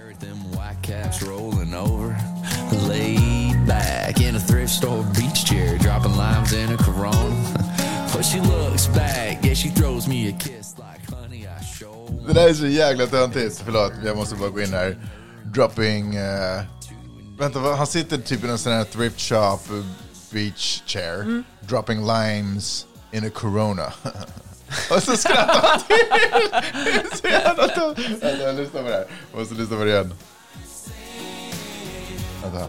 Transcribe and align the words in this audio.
Stare 0.00 0.10
at 0.10 0.20
them 0.20 0.38
white 0.52 0.82
caps 0.82 1.22
rolling 1.22 1.74
over. 1.74 2.16
Laid 2.88 3.66
back 3.66 4.20
in 4.20 4.34
a 4.36 4.40
thrift 4.40 4.70
store 4.70 5.04
beach 5.14 5.44
chair, 5.44 5.78
dropping 5.78 6.16
limes 6.16 6.52
in 6.52 6.72
a 6.72 6.76
Corona. 6.76 7.36
But 8.12 8.24
she 8.24 8.40
looks 8.40 8.86
back, 8.86 9.44
yeah, 9.44 9.54
she 9.54 9.68
throws 9.68 10.08
me 10.08 10.28
a 10.28 10.32
kiss 10.32 10.74
like 10.78 11.04
honey, 11.10 11.46
I 11.46 11.62
show. 11.64 12.06
Det 12.26 12.32
där 12.32 12.48
är 12.48 12.54
så 12.54 12.66
jävla 12.66 13.06
töntigt. 13.06 13.62
Förlåt, 13.64 13.92
jag 14.04 14.16
måste 14.16 14.34
bara 14.36 14.50
gå 14.50 14.60
in 14.60 14.72
här. 14.72 14.96
Dropping... 15.44 16.14
eh, 16.16 16.62
vänta, 17.38 17.60
han 17.60 17.86
sitter 17.86 18.18
typ 18.18 18.44
i 18.44 18.48
en 18.48 18.58
sån 18.58 18.72
här 18.72 18.84
thrift 18.84 19.20
shop 19.20 19.58
eh, 19.70 19.84
beach 20.32 20.82
chair. 20.86 21.42
Dropping 21.60 22.06
limes 22.06 22.86
in 23.12 23.26
a 23.26 23.30
corona. 23.30 23.92
Och 24.90 25.02
så 25.02 25.16
skrattar 25.16 25.68
han 25.68 25.80
till. 25.80 25.96
Så 27.20 27.26
jävla 27.28 27.68
jag 28.44 28.54
lyssnar 28.56 28.82
på 28.82 28.88
det 28.88 28.94
här. 28.94 29.06
Jag 29.30 29.38
måste 29.40 29.54
lyssna 29.54 29.76
på 29.76 29.84
det 29.84 29.90
igen. 29.90 30.14
Vänta. 32.42 32.68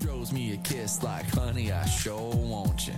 Throws 0.00 0.32
me 0.32 0.52
a 0.54 0.58
kiss 0.64 1.02
like 1.02 1.24
honey, 1.40 1.70
I 1.72 1.86
sure 1.88 2.32
want 2.34 2.86
you. 2.88 2.94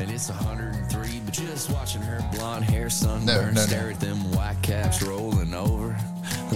And 0.00 0.10
it's 0.10 0.30
103, 0.30 1.20
but 1.26 1.34
just 1.38 1.70
watching 1.70 2.00
her 2.02 2.22
blonde 2.32 2.64
hair 2.64 2.88
sunburn, 2.88 3.26
No, 3.26 3.42
no, 3.42 3.50
no. 3.52 3.60
stare 3.60 3.90
at 3.90 4.00
them 4.00 4.18
white 4.32 4.56
caps 4.62 5.02
rolling 5.02 5.52
over. 5.54 5.96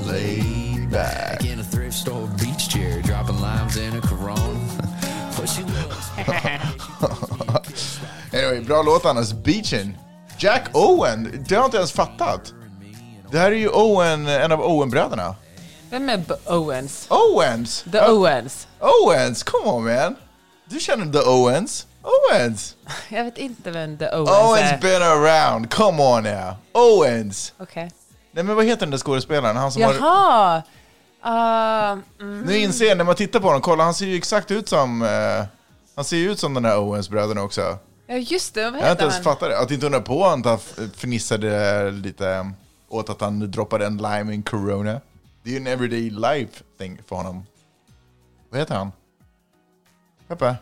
Laid 0.07 0.91
back 0.91 1.45
in 1.45 1.61
a 1.61 1.65
thrift 1.65 1.95
store 1.95 2.27
beach 2.39 2.69
chair, 2.71 3.03
dropping 3.03 3.39
limes 3.41 3.77
in 3.77 3.95
a 3.97 4.01
Corona. 4.01 4.59
But 5.37 5.49
she 5.49 5.63
looks 5.63 6.11
Anyway, 8.33 8.61
bra 8.61 8.83
låt 8.83 9.05
annars. 9.05 9.33
Beachin. 9.33 9.97
Jack 10.43 10.65
Owen. 10.73 11.45
Det 11.49 11.55
har 11.55 11.63
jag 11.63 11.67
inte 11.67 11.77
ens 11.77 11.93
fattat. 11.93 12.53
Det 13.31 13.39
här 13.39 13.53
är 13.53 13.57
ju 13.57 13.69
Owen, 13.69 14.27
en 14.29 14.53
av 14.53 14.61
Owen-bröderna. 14.61 15.35
Vem 15.91 16.09
är 16.09 16.17
B- 16.19 16.35
Owens? 16.47 17.07
Owens! 17.11 17.85
The 17.93 18.01
Owens. 18.01 18.67
Owens, 18.81 19.43
come 19.43 19.71
on 19.71 19.85
man! 19.85 20.17
Du 20.65 20.81
känner 20.81 21.13
the 21.13 21.29
Owens? 21.29 21.87
Owens! 22.03 22.75
Jag 23.09 23.25
vet 23.25 23.39
inte 23.39 23.71
vem 23.71 23.99
The 23.99 24.07
Owens 24.09 24.31
Owens 24.31 24.73
är. 24.73 24.79
been 24.79 25.03
around, 25.03 25.71
come 25.75 26.03
on 26.03 26.23
now! 26.23 26.55
Owens! 26.73 27.53
Okej. 27.59 27.93
Nej 28.33 28.45
men 28.45 28.57
vad 28.57 28.65
heter 28.65 28.81
den 28.81 28.91
där 28.91 28.99
skådespelaren? 28.99 29.57
Han 29.57 29.73
som 29.73 29.83
har... 29.83 29.95
Jaha! 29.95 30.63
Uh, 31.25 31.99
mm, 32.21 32.41
Nu 32.41 32.59
inser 32.59 32.85
jag 32.85 32.97
när 32.99 33.05
man 33.05 33.15
tittar 33.15 33.41
på 33.41 33.47
honom, 33.47 33.61
kolla 33.63 33.85
han 33.85 33.95
ser 33.95 34.07
ju 34.07 34.17
exakt 34.17 34.51
ut 34.51 34.69
som... 34.69 35.03
eh, 35.03 35.45
han 35.97 36.05
ser 36.05 36.17
ju 36.17 36.33
ut 36.33 36.39
som 36.41 36.55
den 36.55 36.63
där 36.63 36.79
Owens-bröderna 36.79 37.43
också. 37.43 37.79
Ja, 38.07 38.17
just 38.17 38.55
det. 38.55 38.71
Vad 38.71 38.81
Jag 38.81 38.87
har 38.87 38.91
inte 38.91 38.91
heter 38.91 39.03
ens 39.03 39.15
han? 39.15 39.25
fattat 39.25 39.49
det. 39.51 39.59
Att 39.59 39.71
inte 39.71 39.87
undra 39.87 40.01
på 40.01 40.25
att 40.27 40.45
han 40.45 40.59
fnissade 40.97 41.91
lite 41.91 42.51
åt 42.89 43.11
att 43.11 43.21
han 43.21 43.51
droppade 43.51 43.87
en 43.87 43.97
lime 43.97 44.35
in 44.35 44.43
corona. 44.43 45.01
Det 45.43 45.51
är 45.51 45.53
ju 45.53 45.57
en 45.57 45.67
everyday 45.67 46.11
life 46.11 46.63
thing 46.79 47.01
för 47.09 47.17
honom. 47.17 47.47
Vad 48.51 48.61
heter 48.61 48.75
han? 48.75 48.93
Peppe? 50.29 50.57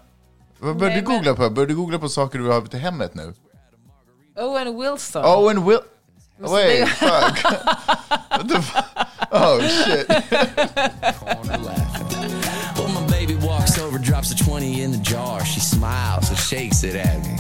Vad 0.59 0.77
börjar 0.77 0.97
du 0.97 1.03
men- 1.03 1.15
googla 1.15 1.35
på? 1.35 1.51
Börjar 1.51 1.69
du 1.69 1.75
googla 1.75 1.99
på 1.99 2.09
saker 2.09 2.39
du 2.39 2.47
har 2.49 2.61
till 2.61 2.81
hemmet 2.81 3.15
nu? 3.15 3.35
Owen 4.37 4.81
Wilson. 4.81 5.25
Owen 5.25 5.65
Will... 5.69 5.79
Wait, 6.39 6.89
fuck. 6.89 7.45
What 8.31 8.49
the 8.49 8.63
fu- 8.63 9.05
Oh 9.33 9.61
shit. 9.61 10.07
drops 14.21 14.39
a 14.39 14.45
20 14.45 14.83
in 14.83 14.91
the 14.91 14.99
jar. 14.99 15.43
She 15.47 15.61
smiles 15.61 16.29
and 16.29 16.39
shakes 16.39 16.85
it 16.85 16.95
at 16.95 17.23
me. 17.23 17.37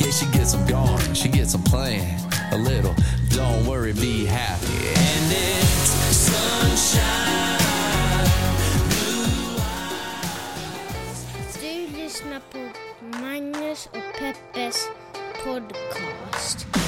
Yeah, 0.00 0.10
she 0.10 0.26
gets 0.32 0.52
them 0.52 0.66
going, 0.66 1.14
she 1.14 1.28
gets 1.28 1.52
them 1.52 1.62
playing 1.62 2.18
a 2.50 2.58
little. 2.58 2.94
Don't 3.28 3.64
worry, 3.66 3.92
be 3.92 4.24
happy. 4.24 4.66
And 4.66 5.32
it's 5.32 5.90
sunshine. 6.16 7.28
Podcast. 15.44 16.87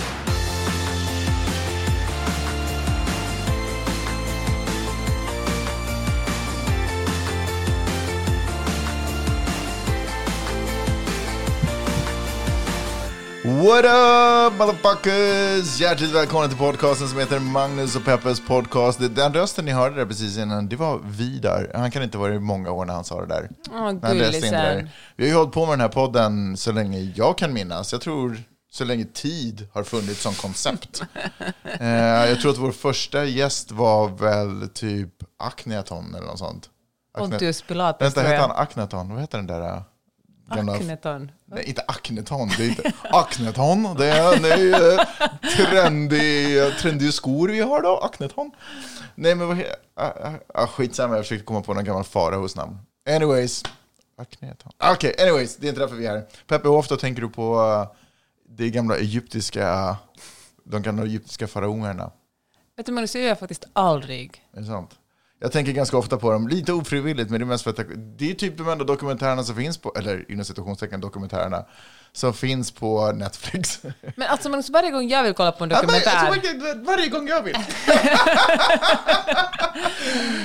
What 13.45 13.85
up 13.85 14.59
motherfuckers! 14.59 15.81
Hjärtligt 15.81 16.11
välkomna 16.11 16.49
till 16.49 16.57
podcasten 16.59 17.09
som 17.09 17.19
heter 17.19 17.39
Magnus 17.39 17.97
och 17.97 18.05
Peppes 18.05 18.41
podcast. 18.47 19.01
Den 19.15 19.35
rösten 19.35 19.65
ni 19.65 19.71
hörde 19.71 19.97
där 19.97 20.07
precis 20.07 20.39
innan, 20.39 20.69
det 20.69 20.77
var 20.77 20.99
Vidar. 21.05 21.71
Han 21.75 21.91
kan 21.91 22.03
inte 22.03 22.19
vara 22.19 22.35
i 22.35 22.39
många 22.39 22.71
år 22.71 22.85
när 22.85 22.95
han 22.95 23.05
sa 23.05 23.21
det 23.21 23.27
där. 23.27 23.49
Åh, 23.71 23.93
där. 23.93 24.15
gullisen. 24.15 24.89
Vi 25.17 25.25
har 25.25 25.29
ju 25.29 25.35
hållit 25.37 25.53
på 25.53 25.67
med 25.67 25.73
den 25.73 25.81
här 25.81 25.89
podden 25.89 26.57
så 26.57 26.73
länge 26.73 27.13
jag 27.17 27.39
kan 27.39 27.53
minnas. 27.53 27.93
Jag 27.93 28.01
tror 28.01 28.37
så 28.71 28.85
länge 28.85 29.05
tid 29.05 29.69
har 29.73 29.83
funnits 29.83 30.21
som 30.23 30.35
koncept. 30.35 31.03
eh, 31.81 31.89
jag 31.89 32.41
tror 32.41 32.51
att 32.51 32.59
vår 32.59 32.73
första 32.73 33.25
gäst 33.25 33.71
var 33.73 34.09
väl 34.09 34.69
typ 34.69 35.15
Akneton 35.39 36.15
eller 36.15 36.27
något 36.27 36.39
sånt. 36.39 36.69
Akne- 37.19 37.31
Pontius 37.31 37.63
Pilatus, 37.63 38.07
Vänta, 38.17 38.33
jag. 38.33 38.41
han 38.41 38.51
Akneton? 38.51 39.11
Vad 39.13 39.21
heter 39.21 39.39
den 39.39 39.47
där? 39.47 39.83
Gamla- 40.57 40.73
Akneton. 40.73 41.31
Nej, 41.45 41.65
inte 41.65 41.83
Akneton. 41.89 42.49
Det 42.49 42.65
är 42.65 42.69
inte 42.69 42.93
Akneton. 43.03 43.97
Det 43.99 44.09
är, 44.09 44.41
det 46.09 46.59
är 46.59 46.71
trendiga 46.71 47.13
skor 47.13 47.49
vi 47.49 47.61
har 47.61 47.83
då. 47.83 47.97
Akneton. 47.99 48.51
Nej, 49.15 49.35
men 49.35 49.49
vad 49.49 49.57
heter... 49.57 49.75
Ah, 49.95 50.33
ah, 50.55 50.67
skitsamma, 50.67 51.17
jag 51.17 51.25
försökte 51.25 51.45
komma 51.45 51.63
på 51.63 51.75
någon 51.75 51.85
gammal 51.85 52.05
faraos 52.05 52.57
namn. 52.57 52.79
Anyways. 53.11 53.63
Akneton. 54.17 54.73
Okej, 54.79 55.15
anyways. 55.23 55.57
Det 55.57 55.67
är 55.67 55.69
inte 55.69 55.81
därför 55.81 55.97
vi 55.97 56.07
är 56.07 56.11
här. 56.11 56.27
Peppe, 56.47 56.69
hur 56.69 56.75
ofta 56.75 56.97
tänker 56.97 57.23
du 57.23 57.29
på 57.29 57.61
uh, 57.61 57.87
de 58.57 58.71
gamla 58.71 58.97
egyptiska... 58.97 59.97
De 60.65 60.83
gamla 60.83 61.03
egyptiska 61.03 61.47
faraonerna? 61.47 62.11
Vet 62.77 62.87
du 62.87 62.93
Magnus, 62.93 63.13
det 63.13 63.21
gör 63.21 63.29
jag 63.29 63.39
faktiskt 63.39 63.65
aldrig. 63.73 64.45
Är 64.57 64.61
det 64.61 64.67
sant? 64.67 64.91
Jag 65.43 65.53
tänker 65.53 65.73
ganska 65.73 65.97
ofta 65.97 66.17
på 66.17 66.31
dem, 66.31 66.49
lite 66.49 66.73
ofrivilligt, 66.73 67.31
men 67.31 67.41
det 67.41 67.45
är 67.45 67.47
mest 67.47 67.65
för 67.65 67.71
att 67.71 67.81
det 68.19 68.31
är 68.31 68.35
typ 68.35 68.59
de 68.59 68.69
enda 68.69 68.85
dokumentärerna 68.85 69.43
som 69.43 69.57
finns 69.57 69.79
på, 69.79 69.95
eller 69.97 70.31
inom 70.33 70.45
citationstecken 70.45 71.01
dokumentärerna, 71.01 71.65
som 72.13 72.35
finns 72.35 72.71
på 72.71 73.13
Netflix. 73.13 73.81
Men 74.17 74.29
alltså 74.29 74.49
Magnus, 74.49 74.71
varje 74.71 74.91
gång 74.91 75.09
jag 75.09 75.23
vill 75.23 75.35
kolla 75.35 75.53
på 75.53 75.65
en 75.65 75.71
Ja, 75.71 75.77
men, 75.77 75.87
dokumentär. 75.87 76.27
alltså, 76.27 76.51
varje, 76.61 76.75
varje 76.85 77.09
gång 77.09 77.29
jag 77.29 77.43
vill. 77.43 77.57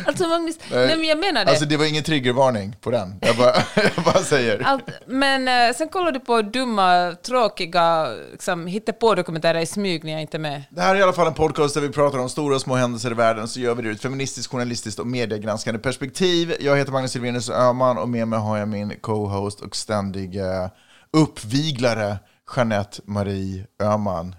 Alltså 0.07 0.27
Magnus, 0.27 0.55
nej 0.71 0.97
men 0.97 1.03
jag 1.07 1.19
menar 1.19 1.45
det. 1.45 1.51
Alltså 1.51 1.65
det 1.65 1.77
var 1.77 1.85
ingen 1.85 2.03
triggervarning 2.03 2.75
på 2.81 2.91
den, 2.91 3.15
jag 3.21 3.35
bara, 3.37 3.53
jag 3.95 4.03
bara 4.05 4.23
säger. 4.23 4.61
Allt, 4.65 4.83
men 5.07 5.47
eh, 5.47 5.75
sen 5.75 5.89
kollar 5.89 6.11
du 6.11 6.19
på 6.19 6.41
dumma, 6.41 7.15
tråkiga, 7.25 8.07
liksom, 8.31 8.67
hittepå-dokumentärer 8.67 9.59
i 9.59 9.65
smyg 9.65 10.03
när 10.03 10.11
jag 10.11 10.21
inte 10.21 10.37
är 10.37 10.39
med. 10.39 10.63
Det 10.69 10.81
här 10.81 10.95
är 10.95 10.99
i 10.99 11.03
alla 11.03 11.13
fall 11.13 11.27
en 11.27 11.33
podcast 11.33 11.73
där 11.73 11.81
vi 11.81 11.89
pratar 11.89 12.19
om 12.19 12.29
stora 12.29 12.55
och 12.55 12.61
små 12.61 12.75
händelser 12.75 13.11
i 13.11 13.13
världen, 13.13 13.47
så 13.47 13.59
gör 13.59 13.75
vi 13.75 13.81
det 13.81 13.89
ur 13.89 13.95
ett 13.95 14.01
feministiskt, 14.01 14.51
journalistiskt 14.51 14.99
och 14.99 15.07
mediegranskande 15.07 15.79
perspektiv. 15.79 16.55
Jag 16.59 16.77
heter 16.77 16.91
Magnus 16.91 17.11
Silvenius 17.11 17.49
Öhman 17.49 17.97
och 17.97 18.09
med 18.09 18.27
mig 18.27 18.39
har 18.39 18.57
jag 18.57 18.67
min 18.67 18.93
co-host 19.01 19.61
och 19.61 19.75
ständiga 19.75 20.69
uppviglare, 21.15 22.17
Jeanette 22.55 23.01
Marie 23.05 23.65
Öhman. 23.79 24.35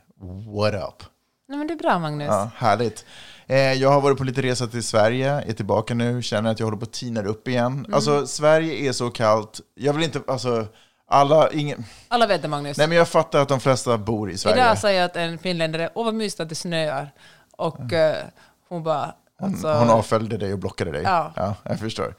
What 0.56 0.74
up? 0.74 1.02
Nej 1.48 1.58
men 1.58 1.66
det 1.66 1.74
är 1.74 1.78
bra 1.78 1.98
Magnus. 1.98 2.28
Ja, 2.28 2.50
härligt. 2.56 3.04
Eh, 3.46 3.72
jag 3.72 3.90
har 3.90 4.00
varit 4.00 4.18
på 4.18 4.24
lite 4.24 4.42
resa 4.42 4.66
till 4.66 4.84
Sverige, 4.84 5.30
är 5.30 5.52
tillbaka 5.52 5.94
nu, 5.94 6.22
känner 6.22 6.50
att 6.50 6.60
jag 6.60 6.66
håller 6.66 6.78
på 6.78 6.84
att 6.84 6.92
tina 6.92 7.22
upp 7.22 7.48
igen. 7.48 7.72
Mm. 7.72 7.94
Alltså, 7.94 8.26
Sverige 8.26 8.88
är 8.88 8.92
så 8.92 9.10
kallt. 9.10 9.60
Jag 9.74 9.92
vill 9.92 10.04
inte, 10.04 10.20
alltså, 10.26 10.66
alla, 11.08 11.50
ingen... 11.52 11.84
Alla 12.08 12.26
vet 12.26 12.42
det 12.42 12.48
Magnus. 12.48 12.78
Nej 12.78 12.88
men 12.88 12.98
jag 12.98 13.08
fattar 13.08 13.42
att 13.42 13.48
de 13.48 13.60
flesta 13.60 13.98
bor 13.98 14.30
i 14.30 14.38
Sverige. 14.38 14.56
Idag 14.56 14.78
sa 14.78 14.92
jag 14.92 15.04
att 15.04 15.16
en 15.16 15.38
finländare, 15.38 15.90
åh 15.94 16.04
vad 16.04 16.14
mysigt 16.14 16.40
att 16.40 16.48
det 16.48 16.54
snöar. 16.54 17.12
Och 17.56 17.92
eh, 17.92 18.24
hon 18.68 18.82
bara, 18.82 19.14
alltså, 19.42 19.72
Hon 19.72 19.90
avföljde 19.90 20.36
dig 20.36 20.52
och 20.52 20.58
blockade 20.58 20.92
dig. 20.92 21.02
Ja. 21.02 21.54
jag 21.62 21.78
förstår. 21.78 22.14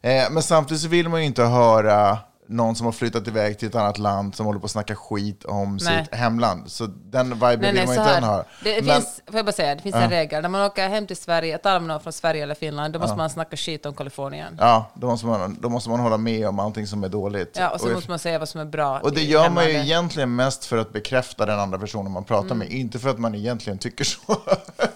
Eh, 0.00 0.30
men 0.30 0.42
samtidigt 0.42 0.82
så 0.82 0.88
vill 0.88 1.08
man 1.08 1.20
ju 1.20 1.26
inte 1.26 1.44
höra 1.44 2.18
någon 2.52 2.76
som 2.76 2.84
har 2.86 2.92
flyttat 2.92 3.28
iväg 3.28 3.58
till 3.58 3.68
ett 3.68 3.74
annat 3.74 3.98
land 3.98 4.34
som 4.34 4.46
håller 4.46 4.60
på 4.60 4.64
att 4.64 4.70
snacka 4.70 4.94
skit 4.96 5.44
om 5.44 5.78
Nej. 5.82 6.04
sitt 6.04 6.14
hemland. 6.14 6.70
Så 6.70 6.86
den 6.86 7.28
viben 7.34 7.40
Nej, 7.40 7.56
vill 7.72 7.74
nej, 7.74 7.86
man 7.86 8.14
inte 8.16 8.26
ha. 8.26 8.44
Det 8.64 8.82
Men- 8.86 8.94
finns, 8.94 9.20
får 9.26 9.36
jag 9.36 9.44
bara 9.46 9.52
säga, 9.52 9.74
det 9.74 9.82
finns 9.82 9.94
en 9.94 10.10
regel. 10.10 10.42
När 10.42 10.48
man 10.48 10.62
åker 10.66 10.88
hem 10.88 11.06
till 11.06 11.16
Sverige, 11.16 11.58
talar 11.58 11.80
med 11.80 11.88
någon 11.88 12.00
från 12.00 12.12
Sverige 12.12 12.42
eller 12.42 12.54
Finland, 12.54 12.92
då 12.94 12.98
måste 13.00 13.16
man 13.16 13.30
snacka 13.30 13.56
skit 13.56 13.86
om 13.86 13.94
Kalifornien. 13.94 14.56
Ja, 14.60 14.90
då 14.94 15.06
måste, 15.06 15.26
man, 15.26 15.58
då 15.60 15.68
måste 15.68 15.90
man 15.90 16.00
hålla 16.00 16.16
med 16.16 16.48
om 16.48 16.58
allting 16.58 16.86
som 16.86 17.04
är 17.04 17.08
dåligt. 17.08 17.56
Ja, 17.60 17.70
och 17.70 17.80
så 17.80 17.88
jag- 17.88 17.94
måste 17.94 18.10
man 18.10 18.18
säga 18.18 18.38
vad 18.38 18.48
som 18.48 18.60
är 18.60 18.64
bra. 18.64 18.98
Och 18.98 19.12
det 19.12 19.22
gör 19.22 19.50
man 19.50 19.64
ju 19.64 19.70
egentligen 19.72 20.36
mest 20.36 20.64
för 20.64 20.78
att 20.78 20.92
bekräfta 20.92 21.46
den 21.46 21.60
andra 21.60 21.78
personen 21.78 22.12
man 22.12 22.24
pratar 22.24 22.46
Mm. 22.46 22.58
med, 22.58 22.70
inte 22.70 22.98
för 22.98 23.08
att 23.10 23.18
man 23.18 23.34
egentligen 23.34 23.78
tycker 23.78 24.04
så. 24.04 24.18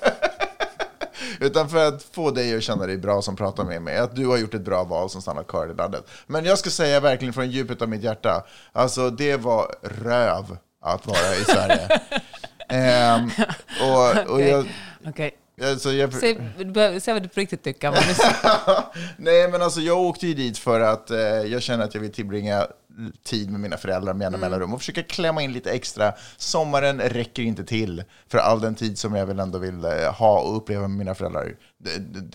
Utan 1.41 1.69
för 1.69 1.89
att 1.89 2.03
få 2.03 2.31
dig 2.31 2.57
att 2.57 2.63
känna 2.63 2.87
dig 2.87 2.97
bra 2.99 3.23
som 3.23 3.37
pratar 3.37 3.65
med 3.65 3.83
mig, 3.83 3.97
att 3.97 4.17
du 4.17 4.27
har 4.27 4.37
gjort 4.37 4.55
ett 4.55 4.65
bra 4.65 4.85
val 4.85 5.11
som 5.11 5.23
stannat 5.23 5.47
kvar 5.47 5.69
i 5.71 5.75
landet. 5.75 6.05
Men 6.27 6.45
jag 6.45 6.59
ska 6.59 6.71
säga 6.71 7.01
verkligen 7.01 7.35
från 7.35 7.51
djupet 7.51 7.83
av 7.83 7.89
mitt 7.89 8.03
hjärta, 8.03 8.47
alltså 8.73 9.11
det 9.11 9.37
var 9.37 9.75
röv 9.83 10.57
att 10.83 11.07
vara 11.07 11.35
i 11.41 11.45
Sverige. 11.45 11.89
Ehm, 12.69 13.31
och, 13.81 14.33
och 14.33 14.41
jag, 14.43 14.67
Okej. 15.07 15.31
Alltså, 15.63 15.93
jag, 15.93 16.13
Säg, 16.15 16.39
du 16.59 16.65
behöver- 16.65 17.01
säg 17.01 17.15
vad 17.15 17.23
du 17.23 17.29
på 17.29 17.41
riktigt 17.41 17.63
tycker. 17.65 17.91
Nej, 19.17 19.49
men 19.51 19.63
alltså 19.63 19.81
jag 19.81 19.99
åkte 19.99 20.27
ju 20.27 20.35
dit 20.35 20.59
för 20.59 20.81
att 20.81 21.11
eh, 21.11 21.19
jag 21.19 21.63
känner 21.63 21.85
att 21.85 21.95
jag 21.95 22.01
vill 22.03 22.13
tillbringa 22.13 22.67
tid 23.25 23.51
med 23.51 23.61
mina 23.61 23.77
föräldrar 23.77 24.15
med 24.15 24.25
jämna 24.25 24.39
mellanrum 24.39 24.75
och 24.75 24.81
försöka 24.81 25.03
klämma 25.03 25.43
in 25.43 25.53
lite 25.53 25.71
extra. 25.73 26.13
Sommaren 26.37 27.01
räcker 27.01 27.43
inte 27.43 27.65
till 27.65 28.05
för 28.29 28.39
all 28.39 28.61
den 28.61 28.75
tid 28.75 28.99
som 28.99 29.15
jag 29.15 29.27
väl 29.27 29.41
ändå 29.41 29.59
vill 29.59 29.85
eh, 29.85 29.91
ha 30.19 30.41
och 30.41 30.57
uppleva 30.57 30.89
med 30.89 30.99
mina 30.99 31.15
föräldrar. 31.15 31.57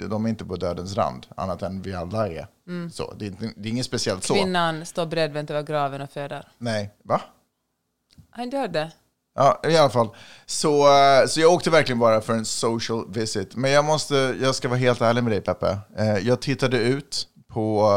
De, 0.09 0.25
är 0.25 0.29
inte 0.29 0.45
på 0.45 0.55
dödens 0.55 0.95
rand, 0.97 1.27
annat 1.35 1.61
än 1.61 1.81
vi 1.81 1.93
alla 1.93 2.27
är. 2.27 2.47
Så, 2.91 3.13
det, 3.17 3.29
det 3.55 3.69
är 3.69 3.71
inget 3.71 3.85
speciellt 3.85 4.23
så. 4.23 4.33
Kvinnan 4.33 4.85
står 4.85 5.05
bredvänt 5.05 5.49
över 5.49 5.63
graven 5.63 6.01
och 6.01 6.11
föder. 6.11 6.47
Nej, 6.57 6.89
va? 7.03 7.21
Hört 8.31 8.73
det? 8.73 8.91
Ja, 9.35 9.61
i 9.67 9.77
alla 9.77 9.89
fall. 9.89 10.09
Så, 10.45 10.87
eh, 10.97 11.27
så 11.27 11.41
jag 11.41 11.53
åkte 11.53 11.69
verkligen 11.69 11.99
bara 11.99 12.21
för 12.21 12.33
en 12.33 12.45
social 12.45 13.13
visit. 13.13 13.55
Men 13.55 13.71
jag, 13.71 13.85
måste, 13.85 14.35
jag 14.41 14.55
ska 14.55 14.67
vara 14.67 14.79
helt 14.79 15.01
ärlig 15.01 15.23
med 15.23 15.33
dig, 15.33 15.41
Peppe. 15.41 15.77
Eh, 15.97 16.17
Jag 16.17 16.41
tittade 16.41 16.77
ut 16.77 17.27
på, 17.53 17.91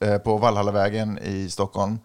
eh, 0.00 0.18
på 0.18 0.36
Valhallavägen 0.36 1.18
i 1.18 1.50
Stockholm, 1.50 1.98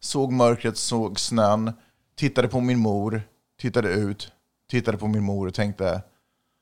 såg 0.00 0.32
mörkret, 0.32 0.76
såg 0.76 1.20
snön, 1.20 1.72
tittade 2.16 2.48
på 2.48 2.60
min 2.60 2.78
mor, 2.78 3.22
tittade 3.60 3.88
ut, 3.88 4.32
tittade 4.70 4.98
på 4.98 5.06
min 5.06 5.22
mor 5.22 5.46
och 5.48 5.54
tänkte 5.54 6.02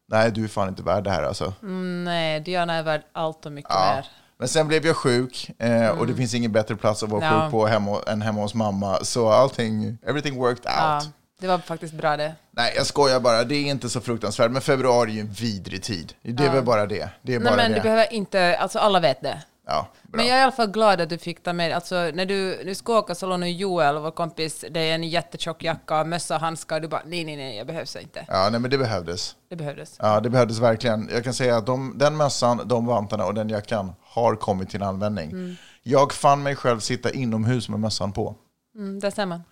nej, 0.09 0.31
du 0.31 0.45
är 0.45 0.49
fan 0.49 0.69
inte 0.69 0.83
värd 0.83 1.05
det 1.05 1.11
här 1.11 1.23
alltså. 1.23 1.53
Mm, 1.63 2.05
nej, 2.05 2.41
Diana 2.41 2.75
är 2.75 2.83
värd 2.83 3.03
allt 3.13 3.47
och 3.47 3.53
mycket 3.53 3.71
Ja. 3.75 3.93
mer. 3.95 4.07
Men 4.39 4.49
sen 4.49 4.69
blev 4.69 4.87
jag 4.87 4.97
sjuk 4.97 5.51
eh, 5.59 5.89
och 5.89 6.07
det 6.07 6.15
finns 6.15 6.35
ingen 6.35 6.53
bättre 6.53 6.77
plats 6.77 7.03
att 7.03 7.09
vara 7.09 7.25
Ja. 7.25 7.43
sjuk 7.43 7.51
på 7.51 7.67
hemma, 7.67 8.01
än 8.07 8.23
hemma 8.23 8.41
hos 8.41 8.55
mamma. 8.55 8.99
Så 9.03 9.29
allting, 9.29 9.99
everything 10.07 10.39
worked 10.39 10.67
out. 10.67 10.67
Ja, 10.67 11.03
det 11.41 11.47
var 11.47 11.59
faktiskt 11.59 11.95
bra 11.95 12.17
det. 12.17 12.35
Nej, 12.51 12.73
jag 12.77 12.87
skojar 12.87 13.21
bara. 13.21 13.45
Det 13.45 13.55
är 13.55 13.65
inte 13.71 13.89
så 13.89 14.01
fruktansvärt. 14.01 14.51
Men 14.51 14.63
februari 14.63 15.11
är 15.11 15.15
ju 15.15 15.21
en 15.21 15.33
vidrig 15.33 15.83
tid. 15.83 16.13
Det 16.23 16.45
är 16.47 16.53
väl 16.53 16.65
bara 16.65 16.87
det. 16.87 17.09
Det 17.23 17.35
är 17.35 17.39
Nej, 17.41 17.49
bara 17.49 17.57
men 17.57 17.71
det. 17.71 17.77
du 17.77 17.83
behöver 17.83 18.13
inte, 18.13 18.57
alltså 18.59 18.79
alla 18.79 19.01
vet 19.01 19.21
det. 19.23 19.43
Ja. 19.67 19.89
Men 20.03 20.27
jag 20.27 20.37
är 20.37 20.41
i 20.41 20.43
alla 20.43 20.53
fall 20.53 20.71
glad 20.71 21.01
att 21.01 21.09
du 21.09 21.19
fick 21.19 21.43
ta 21.43 21.53
med, 21.53 21.73
alltså 21.73 21.95
när 21.95 22.27
du, 22.27 22.65
du 22.65 22.75
ska 22.75 22.99
åka 22.99 23.15
så 23.15 23.27
lånar 23.27 23.47
Joel, 23.47 23.99
vår 23.99 24.11
kompis, 24.11 24.65
dig 24.71 24.91
en 24.91 25.03
jättetjock 25.03 25.63
jacka, 25.63 26.05
mössa, 26.05 26.39
handskar, 26.39 26.81
du 26.81 26.89
bara 26.89 27.03
nej, 27.07 27.25
nej, 27.25 27.37
nej, 27.37 27.57
jag 27.57 27.67
behövs 27.67 27.97
inte. 27.97 28.27
Ja, 28.29 28.49
nej, 28.51 28.61
men 28.61 28.71
det 28.71 28.79
behövdes. 28.79 29.37
Det 29.49 29.57
behövdes. 29.57 29.97
Ja, 29.99 30.21
det 30.21 30.31
behövdes 30.31 30.59
verkligen. 30.59 31.09
Jag 31.13 31.25
kan 31.25 31.35
säga 31.35 31.57
att 31.57 31.67
de, 31.67 31.99
den 31.99 32.17
mössan, 32.17 32.61
de 32.65 32.87
vantarna 32.87 33.27
och 33.27 33.35
den 33.35 33.49
jackan 33.49 33.93
har 34.03 34.37
kommit 34.37 34.71
till 34.71 34.83
användning. 34.83 35.31
Mm. 35.31 35.57
Jag 35.83 36.13
fann 36.13 36.43
mig 36.43 36.57
själv 36.57 36.81
sitta 36.81 37.11
inomhus 37.11 37.69
med 37.69 37.81
mössan 37.81 38.13
på. 38.13 38.35
Mm, 38.75 39.01
där 39.01 39.11
ser 39.11 39.27
man. 39.27 39.43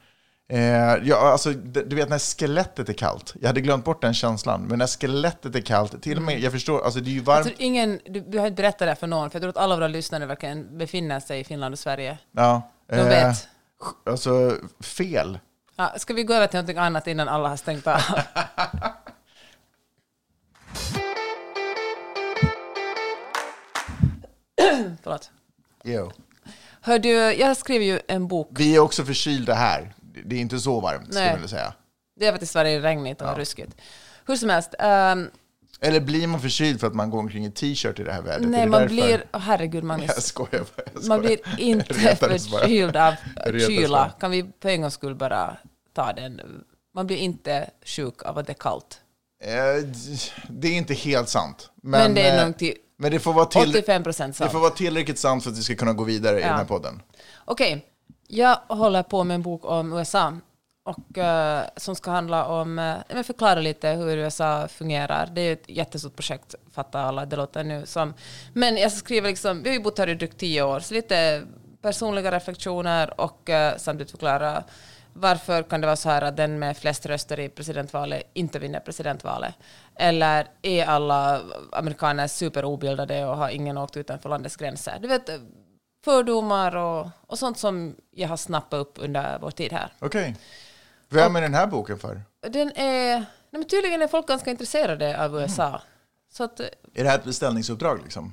Eh, 0.53 0.97
ja, 1.03 1.17
alltså, 1.17 1.53
du 1.53 1.97
vet 1.97 2.09
när 2.09 2.19
skelettet 2.19 2.89
är 2.89 2.93
kallt. 2.93 3.35
Jag 3.41 3.47
hade 3.47 3.61
glömt 3.61 3.85
bort 3.85 4.03
den 4.03 4.15
känslan. 4.15 4.63
Men 4.63 4.79
när 4.79 4.87
skelettet 4.87 5.55
är 5.55 5.61
kallt, 5.61 6.03
till 6.03 6.17
och 6.17 6.23
med, 6.23 6.41
jag 6.41 6.53
förstår, 6.53 6.85
alltså 6.85 7.01
det 7.01 7.11
är 7.11 7.13
ju 7.13 7.21
varmt. 7.21 7.47
Jag 7.47 7.57
tror 7.57 7.67
ingen, 7.67 8.01
du, 8.05 8.21
du 8.21 8.39
har 8.39 8.47
inte 8.47 8.63
berättat 8.63 8.89
det 8.89 8.95
för 8.95 9.07
någon, 9.07 9.31
för 9.31 9.37
jag 9.37 9.43
tror 9.43 9.51
att 9.51 9.57
alla 9.57 9.77
våra 9.77 9.89
lyssnare 9.89 10.27
verkligen 10.27 10.79
befinner 10.79 11.21
sig 11.21 11.41
i 11.41 11.45
Finland 11.45 11.73
och 11.73 11.79
Sverige. 11.79 12.19
ja, 12.33 12.71
De 12.87 12.97
eh, 12.97 13.05
vet. 13.09 13.49
Alltså, 14.07 14.57
fel. 14.81 15.39
Ja, 15.77 15.95
ska 15.97 16.15
vi 16.15 16.23
gå 16.23 16.35
över 16.35 16.47
till 16.47 16.57
någonting 16.57 16.79
annat 16.79 17.07
innan 17.07 17.29
alla 17.29 17.49
har 17.49 17.57
stängt 17.57 17.87
av? 17.87 18.01
Förlåt. 25.03 25.31
Jo. 25.85 26.13
Hör 26.81 26.99
du, 26.99 27.11
jag 27.15 27.57
skriver 27.57 27.85
ju 27.85 28.01
en 28.09 28.29
bok. 28.29 28.49
Vi 28.51 28.77
är 28.77 28.81
också 28.81 29.05
förkylda 29.05 29.55
här. 29.55 29.95
Det 30.25 30.37
är 30.37 30.41
inte 30.41 30.59
så 30.61 30.81
varmt, 30.81 31.07
skulle 31.07 31.27
jag 31.27 31.35
vilja 31.35 31.49
säga. 31.49 31.75
Det 32.21 32.27
är 32.27 32.31
för 32.31 32.37
att 32.37 32.43
i 32.43 32.47
Sverige 32.47 32.77
är 32.77 32.81
regnigt 32.81 33.23
och 33.23 33.37
ruskigt. 33.37 33.77
Hur 34.27 34.37
som 34.37 34.49
helst. 34.51 34.75
ehm, 34.79 35.31
Eller 35.81 36.01
blir 36.01 36.27
man 36.27 36.41
förkyld 36.41 36.81
för 36.81 36.87
att 36.87 36.95
man 36.95 37.11
går 37.11 37.19
omkring 37.19 37.47
i 37.47 37.51
t-shirt 37.51 37.99
i 38.01 38.05
det 38.05 38.13
här 38.13 38.23
vädret? 38.23 38.49
Nej, 38.49 38.67
man 38.67 38.81
därför? 38.81 38.95
blir... 38.95 39.25
Åh 39.33 39.41
herregud, 39.41 39.85
Magnus. 39.85 40.11
Jag 40.15 40.23
skojar 40.23 40.51
bara. 40.77 40.83
Jag 40.95 41.03
skojar. 41.03 41.09
Man 41.09 41.21
blir 41.21 41.39
inte 41.61 41.95
förkyld 42.17 42.97
av 42.97 43.15
kyla. 43.67 44.11
Kan 44.21 44.31
vi 44.31 44.43
på 44.43 44.69
en 44.69 44.81
gångs 44.81 44.95
skull 44.95 45.15
bara 45.15 45.57
ta 45.95 46.13
den? 46.13 46.41
Man 46.95 47.07
blir 47.07 47.17
inte 47.17 47.71
sjuk 47.85 48.23
av 48.23 48.39
att 48.39 48.47
det 48.47 48.53
är 48.53 48.55
kallt. 48.55 49.01
Eh, 49.45 49.89
Det 50.49 50.69
är 50.69 50.73
inte 50.77 50.95
helt 50.95 51.29
sant. 51.29 51.71
Men, 51.83 51.91
Men, 52.03 52.15
det 52.15 52.23
är 52.29 52.39
eh, 52.41 52.45
nog 52.47 52.59
till 52.59 52.75
men 52.99 53.11
det, 53.13 53.19
får 53.19 53.33
vara 53.33 53.45
till, 53.47 53.71
85 53.71 54.03
procent 54.03 54.35
det 54.35 54.39
sant. 54.39 54.53
får 54.53 54.59
vara 54.61 54.71
tillräckligt 54.71 55.19
sant 55.19 55.43
för 55.45 55.51
att 55.51 55.59
vi 55.59 55.63
ska 55.63 55.75
kunna 55.75 55.93
gå 55.93 56.05
vidare 56.05 56.39
i 56.39 56.43
Ja. 56.43 56.49
den 56.49 56.57
här 56.59 56.65
podden. 56.65 57.03
Okej, 57.45 57.87
jag 58.31 58.57
håller 58.69 59.03
på 59.03 59.25
med 59.25 59.35
en 59.35 59.43
bok 59.43 59.65
om 59.65 59.93
USA 59.93 60.33
och, 60.85 61.19
uh, 61.19 61.61
som 61.77 61.97
ska 61.97 62.11
handla 62.11 62.47
om, 62.47 62.79
uh, 62.79 63.23
förklara 63.23 63.61
lite 63.61 63.89
hur 63.89 64.17
USA 64.17 64.69
fungerar. 64.69 65.29
Det 65.33 65.41
är 65.41 65.53
ett 65.53 65.69
jättestort 65.69 66.17
projekt, 66.17 66.55
fattar 66.73 67.05
alla, 67.05 67.27
det 67.27 67.37
låter 67.37 67.65
nu 67.65 67.87
som. 67.87 68.15
Men 68.53 68.77
jag 68.77 68.93
skriver 68.93 69.29
liksom, 69.29 69.63
vi 69.63 69.69
har 69.69 69.77
ju 69.77 69.83
bott 69.83 69.99
här 69.99 70.09
i 70.09 70.15
drygt 70.15 70.39
tio 70.39 70.63
år, 70.63 70.81
så 70.81 70.95
lite 70.95 71.43
personliga 71.83 72.33
reflektioner 72.33 73.21
och 73.21 73.51
eh, 73.51 73.73
uh, 73.73 73.79
samtidigt 73.79 74.11
förklara 74.11 74.65
varför 75.13 75.63
kan 75.63 75.81
det 75.81 75.87
vara 75.87 75.97
så 75.97 76.09
här 76.09 76.23
att 76.23 76.37
den 76.37 76.59
med 76.59 76.77
flest 76.77 77.07
röster 77.07 77.41
i 77.41 77.49
presidentvalet 77.49 78.23
inte 78.33 78.59
vinner 78.59 78.81
presidentvalet? 78.81 79.55
Eller 79.95 80.47
är 80.63 80.85
alla 80.85 81.41
amerikaner 81.73 82.27
superobildade 82.27 83.27
och 83.27 83.37
har 83.37 83.49
ingen 83.49 83.79
åkt 83.79 83.97
utanför 83.97 84.29
landets 84.29 84.57
gränser? 84.57 84.99
Du 85.03 85.09
vet, 85.09 85.31
fördomar 86.05 86.77
och, 86.77 87.09
och 87.27 87.39
sånt 87.39 87.59
som 87.59 87.97
jag 88.11 88.29
har 88.29 88.37
snappat 88.37 88.81
upp 88.81 88.95
under 88.97 89.39
vår 89.39 89.51
tid 89.51 89.73
här. 89.73 89.93
Okej. 89.99 90.37
Vem 91.09 91.37
är 91.37 91.41
den 91.41 91.55
här 91.55 91.67
boken 91.67 91.99
för? 91.99 92.23
Den 92.49 92.73
är, 92.77 93.19
nej 93.19 93.25
men 93.51 93.65
tydligen 93.65 94.03
är 94.03 94.09
folk 94.09 94.27
ganska 94.29 94.51
intresserade 94.51 95.25
av 95.25 95.41
USA. 95.41 95.83
Så 96.33 96.45
att, 96.45 96.61
Är 96.61 96.71
det 97.05 97.09
här 97.09 97.19
ett 97.19 97.25
beställningsuppdrag 97.25 98.01
liksom? 98.03 98.33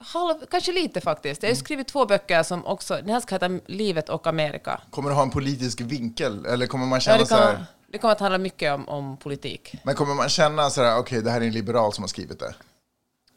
halv, 0.00 0.34
kanske 0.50 0.72
lite 0.72 1.00
faktiskt. 1.00 1.42
Jag 1.42 1.50
har 1.50 1.54
ju 1.54 1.60
skrivit 1.60 1.88
två 1.88 2.06
böcker 2.06 2.42
som 2.42 2.66
också, 2.66 2.94
den 2.96 3.08
här 3.08 3.20
ska 3.20 3.34
heta 3.34 3.48
Livet 3.66 4.08
och 4.08 4.26
Amerika. 4.26 4.80
Kommer 4.90 5.08
det 5.10 5.14
ha 5.16 5.22
en 5.22 5.30
politisk 5.30 5.80
vinkel? 5.80 6.46
Eller 6.46 6.66
kommer 6.66 6.86
man 6.86 6.96
Ja, 6.96 7.00
känna 7.00 7.18
det, 7.18 7.26
så 7.26 7.34
här... 7.34 7.54
kan, 7.54 7.64
det 7.88 7.98
kommer 7.98 8.12
att 8.12 8.20
handla 8.20 8.38
mycket 8.38 8.74
om, 8.74 8.88
om 8.88 9.16
politik. 9.16 9.74
Men 9.84 9.94
kommer 9.94 10.14
man 10.14 10.28
känna 10.28 10.70
så 10.70 10.82
här, 10.82 10.98
okej, 10.98 11.22
det 11.22 11.30
här 11.30 11.40
är 11.40 11.44
en 11.46 11.52
liberal 11.52 11.92
som 11.92 12.02
har 12.04 12.08
skrivit 12.08 12.38
det? 12.38 12.54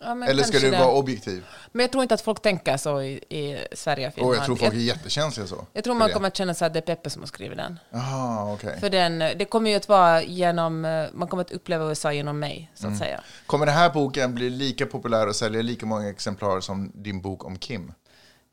Ja, 0.06 0.26
Eller 0.26 0.44
ska 0.44 0.60
du 0.60 0.72
det. 0.72 0.78
vara 0.80 0.92
objektiv? 0.92 1.46
Men 1.72 1.82
jag 1.84 1.92
tror 1.92 2.02
inte 2.04 2.14
att 2.16 2.22
folk 2.22 2.42
tänker 2.42 2.78
så 2.78 3.02
i, 3.02 3.12
i 3.14 3.68
Sverige 3.72 4.08
och 4.08 4.14
Finland. 4.14 4.30
Och 4.32 4.38
jag 4.38 4.46
tror 4.46 4.56
folk 4.56 4.74
är 4.74 4.78
jättekänsliga 4.78 5.48
så. 5.48 5.66
jag 5.74 5.84
tror 5.84 5.96
man 5.96 6.08
det. 6.08 6.14
kommer 6.14 6.28
att 6.28 6.38
känna 6.38 6.54
sig 6.54 6.66
att 6.68 6.74
det 6.74 6.80
är 6.80 6.96
Peppe 6.96 7.10
som 7.10 7.22
har 7.22 7.28
skrivit 7.28 7.58
den. 7.58 7.80
Jaha, 7.90 8.54
okej. 8.54 8.80
För 8.80 8.90
den, 8.90 9.20
det 9.20 9.46
kommer 9.46 9.70
ju 9.70 9.76
att 9.76 9.90
vara 9.90 10.24
genom, 10.24 10.86
eh, 10.86 11.06
man 11.14 11.28
kommer 11.28 11.42
att 11.44 11.52
uppleva 11.52 11.90
USA 11.90 12.14
genom 12.14 12.40
mig, 12.40 12.72
så 12.76 12.84
Mm. 12.88 12.94
att 12.94 13.00
säga. 13.00 13.22
Kommer 13.46 13.66
den 13.66 13.76
här 13.76 13.90
boken 13.90 14.36
bli 14.36 14.50
lika 14.50 14.86
populär 14.86 15.28
och 15.28 15.36
sälja 15.36 15.62
lika 15.62 15.86
många 15.86 16.10
exemplar 16.10 16.60
som 16.62 16.92
din 16.96 17.22
bok 17.22 17.46
om 17.46 17.58
Kim? 17.58 17.94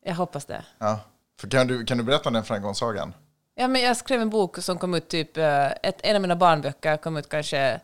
Jag 0.04 0.14
hoppas 0.14 0.44
det. 0.44 0.62
Ja. 0.78 1.00
För 1.40 1.48
kan, 1.48 1.66
du, 1.66 1.84
kan 1.84 1.98
du 1.98 2.04
berätta 2.04 2.28
om 2.28 2.32
den 2.32 2.44
framgångssagan? 2.44 3.14
Ja, 3.54 3.68
men 3.68 3.82
jag 3.82 3.96
skrev 3.96 4.20
en 4.22 4.30
bok 4.30 4.58
som 4.58 4.78
kom 4.78 4.94
ut, 4.94 5.08
typ, 5.08 5.36
eh, 5.36 5.66
ett, 5.66 5.96
en 6.02 6.16
av 6.16 6.22
mina 6.22 6.36
barnböcker 6.36 6.96
kom 6.96 7.16
ut 7.16 7.28
kanske, 7.28 7.80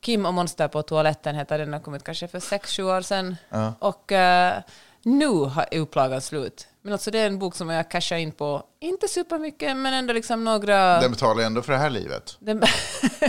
Kim 0.00 0.26
och 0.26 0.34
monster 0.34 0.68
på 0.68 0.82
toaletten 0.82 1.34
heter 1.34 1.58
den, 1.58 1.70
den 1.70 1.80
kom 1.80 1.94
ut 1.94 2.04
kanske 2.04 2.28
för 2.28 2.40
sex 2.40 2.76
sju 2.76 2.82
år 2.82 3.00
sedan. 3.00 3.36
Och 3.78 4.12
eh, 4.12 4.62
nu 5.02 5.26
har 5.28 5.74
upplagan 5.74 6.20
slut. 6.20 6.66
Men 6.82 6.92
alltså 6.92 7.10
det 7.10 7.18
är 7.18 7.26
en 7.26 7.38
bok 7.38 7.54
som 7.54 7.70
jag 7.70 7.90
cashar 7.90 8.16
in 8.16 8.32
på, 8.32 8.62
inte 8.80 9.08
supermycket, 9.08 9.76
men 9.76 9.94
ändå 9.94 10.12
liksom 10.12 10.44
några... 10.44 11.00
Den 11.00 11.10
betalar 11.10 11.42
ändå 11.42 11.62
för 11.62 11.72
det 11.72 11.78
här 11.78 11.90
livet. 11.90 12.36
Den 12.40 12.62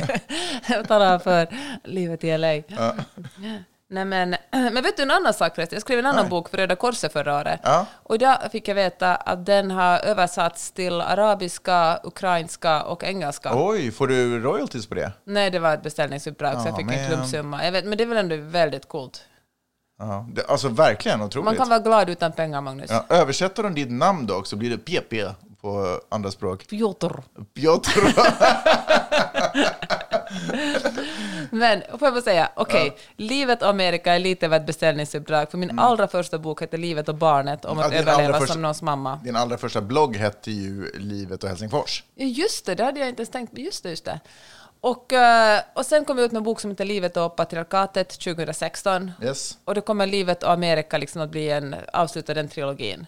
jag 0.70 0.88
talar 0.88 1.20
för 1.20 1.48
livet 1.84 2.24
i 2.24 2.38
LA. 2.38 2.54
Nej, 3.92 4.06
men, 4.06 4.30
men 4.52 4.84
vet 4.84 4.98
du 4.98 5.04
en 5.04 5.12
annan 5.12 5.34
sak 5.34 5.56
förresten? 5.56 5.76
Jag 5.76 5.82
skrev 5.82 6.00
en 6.00 6.06
annan 6.06 6.22
Nej. 6.22 6.30
bok 6.30 6.50
för 6.50 6.58
Röda 6.58 6.76
Korset 6.76 7.14
förra 7.14 7.38
året. 7.40 7.60
Ja. 7.64 7.86
Och 8.04 8.16
idag 8.16 8.38
fick 8.52 8.68
jag 8.68 8.76
veta 8.76 9.16
att 9.16 9.46
den 9.46 9.72
har 9.72 10.00
översatts 10.00 10.72
till 10.72 11.02
arabiska, 11.02 12.00
ukrainska 12.04 12.84
och 12.84 13.04
engelska. 13.04 13.52
Oj, 13.54 13.92
får 13.92 14.08
du 14.08 14.40
royalties 14.40 14.88
på 14.88 14.96
det? 14.96 15.12
Nej, 15.24 15.52
det 15.52 15.60
var 15.60 15.74
ett 15.74 15.84
beställningsuppdrag 15.84 16.54
så 16.54 16.60
jag 16.68 16.74
Ja, 16.74 16.78
fick 16.78 16.86
men- 16.86 17.00
en 17.00 17.08
klumpsumma. 17.08 17.66
Jag 17.66 17.72
vet, 17.72 17.86
men 17.86 17.98
det 17.98 18.04
är 18.04 18.08
väl 18.08 18.18
ändå 18.18 18.36
väldigt 18.38 18.88
coolt. 18.88 19.22
Ja. 20.00 20.28
Det, 20.34 20.46
alltså 20.50 20.68
verkligen 20.70 21.22
otroligt. 21.22 21.46
Man 21.46 21.56
kan 21.56 21.70
vara 21.70 21.80
glad 21.80 22.10
utan 22.10 22.32
pengar, 22.32 22.62
Magnus. 22.62 22.90
ja, 22.92 23.06
översätter 23.10 23.64
de 23.64 23.74
ditt 23.74 23.92
namn 23.92 24.26
då 24.28 24.44
så 24.44 24.56
blir 24.56 24.70
det 24.70 24.78
PP 24.78 25.14
på 25.62 26.00
andra 26.10 26.32
språk. 26.32 26.68
Piotr. 26.68 27.12
Piotr. 27.54 28.00
Men 31.52 31.82
får 31.82 32.06
jag 32.08 32.14
bara 32.14 32.22
säga, 32.22 32.50
okej, 32.56 32.98
Livet 33.18 33.62
och 33.62 33.70
Amerika 33.70 34.14
är 34.16 34.20
lite 34.20 34.46
av 34.46 34.54
ett 34.54 34.66
beställningsuppdrag, 34.66 35.52
för 35.52 35.58
min 35.58 35.80
allra 35.80 36.08
första 36.08 36.40
bok 36.40 36.62
heter 36.62 36.78
Livet 36.78 37.10
och 37.10 37.16
barnet, 37.16 37.66
om 37.66 37.80
Mm. 37.80 37.92
Ja, 37.94 38.00
att 38.02 38.08
överleva 38.08 38.40
första- 38.40 38.54
som 38.54 38.62
någons 38.62 38.82
mamma. 38.82 39.20
Din 39.24 39.36
allra 39.36 39.58
första 39.58 39.82
blogg 39.82 40.16
hette 40.16 40.52
ju 40.52 40.92
Livet 40.98 41.44
och 41.44 41.50
Helsingfors. 41.50 42.04
Ja, 42.16 42.26
just 42.26 42.66
det, 42.66 42.76
det 42.76 42.84
hade 42.84 43.00
jag 43.00 43.10
inte 43.10 43.22
ens 43.22 43.30
tänkt 43.30 43.54
på. 43.56 43.60
Just 43.60 43.84
det, 43.84 43.90
just 43.90 44.06
det. 44.06 44.20
Och, 44.82 45.14
eh, 45.14 45.62
och 45.76 45.86
sen 45.86 46.06
kom 46.06 46.18
jag 46.18 46.26
ut 46.26 46.32
med 46.32 46.38
en 46.40 46.44
bok 46.44 46.60
som 46.60 46.70
heter 46.72 46.86
Livet 46.86 47.18
och 47.18 47.36
patriarkatet 47.36 48.10
2016. 48.20 49.12
Yes. 49.24 49.58
Och 49.66 49.76
då 49.76 49.82
kommer 49.82 50.08
Livet 50.08 50.44
och 50.44 50.52
Amerika 50.52 50.98
liksom 50.98 51.22
att 51.22 51.30
bli 51.30 51.50
en, 51.50 51.76
avsluta 51.94 52.34
den 52.34 52.48
trilogin. 52.50 53.06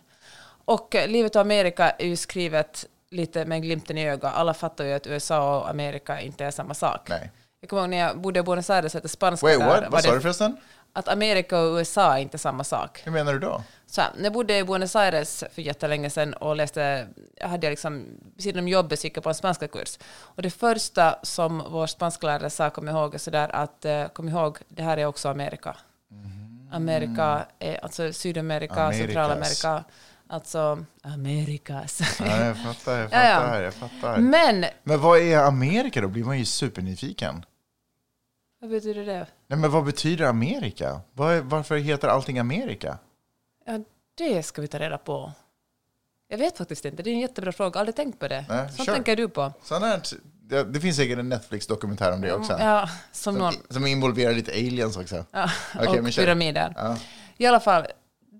Och 0.65 0.95
eh, 0.95 1.07
Livet 1.07 1.35
och 1.35 1.41
Amerika 1.41 1.89
är 1.89 2.07
ju 2.07 2.15
skrivet 2.15 2.85
lite 3.13 3.45
med 3.45 3.61
glimten 3.61 3.97
i 3.97 4.09
ögat. 4.09 4.33
Alla 4.35 4.53
fattar 4.53 4.85
ju 4.85 4.93
att 4.93 5.07
USA 5.07 5.59
och 5.59 5.69
Amerika 5.69 6.21
inte 6.21 6.45
är 6.45 6.51
samma 6.51 6.73
sak. 6.73 7.09
Nej. 7.09 7.31
Jag 7.59 7.69
kommer 7.69 7.81
ihåg 7.81 7.89
när 7.89 7.97
jag 7.97 8.17
bodde 8.17 8.39
i 8.39 8.43
Buenos 8.43 8.69
Aires 8.69 8.95
och 8.95 8.97
hette 8.97 9.09
spanska 9.09 9.47
Wait, 9.47 9.59
där. 9.59 9.67
what? 9.67 9.83
var 9.83 9.89
Vad 9.89 10.03
sa 10.03 10.13
du 10.13 10.21
förresten? 10.21 10.57
Att 10.93 11.07
Amerika 11.07 11.59
och 11.59 11.77
USA 11.77 12.17
är 12.17 12.21
inte 12.21 12.37
samma 12.37 12.63
sak. 12.63 13.01
Hur 13.03 13.11
menar 13.11 13.33
du 13.33 13.39
då? 13.39 13.63
Så 13.85 14.01
här, 14.01 14.09
när 14.15 14.23
jag 14.23 14.33
bodde 14.33 14.57
i 14.57 14.63
Buenos 14.63 14.95
Aires 14.95 15.43
för 15.53 15.61
jättelänge 15.61 16.09
sedan 16.09 16.33
och 16.33 16.55
läste, 16.55 17.07
jag 17.35 17.47
hade 17.47 17.69
liksom, 17.69 18.05
vid 18.35 18.43
sidan 18.43 18.63
om 18.63 18.67
jobbet 18.67 18.99
så 18.99 19.07
gick 19.07 19.17
jag 19.17 19.23
på 19.23 19.29
en 19.29 19.35
spanska 19.35 19.67
kurs. 19.67 19.97
Och 20.15 20.41
det 20.41 20.49
första 20.49 21.19
som 21.23 21.63
vår 21.69 21.87
spansklärare 21.87 22.49
sa, 22.49 22.69
kom 22.69 22.89
ihåg, 22.89 23.13
är 23.13 23.17
sådär 23.17 23.49
att, 23.55 23.85
eh, 23.85 24.07
kom 24.07 24.29
ihåg, 24.29 24.57
det 24.67 24.83
här 24.83 24.97
är 24.97 25.05
också 25.05 25.29
Amerika. 25.29 25.75
Amerika, 26.71 27.45
är, 27.59 27.83
alltså 27.83 28.13
Sydamerika, 28.13 28.73
Amerikas. 28.73 28.97
Centralamerika, 28.97 29.83
alltså 30.29 30.85
Amerikas. 31.01 32.01
Ja, 32.19 32.45
jag 32.45 32.57
fattar, 32.63 32.97
jag 32.99 33.09
Ja, 33.11 33.29
ja. 33.29 33.39
fattar, 33.39 33.61
jag 33.61 33.73
fattar. 33.73 34.17
Men, 34.17 34.65
Men 34.83 35.01
vad 35.01 35.19
är 35.19 35.37
Amerika 35.39 36.01
då? 36.01 36.07
blir 36.07 36.23
man 36.23 36.39
ju 36.39 36.45
supernyfiken. 36.45 37.45
vad 38.61 38.69
betyder 38.69 39.05
det? 39.05 39.27
Nej, 39.47 39.59
men 39.59 39.71
vad 39.71 39.85
betyder 39.85 40.25
Amerika? 40.25 41.01
Vad 41.13 41.33
är, 41.33 41.41
varför 41.41 41.77
heter 41.77 42.07
allting 42.07 42.39
Amerika? 42.39 42.97
Ja, 43.65 43.79
det 44.17 44.43
ska 44.43 44.61
vi 44.61 44.67
ta 44.67 44.79
reda 44.79 44.97
på. 44.97 45.31
Jag 46.27 46.37
vet 46.37 46.57
faktiskt 46.57 46.85
inte, 46.85 47.03
det 47.03 47.09
är 47.09 47.13
en 47.13 47.19
jättebra 47.19 47.51
fråga, 47.51 47.67
jag 47.67 47.73
har 47.75 47.79
aldrig 47.79 47.95
tänkt 47.95 48.19
på 48.19 48.27
det. 48.27 48.45
Nej, 48.49 48.69
Sånt 48.69 48.85
kör. 48.85 48.93
tänker 48.93 49.15
du 49.15 49.29
på. 49.29 49.53
Sån 49.63 49.83
här, 49.83 50.01
det, 50.41 50.63
det 50.63 50.79
finns 50.79 50.97
säkert 50.97 51.19
en 51.19 51.29
Netflix-dokumentär 51.29 52.11
om 52.13 52.21
det 52.21 52.33
också. 52.33 52.53
Ja, 52.59 52.89
som 53.11 53.35
någon... 53.35 53.53
Som, 53.53 53.61
som 53.69 53.87
involverar 53.87 54.33
lite 54.33 54.51
aliens 54.51 54.97
också. 54.97 55.25
Ja, 55.31 55.49
Okej, 55.79 55.99
och 55.99 56.05
pyramider. 56.15 56.73
Ja. 56.77 56.97
I 57.37 57.45
alla 57.45 57.59
fall, 57.59 57.85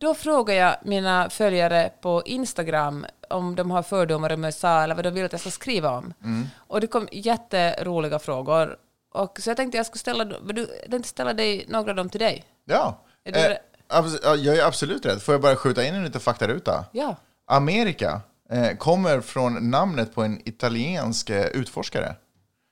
då 0.03 0.13
frågar 0.13 0.55
jag 0.55 0.75
mina 0.83 1.29
följare 1.29 1.91
på 2.01 2.24
Instagram 2.25 3.05
om 3.29 3.55
de 3.55 3.72
har 3.72 3.83
fördomar 3.83 4.33
om 4.33 4.45
USA 4.45 4.83
eller 4.83 4.95
vad 4.95 5.05
de 5.05 5.12
vill 5.12 5.25
att 5.25 5.31
jag 5.31 5.41
ska 5.41 5.51
skriva 5.51 5.89
om. 5.89 6.13
Mm. 6.24 6.48
Och 6.55 6.81
det 6.81 6.88
kom 6.88 7.07
jätteroliga 7.12 8.19
frågor. 8.19 8.77
Och 9.13 9.39
så 9.41 9.50
jag 9.50 9.57
tänkte 9.57 9.77
jag 9.77 9.86
skulle 9.86 10.00
ställa, 10.00 10.25
jag 10.55 10.91
tänkte 10.91 11.10
ställa 11.10 11.33
dig, 11.33 11.65
några 11.67 11.89
av 11.89 11.95
dem 11.95 12.10
till 12.10 12.19
dig. 12.19 12.43
Ja. 12.65 13.01
Är 13.24 13.31
du 13.31 13.57
Eh, 13.93 14.33
jag 14.33 14.57
är 14.57 14.65
absolut 14.65 15.05
rädd. 15.05 15.22
Får 15.22 15.33
jag 15.33 15.41
bara 15.41 15.55
skjuta 15.55 15.86
in 15.86 15.95
en 15.95 16.03
liten 16.03 16.22
faktaruta? 16.22 16.86
Ja. 16.91 17.15
Amerika 17.48 18.22
eh, 18.50 18.77
kommer 18.77 19.22
från 19.22 19.69
namnet 19.69 20.15
på 20.15 20.24
en 20.24 20.41
italiensk 20.50 21.29
eh, 21.29 21.45
utforskare 21.45 22.15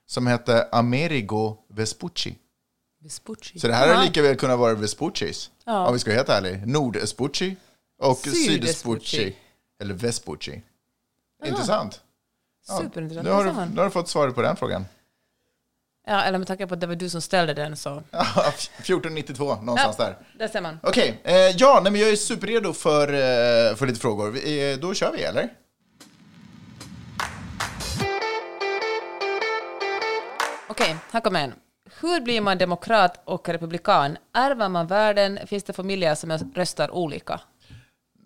som 0.06 0.26
hette 0.26 0.68
Amerigo 0.72 1.56
Vespucci. 1.68 2.38
Vespucci. 3.02 3.58
Så 3.60 3.68
det 3.68 3.74
här 3.74 3.88
Ja. 3.88 3.94
hade 3.94 4.06
lika 4.06 4.22
väl 4.22 4.36
kunnat 4.36 4.58
vara 4.58 4.74
Vespuccis, 4.74 5.50
Ja. 5.64 5.86
om 5.86 5.92
vi 5.92 5.98
ska 5.98 6.10
vara 6.10 6.16
helt 6.16 6.28
ärliga. 6.28 6.56
Nord-Espucci 6.66 7.56
och 8.02 8.18
Syd-Espucci. 8.18 9.34
Eller 9.82 9.94
Vespucci. 9.94 10.62
Intressant. 11.44 12.00
Ja, 12.68 12.76
Superintressant. 12.78 13.24
Nu 13.26 13.30
har, 13.32 13.44
du, 13.44 13.52
nu 13.74 13.76
har 13.76 13.84
du 13.84 13.90
fått 13.90 14.08
svaret 14.08 14.34
på 14.34 14.42
den 14.42 14.56
frågan. 14.56 14.84
Ja, 16.06 16.22
eller 16.22 16.38
med 16.38 16.46
tanke 16.46 16.66
på 16.66 16.74
att 16.74 16.80
det 16.80 16.86
var 16.86 16.94
du 16.94 17.10
som 17.10 17.20
ställde 17.22 17.54
den 17.54 17.76
så... 17.76 18.02
Ja, 18.10 18.22
1492, 18.78 19.54
någonstans 19.54 19.96
där. 19.96 20.16
där 20.38 20.48
ser 20.48 20.60
man. 20.60 20.78
Okej, 20.82 21.20
eh, 21.24 21.34
ja, 21.34 21.80
nej, 21.82 21.92
men 21.92 22.00
jag 22.00 22.10
är 22.10 22.16
superredo 22.16 22.72
för, 22.72 23.08
eh, 23.08 23.76
för 23.76 23.86
lite 23.86 24.00
frågor. 24.00 24.30
Vi, 24.30 24.72
eh, 24.72 24.78
då 24.78 24.94
kör 24.94 25.12
vi, 25.12 25.22
eller? 25.22 25.48
Okej, 30.68 30.96
här 31.12 31.20
kommer 31.20 31.40
en. 31.44 31.52
Hur 32.02 32.20
blir 32.20 32.40
man 32.40 32.58
demokrat 32.58 33.22
och 33.24 33.48
republikan? 33.48 34.16
Ärver 34.34 34.68
man 34.68 34.86
världen? 34.86 35.38
Finns 35.46 35.64
det 35.64 35.72
familjer 35.72 36.14
som 36.14 36.38
röstar 36.54 36.90
olika? 36.90 37.40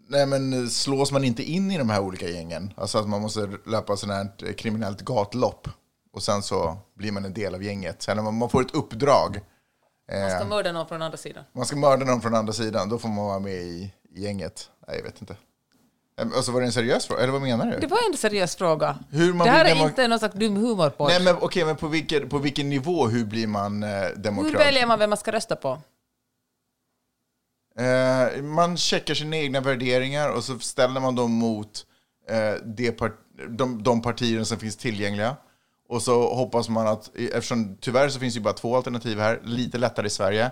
Nej, 0.08 0.26
men 0.26 0.52
eh, 0.52 0.68
slås 0.68 1.12
man 1.12 1.24
inte 1.24 1.42
in 1.42 1.70
i 1.70 1.78
de 1.78 1.90
här 1.90 2.00
olika 2.00 2.28
gängen? 2.28 2.72
Alltså 2.76 2.98
att 2.98 3.08
man 3.08 3.20
måste 3.22 3.50
löpa 3.66 3.96
sådant 3.96 4.40
här 4.40 4.48
eh, 4.48 4.54
kriminellt 4.54 5.00
gatlopp 5.00 5.68
och 6.12 6.22
sen 6.22 6.42
så 6.42 6.76
blir 6.94 7.12
man 7.12 7.24
en 7.24 7.34
del 7.34 7.54
av 7.54 7.62
gänget. 7.62 8.02
Sen 8.02 8.24
man, 8.34 8.50
får 8.50 8.60
ett 8.62 8.74
uppdrag, 8.74 9.40
Man 10.12 10.30
ska 10.30 10.40
eh, 10.40 10.48
mörda 10.48 10.72
någon 10.72 10.86
från 10.88 11.02
andra 11.02 11.16
sidan. 11.18 11.44
man 11.52 11.66
ska 11.66 11.76
mörda 11.76 12.04
någon 12.04 12.20
från 12.20 12.34
andra 12.34 12.52
sidan, 12.52 12.88
då 12.88 12.98
får 12.98 13.08
man 13.08 13.24
vara 13.26 13.38
med 13.38 13.54
i, 13.54 13.92
i 14.10 14.22
gänget. 14.22 14.70
Nej, 14.88 14.96
jag 14.96 15.04
vet 15.04 15.20
inte. 15.20 15.36
Eh, 16.20 16.28
Och 16.38 16.44
så 16.44 16.52
var 16.52 16.60
det 16.60 16.66
en 16.66 16.72
seriös 16.72 17.06
fråga, 17.06 17.22
eller 17.22 17.32
vad 17.32 17.42
menar 17.42 17.66
du? 17.66 17.78
Det 17.78 17.86
var 17.86 17.98
en 18.10 18.16
seriös 18.16 18.56
fråga. 18.56 18.98
Hur 19.10 19.32
man 19.32 19.46
det 19.46 19.52
här 19.52 19.64
är 19.64 19.82
inte 19.88 20.08
någon 20.08 20.18
slags 20.18 20.34
dum 20.34 20.56
humor 20.56 20.90
på. 20.90 21.08
Nej, 21.08 21.22
men 21.22 21.36
okej, 21.40 21.64
men 21.64 21.76
på 21.76 21.88
vilken, 21.88 22.28
på 22.28 22.38
vilken 22.38 22.68
nivå, 22.68 23.06
hur 23.08 23.24
blir 23.24 23.46
man 23.46 23.82
eh, 23.82 23.88
demokrat? 24.16 24.52
Hur 24.52 24.58
väljer 24.58 24.86
man 24.86 24.98
vem 24.98 25.10
man 25.10 25.16
ska 25.16 25.32
rösta 25.32 25.56
på? 25.56 25.78
Eh, 27.78 28.42
man 28.42 28.76
checkar 28.76 29.14
sina 29.14 29.36
egna 29.36 29.60
värderingar 29.60 30.28
och 30.30 30.44
så 30.44 30.58
ställer 30.58 31.00
man 31.00 31.14
dem 31.14 31.32
mot 31.32 31.86
eh, 32.28 32.54
det 32.64 32.92
part- 32.92 33.22
de, 33.48 33.82
de 33.82 34.02
partier 34.02 34.44
som 34.44 34.58
finns 34.58 34.76
tillgängliga. 34.76 35.36
Och 35.88 36.02
så 36.02 36.34
hoppas 36.34 36.68
man 36.68 36.86
att, 36.86 37.10
eftersom 37.16 37.76
tyvärr 37.80 38.08
så 38.08 38.18
finns 38.20 38.34
det 38.34 38.38
ju 38.38 38.44
bara 38.44 38.54
två 38.54 38.76
alternativ 38.76 39.18
här, 39.18 39.40
lite 39.44 39.78
lättare 39.78 40.06
i 40.06 40.10
Sverige. 40.10 40.50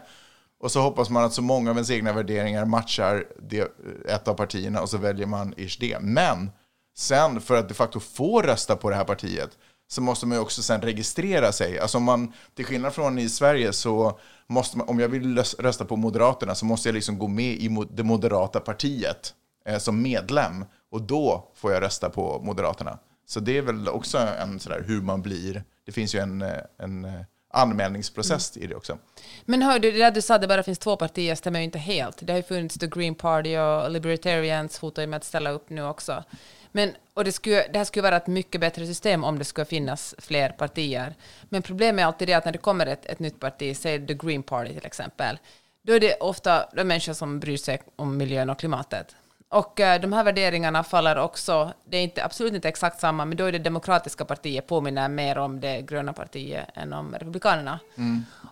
Och 0.64 0.72
så 0.72 0.80
hoppas 0.80 1.10
man 1.10 1.24
att 1.24 1.32
så 1.32 1.42
många 1.42 1.70
av 1.70 1.76
ens 1.76 1.90
egna 1.90 2.12
värderingar 2.12 2.64
matchar 2.64 3.24
det, 3.48 3.60
eh, 3.60 4.14
ett 4.14 4.28
av 4.28 4.34
partierna 4.34 4.80
och 4.80 4.90
så 4.90 4.98
väljer 4.98 5.26
man 5.26 5.54
ish 5.56 5.80
det. 5.80 5.98
Men 6.00 6.50
sen 6.96 7.40
för 7.40 7.56
att 7.56 7.68
de 7.68 7.74
facto 7.74 8.00
få 8.00 8.42
rösta 8.42 8.76
på 8.76 8.90
det 8.90 8.96
här 8.96 9.04
partiet 9.04 9.50
så 9.88 10.02
måste 10.02 10.26
man 10.26 10.36
ju 10.36 10.42
också 10.42 10.62
sen 10.62 10.80
registrera 10.80 11.52
sig. 11.52 11.78
Alltså 11.78 11.98
om 11.98 12.04
man, 12.04 12.32
till 12.54 12.64
skillnad 12.64 12.94
från 12.94 13.18
i 13.18 13.28
Sverige 13.28 13.72
så 13.72 14.18
måste 14.46 14.78
man, 14.78 14.88
om 14.88 15.00
jag 15.00 15.08
vill 15.08 15.38
rösta 15.58 15.84
på 15.84 15.96
Moderaterna 15.96 16.54
så 16.54 16.66
måste 16.66 16.88
jag 16.88 16.94
liksom 16.94 17.18
gå 17.18 17.28
med 17.28 17.52
i 17.54 17.86
det 17.90 18.04
moderata 18.04 18.60
partiet 18.60 19.34
eh, 19.66 19.78
som 19.78 20.02
medlem 20.02 20.64
och 20.90 21.02
då 21.02 21.52
får 21.54 21.72
jag 21.72 21.82
rösta 21.82 22.10
på 22.10 22.40
Moderaterna. 22.42 22.98
Så 23.26 23.40
det 23.40 23.58
är 23.58 23.62
väl 23.62 23.88
också 23.88 24.18
en 24.18 24.60
sådär 24.60 24.84
hur 24.86 25.02
man 25.02 25.22
blir. 25.22 25.64
Det 25.86 25.92
finns 25.92 26.14
ju 26.14 26.18
en, 26.18 26.42
eh, 26.42 26.60
en 26.78 27.04
eh, 27.04 27.20
anmälningsprocess 27.54 28.56
anmälningsprocess 28.56 28.56
i 28.56 28.66
det 28.66 28.74
också. 28.74 28.98
Men 29.44 29.62
hör 29.62 29.78
du, 29.78 29.90
det 29.90 29.98
där 29.98 30.10
du 30.10 30.22
sa 30.22 30.34
att 30.34 30.40
det 30.40 30.48
bara 30.48 30.62
finns 30.62 30.78
två 30.78 30.96
partier 30.96 31.34
stämmer 31.34 31.58
ju 31.58 31.64
inte 31.64 31.78
helt. 31.78 32.18
Det 32.20 32.32
har 32.32 32.38
ju 32.38 32.42
funnits 32.42 32.78
The 32.78 32.86
Green 32.86 33.14
Party 33.14 33.56
och 33.56 33.90
Libertarians 33.90 34.78
hotar 34.78 35.02
ju 35.02 35.08
med 35.08 35.16
att 35.16 35.24
ställa 35.24 35.50
upp 35.50 35.70
nu 35.70 35.84
också. 35.84 36.24
Men, 36.72 36.92
och 37.14 37.24
det, 37.24 37.32
skulle, 37.32 37.68
det 37.72 37.78
här 37.78 37.84
skulle 37.84 38.02
vara 38.02 38.16
ett 38.16 38.26
mycket 38.26 38.60
bättre 38.60 38.86
system 38.86 39.24
om 39.24 39.38
det 39.38 39.44
skulle 39.44 39.64
finnas 39.64 40.14
fler 40.18 40.48
partier. 40.48 41.14
Men 41.48 41.62
problemet 41.62 42.02
är 42.02 42.06
alltid 42.06 42.28
det 42.28 42.34
att 42.34 42.44
när 42.44 42.52
det 42.52 42.58
kommer 42.58 42.86
ett, 42.86 43.06
ett 43.06 43.18
nytt 43.18 43.40
parti, 43.40 43.76
säg 43.76 44.06
The 44.06 44.14
Green 44.14 44.42
Party 44.42 44.74
till 44.74 44.86
exempel, 44.86 45.38
då 45.86 45.92
är 45.92 46.00
det 46.00 46.14
ofta 46.14 46.68
de 46.72 46.84
människor 46.84 47.12
som 47.12 47.40
bryr 47.40 47.56
sig 47.56 47.82
om 47.96 48.16
miljön 48.16 48.50
och 48.50 48.58
klimatet. 48.58 49.16
Och 49.48 49.80
eh, 49.80 50.00
de 50.00 50.12
här 50.12 50.24
värderingarna 50.24 50.84
faller 50.84 51.18
också, 51.18 51.72
det 51.84 51.96
är 51.96 52.02
inte, 52.02 52.24
absolut 52.24 52.54
inte 52.54 52.68
exakt 52.68 53.00
samma, 53.00 53.24
men 53.24 53.36
då 53.36 53.44
är 53.44 53.52
det 53.52 53.58
demokratiska 53.58 54.24
partiet 54.24 54.66
påminner 54.66 55.08
mer 55.08 55.38
om 55.38 55.60
det 55.60 55.82
gröna 55.82 56.12
partiet 56.12 56.68
än 56.74 56.92
om 56.92 57.14
republikanerna. 57.14 57.80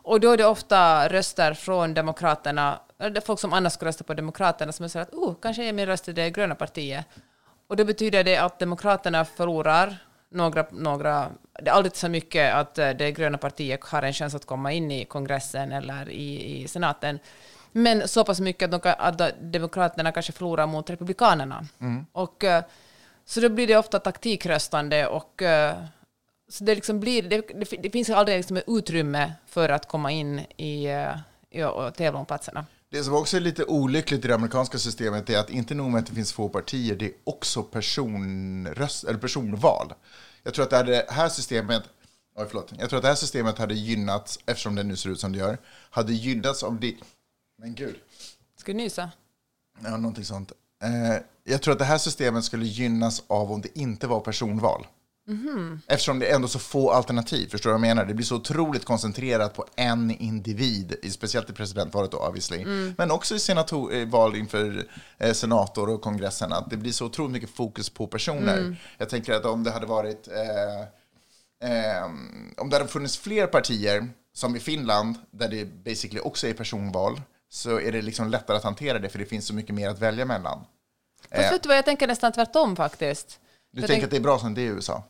Och 0.02 0.20
då 0.20 0.30
är 0.30 0.36
det 0.36 0.46
ofta 0.46 1.08
röster 1.08 1.54
från 1.54 1.94
demokraterna, 1.94 2.80
eller 2.98 3.20
folk 3.20 3.40
som 3.40 3.52
annars 3.52 3.72
skulle 3.72 3.88
rösta 3.88 4.04
på 4.04 4.14
demokraterna, 4.14 4.72
som 4.72 4.88
säger 4.88 5.02
att 5.06 5.14
oh, 5.14 5.34
kanske 5.42 5.64
är 5.64 5.72
min 5.72 5.86
röst 5.86 6.04
till 6.04 6.14
det 6.14 6.30
gröna 6.30 6.54
partiet. 6.54 7.06
Och 7.66 7.76
då 7.76 7.84
betyder 7.84 8.24
det 8.24 8.36
att 8.36 8.58
demokraterna 8.58 9.24
förlorar 9.24 9.96
några, 10.30 10.66
några, 10.70 11.28
det 11.62 11.70
är 11.70 11.74
aldrig 11.74 11.96
så 11.96 12.08
mycket 12.08 12.54
att 12.54 12.78
eh, 12.78 12.90
det 12.90 13.12
gröna 13.12 13.38
partiet 13.38 13.84
har 13.84 14.02
en 14.02 14.12
chans 14.12 14.34
att 14.34 14.46
komma 14.46 14.72
in 14.72 14.90
i 14.90 15.04
kongressen 15.04 15.72
eller 15.72 16.10
i, 16.10 16.62
i 16.62 16.68
senaten. 16.68 17.18
Men 17.72 18.08
så 18.08 18.24
pass 18.24 18.40
mycket 18.40 18.74
att, 18.74 18.82
de, 18.82 18.94
att 18.98 19.52
demokraterna 19.52 20.12
kanske 20.12 20.32
förlorar 20.32 20.66
mot 20.66 20.90
republikanerna. 20.90 21.66
Och, 22.12 22.44
eh, 22.44 22.64
så 23.24 23.40
då 23.40 23.48
blir 23.48 23.66
det 23.66 23.76
ofta 23.76 23.98
taktikröstande 23.98 25.06
och 25.06 25.42
eh, 25.42 25.74
så 26.48 26.64
det, 26.64 26.74
liksom 26.74 27.00
blir, 27.00 27.22
det, 27.22 27.40
det, 27.54 27.82
det 27.82 27.90
finns 27.90 28.10
aldrig 28.10 28.36
liksom 28.36 28.60
utrymme 28.66 29.32
för 29.46 29.68
att 29.68 29.88
komma 29.88 30.10
in 30.10 30.38
i, 30.56 30.84
eh, 30.84 31.16
i 31.50 31.62
och 31.62 31.94
tävla 31.94 32.18
om 32.18 32.26
platserna. 32.26 32.66
Det 32.90 33.04
som 33.04 33.14
också 33.14 33.36
är 33.36 33.40
lite 33.40 33.64
olyckligt 33.64 34.24
i 34.24 34.28
det 34.28 34.34
amerikanska 34.34 34.78
systemet 34.78 35.30
är 35.30 35.38
att 35.38 35.50
inte 35.50 35.74
nog 35.74 35.90
med 35.90 35.98
att 35.98 36.06
det 36.06 36.14
finns 36.14 36.32
få 36.32 36.48
partier, 36.48 36.96
det 36.96 37.04
är 37.04 37.12
också 37.24 37.62
personröst, 37.62 39.04
eller 39.04 39.18
personval. 39.18 39.94
Jag 40.42 40.54
tror 40.54 40.64
att 40.64 40.70
det 40.70 40.76
här, 40.76 40.84
det 40.84 41.06
här 41.08 41.28
systemet, 41.28 41.82
oj 42.36 42.46
förlåt, 42.48 42.72
jag 42.78 42.88
tror 42.88 42.96
att 42.96 43.02
det 43.02 43.08
här 43.08 43.14
systemet 43.14 43.58
hade 43.58 43.74
gynnats, 43.74 44.38
eftersom 44.46 44.74
det 44.74 44.82
nu 44.82 44.96
ser 44.96 45.10
ut 45.10 45.20
som 45.20 45.32
det 45.32 45.38
gör, 45.38 45.58
hade 45.90 46.12
gynnats 46.12 46.62
av 46.62 46.80
det, 46.80 46.94
men 47.62 47.74
gud, 47.74 47.96
Ska 48.56 48.72
du 48.72 48.78
nysa? 48.78 49.10
ja, 49.82 49.96
någonting 49.96 50.24
sånt. 50.24 50.52
Eh, 50.82 51.22
jag 51.44 51.62
tror 51.62 51.72
att 51.72 51.78
det 51.78 51.84
här 51.84 51.98
systemet 51.98 52.44
skulle 52.44 52.64
gynnas 52.64 53.22
av 53.26 53.52
om 53.52 53.60
det 53.60 53.78
inte 53.78 54.06
var 54.06 54.20
personval. 54.20 54.86
Eftersom 55.86 56.18
det 56.18 56.26
är 56.26 56.34
ändå 56.34 56.48
så 56.48 56.58
få 56.58 56.90
alternativ, 56.90 57.48
förstår 57.48 57.70
du 57.70 57.72
vad 57.72 57.88
jag 57.88 57.94
menar? 57.96 58.04
Det 58.04 58.14
blir 58.14 58.26
så 58.26 58.36
otroligt 58.36 58.84
koncentrerat 58.84 59.54
på 59.54 59.66
en 59.76 60.10
individ, 60.10 60.94
speciellt 61.10 61.50
i 61.50 61.52
presidentvalet 61.52 62.10
då 62.10 62.18
obviously, 62.18 62.64
men 62.98 63.10
också 63.10 63.34
i 63.34 63.38
senator, 63.38 63.94
eh, 63.94 64.08
val 64.08 64.36
inför 64.36 64.86
eh, 65.18 65.32
senator 65.32 65.88
och 65.90 66.02
kongressen, 66.02 66.52
att 66.52 66.70
det 66.70 66.76
blir 66.76 66.92
så 66.92 67.06
otroligt 67.06 67.32
mycket 67.32 67.50
fokus 67.50 67.90
på 67.90 68.06
personer. 68.06 68.76
Jag 68.98 69.08
tänker 69.08 69.32
att 69.32 69.44
om 69.44 69.64
det 69.64 69.70
hade 69.70 69.86
varit, 69.86 70.28
eh, 70.28 70.80
eh, 71.70 72.04
om 72.56 72.70
det 72.70 72.76
hade 72.76 72.88
funnits 72.88 73.18
fler 73.18 73.46
partier, 73.46 74.08
som 74.34 74.56
i 74.56 74.60
Finland, 74.60 75.14
där 75.30 75.48
det 75.48 75.64
basically 75.84 76.20
också 76.20 76.46
är 76.46 76.52
personval, 76.54 77.20
så 77.52 77.80
är 77.80 77.92
det 77.92 78.02
liksom 78.02 78.28
lättare 78.28 78.56
att 78.56 78.64
hantera 78.64 78.98
det, 78.98 79.08
för 79.08 79.18
det 79.18 79.24
finns 79.24 79.46
så 79.46 79.54
mycket 79.54 79.74
mer 79.74 79.88
att 79.88 79.98
välja 79.98 80.24
mellan. 80.24 80.64
Fast 81.30 81.52
vet 81.52 81.62
du 81.62 81.68
vad, 81.68 81.76
jag 81.76 81.84
tänker 81.84 82.06
nästan 82.06 82.32
tvärtom 82.32 82.76
faktiskt. 82.76 83.40
Du 83.72 83.80
Jag 83.80 83.88
tänker 83.88 83.94
tänk- 83.94 84.04
att 84.04 84.10
det 84.10 84.16
är 84.16 84.20
bra 84.20 84.38
som 84.38 84.54
det 84.54 84.60
är 84.60 84.64
i 84.64 84.68
USA? 84.68 85.02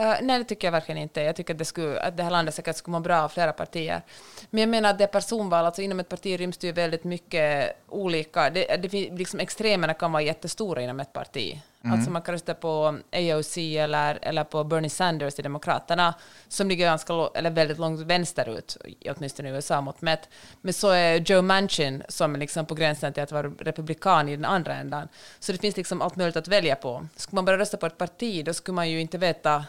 Eh, 0.00 0.14
nej, 0.22 0.38
det 0.38 0.44
tycker 0.44 0.66
jag 0.66 0.72
verkligen 0.72 1.02
inte. 1.02 1.20
Jag 1.20 1.36
tycker 1.36 1.54
att 1.54 1.58
det, 1.58 1.64
skulle, 1.64 2.00
att 2.00 2.16
det 2.16 2.22
här 2.22 2.30
landet 2.30 2.54
säkert 2.54 2.76
skulle 2.76 2.92
må 2.92 3.00
bra 3.00 3.22
av 3.22 3.28
flera 3.28 3.52
partier. 3.52 4.02
Men 4.50 4.60
jag 4.60 4.68
menar 4.68 4.90
att 4.90 4.98
det 4.98 5.04
är 5.04 5.08
personval, 5.08 5.64
alltså 5.64 5.82
inom 5.82 6.00
ett 6.00 6.08
parti 6.08 6.40
ryms 6.40 6.58
det 6.58 6.66
ju 6.66 6.72
väldigt 6.72 7.04
mycket 7.04 7.76
olika. 7.88 8.50
Det, 8.50 8.76
det, 8.76 9.10
liksom 9.10 9.40
extremerna 9.40 9.94
kan 9.94 10.12
vara 10.12 10.22
jättestora 10.22 10.82
inom 10.82 11.00
ett 11.00 11.12
parti. 11.12 11.60
Mm. 11.84 11.96
Alltså 11.96 12.10
man 12.10 12.22
kan 12.22 12.32
rösta 12.32 12.54
på 12.54 12.98
AOC 13.12 13.56
eller, 13.56 14.18
eller 14.22 14.44
på 14.44 14.64
Bernie 14.64 14.90
Sanders 14.90 15.38
i 15.38 15.42
Demokraterna, 15.42 16.14
som 16.48 16.68
ligger 16.68 16.86
ganska, 16.86 17.28
eller 17.34 17.50
väldigt 17.50 17.78
långt 17.78 18.00
vänsterut, 18.00 18.76
åtminstone 19.16 19.48
i 19.48 19.52
USA 19.52 19.80
mot 19.80 20.00
mätt. 20.00 20.28
Men 20.60 20.74
så 20.74 20.90
är 20.90 21.16
Joe 21.16 21.42
Manchin, 21.42 22.02
som 22.08 22.34
är 22.34 22.38
liksom 22.38 22.66
på 22.66 22.74
gränsen 22.74 23.12
till 23.12 23.22
att 23.22 23.32
vara 23.32 23.48
republikan 23.48 24.28
i 24.28 24.36
den 24.36 24.44
andra 24.44 24.74
ändan. 24.74 25.08
Så 25.38 25.52
det 25.52 25.58
finns 25.58 25.76
liksom 25.76 26.02
allt 26.02 26.16
möjligt 26.16 26.36
att 26.36 26.48
välja 26.48 26.76
på. 26.76 27.06
Skulle 27.16 27.36
man 27.36 27.44
bara 27.44 27.58
rösta 27.58 27.76
på 27.76 27.86
ett 27.86 27.98
parti, 27.98 28.44
då 28.44 28.54
skulle 28.54 28.74
man 28.74 28.90
ju 28.90 29.00
inte 29.00 29.18
veta 29.18 29.64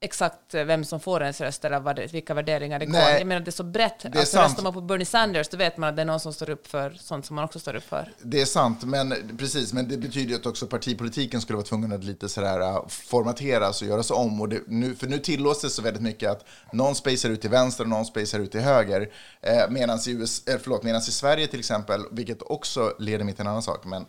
exakt 0.00 0.54
vem 0.54 0.84
som 0.84 1.00
får 1.00 1.22
ens 1.22 1.40
röst 1.40 1.64
eller 1.64 1.80
vad 1.80 1.96
det, 1.96 2.12
vilka 2.12 2.34
värderingar 2.34 2.78
det 2.78 2.86
går. 2.86 2.92
Nej, 2.92 3.18
Jag 3.18 3.26
menar, 3.26 3.40
det 3.40 3.48
är 3.48 3.52
så 3.52 3.64
brett. 3.64 4.04
är 4.04 4.08
alltså, 4.08 4.36
sant. 4.36 4.50
röstar 4.50 4.62
man 4.62 4.72
på 4.72 4.80
Bernie 4.80 5.04
Sanders, 5.04 5.48
då 5.48 5.56
vet 5.56 5.76
man 5.76 5.88
att 5.88 5.96
det 5.96 6.02
är 6.02 6.06
någon 6.06 6.20
som 6.20 6.32
står 6.32 6.50
upp 6.50 6.66
för 6.66 6.90
sånt 6.90 7.26
som 7.26 7.36
man 7.36 7.44
också 7.44 7.58
står 7.58 7.76
upp 7.76 7.84
för. 7.84 8.12
Det 8.22 8.40
är 8.40 8.44
sant, 8.44 8.84
men 8.84 9.14
precis, 9.38 9.72
men 9.72 9.88
det 9.88 9.96
betyder 9.96 10.30
ju 10.30 10.34
att 10.34 10.46
också 10.46 10.66
partipolitiken 10.66 11.40
skulle 11.40 11.56
vara 11.56 11.66
tvungen 11.66 11.92
att 11.92 12.04
lite 12.04 12.28
sådär 12.28 12.60
äh, 12.60 12.88
formateras 12.88 13.82
och 13.82 13.88
göras 13.88 14.10
om. 14.10 14.40
Och 14.40 14.48
det, 14.48 14.60
nu, 14.66 14.94
för 14.94 15.06
nu 15.06 15.18
tillåts 15.18 15.60
det 15.60 15.70
så 15.70 15.82
väldigt 15.82 16.02
mycket 16.02 16.30
att 16.30 16.44
någon 16.72 16.94
spacear 16.94 17.32
ut 17.32 17.40
till 17.40 17.50
vänster 17.50 17.84
och 17.84 17.90
någon 17.90 18.06
spacear 18.06 18.40
ut 18.40 18.52
till 18.52 18.60
höger. 18.60 19.12
Eh, 19.40 19.70
Medan 19.70 19.98
i, 20.06 20.10
US, 20.10 20.46
eh, 20.46 20.58
förlåt, 20.62 20.84
i 21.08 21.12
Sverige 21.12 21.46
till 21.46 21.58
exempel, 21.58 22.04
vilket 22.10 22.42
också 22.42 22.94
leder 22.98 23.24
mig 23.24 23.34
till 23.34 23.40
en 23.40 23.48
annan 23.48 23.62
sak, 23.62 23.84
men 23.84 24.06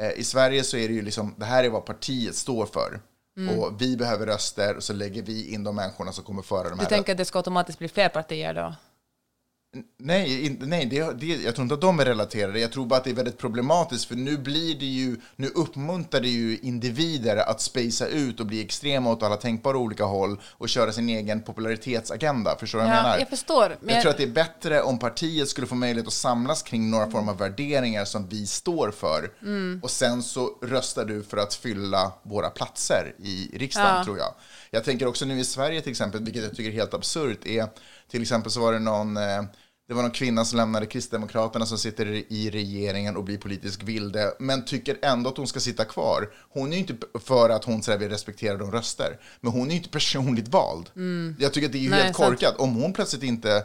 eh, 0.00 0.10
i 0.10 0.24
Sverige 0.24 0.64
så 0.64 0.76
är 0.76 0.88
det 0.88 0.94
ju 0.94 1.02
liksom, 1.02 1.34
det 1.38 1.44
här 1.44 1.64
är 1.64 1.68
vad 1.68 1.84
partiet 1.84 2.34
står 2.34 2.66
för. 2.66 3.00
Och 3.36 3.82
vi 3.82 3.96
behöver 3.96 4.26
röster 4.26 4.76
och 4.76 4.82
så 4.82 4.92
lägger 4.92 5.22
vi 5.22 5.54
in 5.54 5.64
de 5.64 5.76
människorna 5.76 6.12
som 6.12 6.24
kommer 6.24 6.42
föra 6.42 6.62
de 6.62 6.70
Du 6.70 6.82
här 6.82 6.88
tänker 6.88 7.12
att 7.12 7.18
det 7.18 7.24
ska 7.24 7.38
automatiskt 7.38 7.78
bli 7.78 7.88
fler 7.88 8.08
partier 8.08 8.54
då? 8.54 8.74
Nej, 9.98 10.46
in, 10.46 10.58
nej 10.60 10.86
det, 10.86 11.20
det, 11.20 11.26
jag 11.26 11.54
tror 11.54 11.62
inte 11.62 11.74
att 11.74 11.80
de 11.80 12.00
är 12.00 12.04
relaterade. 12.04 12.60
Jag 12.60 12.72
tror 12.72 12.86
bara 12.86 12.96
att 12.96 13.04
det 13.04 13.10
är 13.10 13.14
väldigt 13.14 13.38
problematiskt 13.38 14.04
för 14.04 14.14
nu 14.14 14.36
blir 14.38 14.78
det 14.78 14.86
ju, 14.86 15.16
nu 15.36 15.46
uppmuntrar 15.48 16.20
det 16.20 16.28
ju 16.28 16.58
individer 16.62 17.36
att 17.36 17.60
spacea 17.60 18.06
ut 18.08 18.40
och 18.40 18.46
bli 18.46 18.60
extrema 18.64 19.10
åt 19.10 19.22
alla 19.22 19.36
tänkbara 19.36 19.76
olika 19.76 20.04
håll 20.04 20.40
och 20.44 20.68
köra 20.68 20.92
sin 20.92 21.08
egen 21.08 21.42
popularitetsagenda. 21.42 22.56
Förstår 22.60 22.78
du 22.78 22.84
vad 22.84 22.92
jag 22.94 22.98
Ja, 22.98 23.02
menar? 23.02 23.18
jag 23.18 23.28
förstår. 23.28 23.76
Men 23.80 23.94
jag 23.94 24.02
tror 24.02 24.10
att 24.10 24.16
det 24.18 24.22
är 24.22 24.28
bättre 24.28 24.82
om 24.82 24.98
partiet 24.98 25.48
skulle 25.48 25.66
få 25.66 25.74
möjlighet 25.74 26.06
att 26.06 26.12
samlas 26.12 26.62
kring 26.62 26.90
några 26.90 27.10
former 27.10 27.32
av 27.32 27.38
värderingar 27.38 28.04
som 28.04 28.28
vi 28.28 28.46
står 28.46 28.90
för. 28.90 29.32
Mm. 29.42 29.80
Och 29.82 29.90
sen 29.90 30.22
så 30.22 30.58
röstar 30.62 31.04
du 31.04 31.22
för 31.22 31.36
att 31.36 31.54
fylla 31.54 32.12
våra 32.22 32.50
platser 32.50 33.14
i 33.18 33.50
riksdagen, 33.58 33.96
Ja. 33.96 34.04
tror 34.04 34.18
jag. 34.18 34.34
Jag 34.70 34.84
tänker 34.84 35.06
också 35.06 35.24
nu 35.24 35.40
i 35.40 35.44
Sverige 35.44 35.80
till 35.80 35.90
exempel, 35.90 36.24
vilket 36.24 36.42
jag 36.42 36.56
tycker 36.56 36.70
är 36.70 36.74
helt 36.74 36.94
absurt, 36.94 37.46
är 37.46 37.66
till 38.10 38.22
exempel 38.22 38.50
så 38.52 38.60
var 38.60 38.72
det 38.72 38.78
någon, 38.78 39.16
eh, 39.16 39.42
det 39.88 39.94
var 39.94 40.02
någon 40.02 40.10
kvinna 40.10 40.44
som 40.44 40.56
lämnade 40.56 40.86
Kristdemokraterna 40.86 41.66
som 41.66 41.78
sitter 41.78 42.06
i 42.32 42.50
regeringen 42.50 43.16
och 43.16 43.24
blir 43.24 43.38
politisk 43.38 43.82
vilde, 43.82 44.34
men 44.38 44.64
tycker 44.64 44.98
ändå 45.02 45.30
att 45.30 45.36
hon 45.36 45.46
ska 45.46 45.60
sitta 45.60 45.84
kvar. 45.84 46.30
Hon 46.48 46.68
är 46.68 46.72
ju 46.72 46.78
inte 46.78 46.94
för 47.24 47.50
att 47.50 47.64
hon 47.64 47.82
vill 47.98 48.08
respektera 48.08 48.56
de 48.56 48.72
röster, 48.72 49.20
men 49.40 49.52
hon 49.52 49.66
är 49.66 49.70
ju 49.70 49.76
inte 49.76 49.88
personligt 49.88 50.48
vald. 50.48 50.90
Jag 51.38 51.52
tycker 51.52 51.66
att 51.66 51.72
det 51.72 51.78
är 51.78 51.80
ju 51.80 51.86
Mm. 51.86 51.98
Nej, 51.98 52.04
helt 52.04 52.16
korkat. 52.16 52.56
Om 52.56 52.74
hon 52.74 52.92
plötsligt 52.92 53.22
inte 53.22 53.56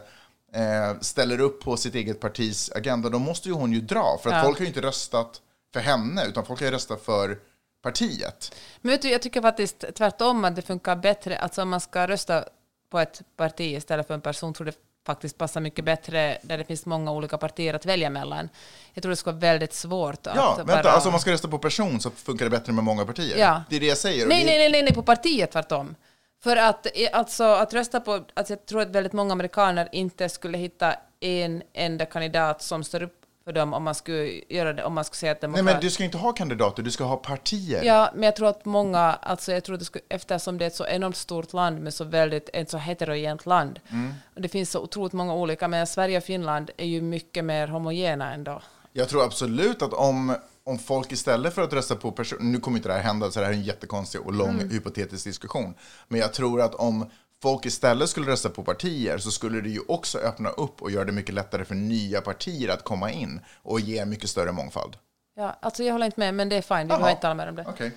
eh, 0.54 1.00
ställer 1.00 1.40
upp 1.40 1.60
på 1.62 1.76
sitt 1.76 1.94
eget 1.94 2.20
partis 2.20 2.70
agenda, 2.74 3.08
då 3.08 3.18
måste 3.18 3.48
ju 3.48 3.54
hon 3.54 3.72
ju 3.72 3.80
dra. 3.80 4.18
För 4.22 4.30
att 4.30 4.36
Ja. 4.36 4.42
folk 4.42 4.58
har 4.58 4.62
ju 4.64 4.68
inte 4.68 4.82
röstat 4.82 5.40
för 5.72 5.80
henne, 5.80 6.26
utan 6.26 6.46
folk 6.46 6.60
har 6.60 6.66
ju 6.66 6.72
röstat 6.72 7.02
för 7.02 7.38
partiet. 7.82 8.54
Men 8.80 8.90
vet 8.90 9.02
du, 9.02 9.10
jag 9.10 9.22
tycker 9.22 9.42
faktiskt 9.42 9.84
tvärtom 9.94 10.44
att 10.44 10.56
det 10.56 10.62
funkar 10.62 10.96
bättre. 10.96 11.38
Alltså 11.38 11.62
om 11.62 11.68
man 11.68 11.80
ska 11.80 12.06
rösta 12.08 12.44
på 12.90 12.98
ett 12.98 13.22
parti 13.36 13.60
istället 13.76 14.06
för 14.06 14.14
en 14.14 14.20
person 14.20 14.54
tror 14.54 14.64
det 14.64 14.72
faktiskt 15.08 15.38
passar 15.38 15.60
mycket 15.60 15.84
bättre 15.84 16.38
där 16.42 16.58
det 16.58 16.64
finns 16.64 16.86
många 16.86 17.12
olika 17.12 17.38
partier 17.38 17.74
att 17.74 17.86
välja 17.86 18.10
mellan. 18.10 18.48
Jag 18.94 19.02
tror 19.02 19.10
det 19.10 19.16
ska 19.16 19.30
vara 19.30 19.40
väldigt 19.40 19.74
svårt 19.74 20.26
att 20.26 20.36
Ja, 20.36 20.54
vänta, 20.56 20.82
bara... 20.82 20.92
alltså 20.92 21.08
om 21.08 21.12
man 21.12 21.20
ska 21.20 21.32
rösta 21.32 21.48
på 21.48 21.58
person 21.58 22.00
så 22.00 22.10
funkar 22.10 22.44
det 22.44 22.50
bättre 22.50 22.72
med 22.72 22.84
många 22.84 23.04
partier. 23.04 23.38
Ja. 23.38 23.62
Det 23.70 23.76
är 23.76 23.80
det 23.80 23.86
jag 23.86 23.98
säger. 23.98 24.26
Nej, 24.26 24.38
det, 24.38 24.44
nej, 24.44 24.58
nej, 24.58 24.70
nej, 24.70 24.82
nej, 24.82 24.94
på 24.94 25.02
partiet 25.02 25.52
tvärtom. 25.52 25.94
För 26.42 26.56
att, 26.56 26.86
eh, 26.86 27.08
alltså, 27.12 27.44
att 27.44 27.74
rösta 27.74 28.00
på, 28.00 28.12
alltså, 28.34 28.52
jag 28.52 28.66
tror 28.66 28.80
att 28.80 28.90
väldigt 28.90 29.12
många 29.12 29.32
amerikaner 29.32 29.88
inte 29.92 30.28
skulle 30.28 30.58
hitta 30.58 30.94
en 31.20 31.62
enda 31.74 32.06
kandidat 32.06 32.62
som 32.62 32.84
står 32.84 33.02
upp 33.02 33.17
för 33.48 33.52
dem 33.52 33.74
om 33.74 33.82
man 33.82 33.94
skulle 33.94 34.40
göra 34.48 34.72
det, 34.72 34.84
om 34.84 34.94
man 34.94 35.04
skulle 35.04 35.16
säga 35.16 35.32
att 35.32 35.42
Nej, 35.42 35.48
demokrat... 35.50 35.64
men 35.74 35.80
du 35.80 35.90
ska 35.90 36.04
inte 36.04 36.18
ha 36.18 36.32
kandidater, 36.32 36.82
du 36.82 36.90
ska 36.90 37.04
ha 37.04 37.16
partier. 37.16 37.82
Ja, 37.84 38.10
men 38.14 38.22
jag 38.22 38.36
tror 38.36 38.48
att 38.48 38.64
många, 38.64 38.98
alltså 39.00 39.52
jag 39.52 39.64
tror 39.64 39.74
att 39.74 39.80
det 39.80 39.84
skulle, 39.86 40.04
eftersom 40.08 40.58
det 40.58 40.64
är 40.64 40.66
ett 40.66 40.74
så 40.74 40.86
enormt 40.86 41.16
stort 41.16 41.52
land 41.52 41.80
med 41.80 41.94
så 41.94 42.04
väldigt, 42.04 42.50
ett 42.52 42.70
så 42.70 42.78
heterogent 42.78 43.46
land, 43.46 43.80
Mm. 43.90 44.14
och 44.34 44.40
det 44.40 44.48
finns 44.48 44.70
så 44.70 44.80
otroligt 44.80 45.12
många 45.12 45.34
olika, 45.34 45.68
men 45.68 45.86
Sverige 45.86 46.18
och 46.18 46.24
Finland 46.24 46.70
är 46.76 46.86
ju 46.86 47.02
mycket 47.02 47.44
mer 47.44 47.68
homogena 47.68 48.32
ändå. 48.34 48.62
Jag 48.92 49.08
tror 49.08 49.24
absolut 49.24 49.82
att 49.82 49.92
om, 49.92 50.36
om 50.64 50.78
folk 50.78 51.12
istället 51.12 51.54
för 51.54 51.62
att 51.62 51.72
rösta 51.72 51.96
på 51.96 52.12
person, 52.12 52.38
nu 52.52 52.60
kommer 52.60 52.76
inte 52.76 52.88
det 52.88 52.94
här 52.94 53.02
hända, 53.02 53.30
så 53.30 53.40
det 53.40 53.46
här 53.46 53.52
är 53.52 53.56
en 53.56 53.62
jättekonstig 53.62 54.20
och 54.20 54.32
lång 54.32 54.48
Mm. 54.54 54.70
hypotetisk 54.70 55.24
diskussion. 55.24 55.74
Men 56.08 56.20
jag 56.20 56.32
tror 56.32 56.60
att 56.60 56.74
om 56.74 57.10
folk 57.42 57.66
istället 57.66 58.08
skulle 58.08 58.30
rösta 58.30 58.50
på 58.50 58.64
partier 58.64 59.18
så 59.18 59.30
skulle 59.30 59.60
det 59.60 59.68
ju 59.68 59.80
också 59.88 60.18
öppna 60.18 60.48
upp 60.48 60.82
och 60.82 60.90
göra 60.90 61.04
det 61.04 61.12
mycket 61.12 61.34
lättare 61.34 61.64
för 61.64 61.74
nya 61.74 62.20
partier 62.20 62.68
att 62.68 62.84
komma 62.84 63.10
in 63.10 63.40
och 63.62 63.80
ge 63.80 64.04
mycket 64.04 64.30
större 64.30 64.52
mångfald. 64.52 64.96
Ja, 65.36 65.58
alltså 65.62 65.84
jag 65.84 65.92
håller 65.92 66.06
inte 66.06 66.20
med, 66.20 66.34
men 66.34 66.48
det 66.48 66.56
är 66.56 66.62
fine, 66.62 66.78
vi 66.78 66.86
behöver 66.86 67.10
inte 67.10 67.22
tala 67.22 67.34
mer 67.34 67.48
om 67.48 67.56
det. 67.56 67.64
Okej. 67.68 67.92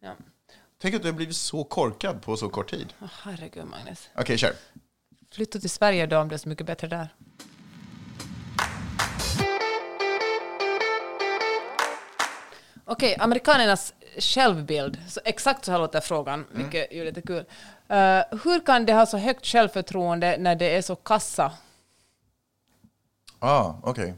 Ja. 0.00 0.12
Tänk 0.82 0.94
att 0.94 1.02
du 1.02 1.08
har 1.08 1.14
blivit 1.14 1.36
så 1.36 1.64
korkad 1.64 2.22
på 2.22 2.36
så 2.36 2.48
kort 2.48 2.70
tid. 2.70 2.94
Åh, 3.02 3.08
herregud, 3.22 3.64
Magnus. 3.64 4.08
Okej, 4.16 4.38
kör. 4.38 4.52
Flytta 5.32 5.58
till 5.58 5.70
Sverige 5.70 6.06
då 6.06 6.18
om 6.18 6.28
det 6.28 6.34
är 6.34 6.38
så 6.38 6.48
mycket 6.48 6.66
bättre 6.66 6.88
där. 6.88 7.14
Okej, 12.86 13.16
amerikanernas 13.20 13.94
självbild. 14.18 14.98
Så 15.08 15.20
exakt 15.24 15.64
så 15.64 15.72
här 15.72 15.78
låter 15.78 16.00
frågan, 16.00 16.46
vilket 16.52 16.92
är 16.92 16.96
ju 16.96 17.04
lite 17.04 17.22
kul. 17.22 17.44
Uh, 17.90 18.40
hur 18.44 18.66
kan 18.66 18.86
de 18.86 18.92
ha 18.92 19.06
så 19.06 19.18
högt 19.18 19.46
självförtroende 19.46 20.36
när 20.38 20.56
det 20.56 20.76
är 20.76 20.82
så 20.82 20.96
kassa? 20.96 21.52
Ah, 23.38 23.74
okej. 23.82 24.14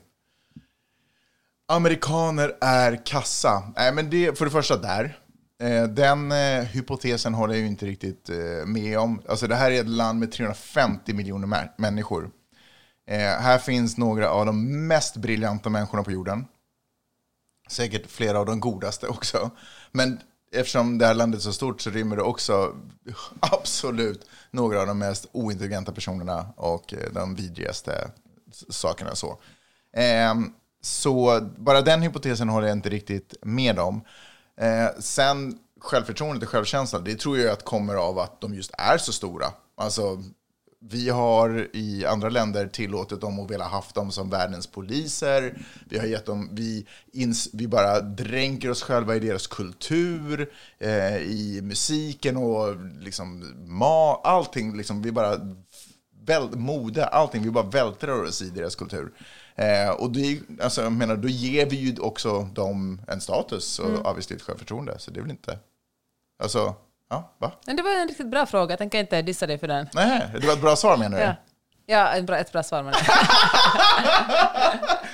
Amerikaner 1.68 2.56
är 2.60 3.06
kassa. 3.06 3.72
Nej, 3.76 3.92
men 3.92 4.10
det, 4.10 4.38
för 4.38 4.44
det 4.44 4.50
första 4.50 4.76
där. 4.76 5.18
Eh, 5.62 5.84
den 5.84 6.32
eh, 6.32 6.64
hypotesen 6.64 7.34
håller 7.34 7.54
jag 7.54 7.60
ju 7.60 7.66
inte 7.66 7.86
riktigt 7.86 8.28
eh, 8.28 8.66
med 8.66 8.98
om. 8.98 9.22
Alltså, 9.28 9.46
det 9.46 9.54
här 9.54 9.70
är 9.70 9.80
ett 9.80 9.88
land 9.88 10.18
med 10.18 10.32
350 10.32 11.14
miljoner 11.14 11.70
människor. 11.76 12.30
Eh, 13.06 13.18
här 13.18 13.58
finns 13.58 13.96
några 13.96 14.30
av 14.30 14.46
de 14.46 14.86
mest 14.86 15.16
briljanta 15.16 15.70
människorna 15.70 16.02
på 16.02 16.12
jorden. 16.12 16.46
Säkert 17.68 18.10
flera 18.10 18.38
av 18.38 18.46
de 18.46 18.60
godaste 18.60 19.08
också. 19.08 19.50
Men 19.92 20.20
eftersom 20.56 20.98
det 20.98 21.06
här 21.06 21.14
landet 21.14 21.40
är 21.40 21.42
så 21.42 21.52
stort 21.52 21.80
så 21.80 21.90
rymmer 21.90 22.16
det 22.16 22.22
också 22.22 22.74
absolut 23.40 24.26
några 24.50 24.80
av 24.80 24.86
de 24.86 24.98
mest 24.98 25.26
ointelligenta 25.32 25.92
personerna 25.92 26.46
och 26.56 26.94
eh, 26.94 27.12
de 27.12 27.34
vidrigaste 27.34 28.10
sakerna. 28.68 29.14
Så. 29.14 29.38
Ehm, 29.96 30.52
så 30.82 31.40
bara 31.56 31.80
den 31.80 32.02
hypotesen 32.02 32.48
håller 32.48 32.68
jag 32.68 32.76
inte 32.76 32.88
riktigt 32.88 33.34
med 33.42 33.78
om. 33.78 34.04
Eh, 34.60 34.88
sen 34.98 35.58
självförtroendet 35.80 36.42
och 36.42 36.48
självkänslan, 36.48 37.04
det 37.04 37.14
tror 37.18 37.38
jag 37.38 37.52
att 37.52 37.64
kommer 37.64 37.94
av 37.94 38.18
att 38.18 38.40
de 38.40 38.54
just 38.54 38.70
är 38.78 38.98
så 38.98 39.12
stora. 39.12 39.46
Alltså, 39.76 40.22
vi 40.80 41.10
har 41.10 41.68
i 41.72 42.04
andra 42.06 42.28
länder 42.28 42.66
tillåtit 42.66 43.20
dem 43.20 43.38
och 43.38 43.50
velat 43.50 43.70
haft 43.70 43.94
dem 43.94 44.10
som 44.12 44.30
världens 44.30 44.66
poliser. 44.66 45.58
Vi 45.88 45.98
har 45.98 46.06
gett 46.06 46.26
dem, 46.26 46.48
vi, 46.52 46.86
ins, 47.12 47.48
vi 47.52 47.68
bara 47.68 48.00
dränker 48.00 48.70
oss 48.70 48.82
själva 48.82 49.16
i 49.16 49.20
deras 49.20 49.46
kultur, 49.46 50.52
eh, 50.78 51.16
i 51.16 51.60
musiken 51.62 52.36
och 52.36 52.76
liksom 53.00 53.54
ma, 53.66 54.20
allting. 54.24 54.76
Liksom, 54.76 55.02
vi 55.02 55.12
bara 55.12 55.36
väl, 56.26 56.56
mode, 56.56 57.06
allting. 57.06 57.42
Vi 57.42 57.50
bara 57.50 57.66
vältrar 57.70 58.22
oss 58.22 58.42
i 58.42 58.50
deras 58.50 58.74
kultur. 58.74 59.12
Eh, 59.54 59.90
och 59.90 60.10
det, 60.10 60.40
alltså, 60.60 60.82
jag 60.82 60.92
menar, 60.92 61.16
då 61.16 61.28
ger 61.28 61.70
vi 61.70 61.76
ju 61.76 61.98
också 61.98 62.42
dem 62.42 63.00
en 63.08 63.20
status 63.20 63.78
och 63.78 63.88
Mm. 63.88 64.00
obviously 64.06 64.36
ett 64.36 64.42
självförtroende. 64.42 64.98
Så 64.98 65.10
det 65.10 65.20
är 65.20 65.22
väl 65.22 65.30
inte... 65.30 65.58
Alltså, 66.42 66.74
ja, 67.10 67.34
va? 67.38 67.52
Men 67.66 67.76
det 67.76 67.82
var 67.82 67.90
en 67.90 68.08
riktigt 68.08 68.30
bra 68.30 68.46
fråga, 68.46 68.72
jag 68.72 68.78
tänker 68.78 68.98
inte 69.00 69.22
dissa 69.22 69.46
dig 69.46 69.58
för 69.58 69.68
den. 69.68 69.88
Nej, 69.94 70.22
det 70.40 70.46
var 70.46 70.54
ett 70.54 70.60
bra 70.60 70.76
svar 70.76 70.96
menar 70.96 71.18
du? 71.18 71.24
Ja, 71.24 71.34
ja 71.86 72.14
ett, 72.14 72.24
bra, 72.24 72.36
ett 72.36 72.52
bra 72.52 72.62
svar. 72.62 72.82
Men 72.82 72.94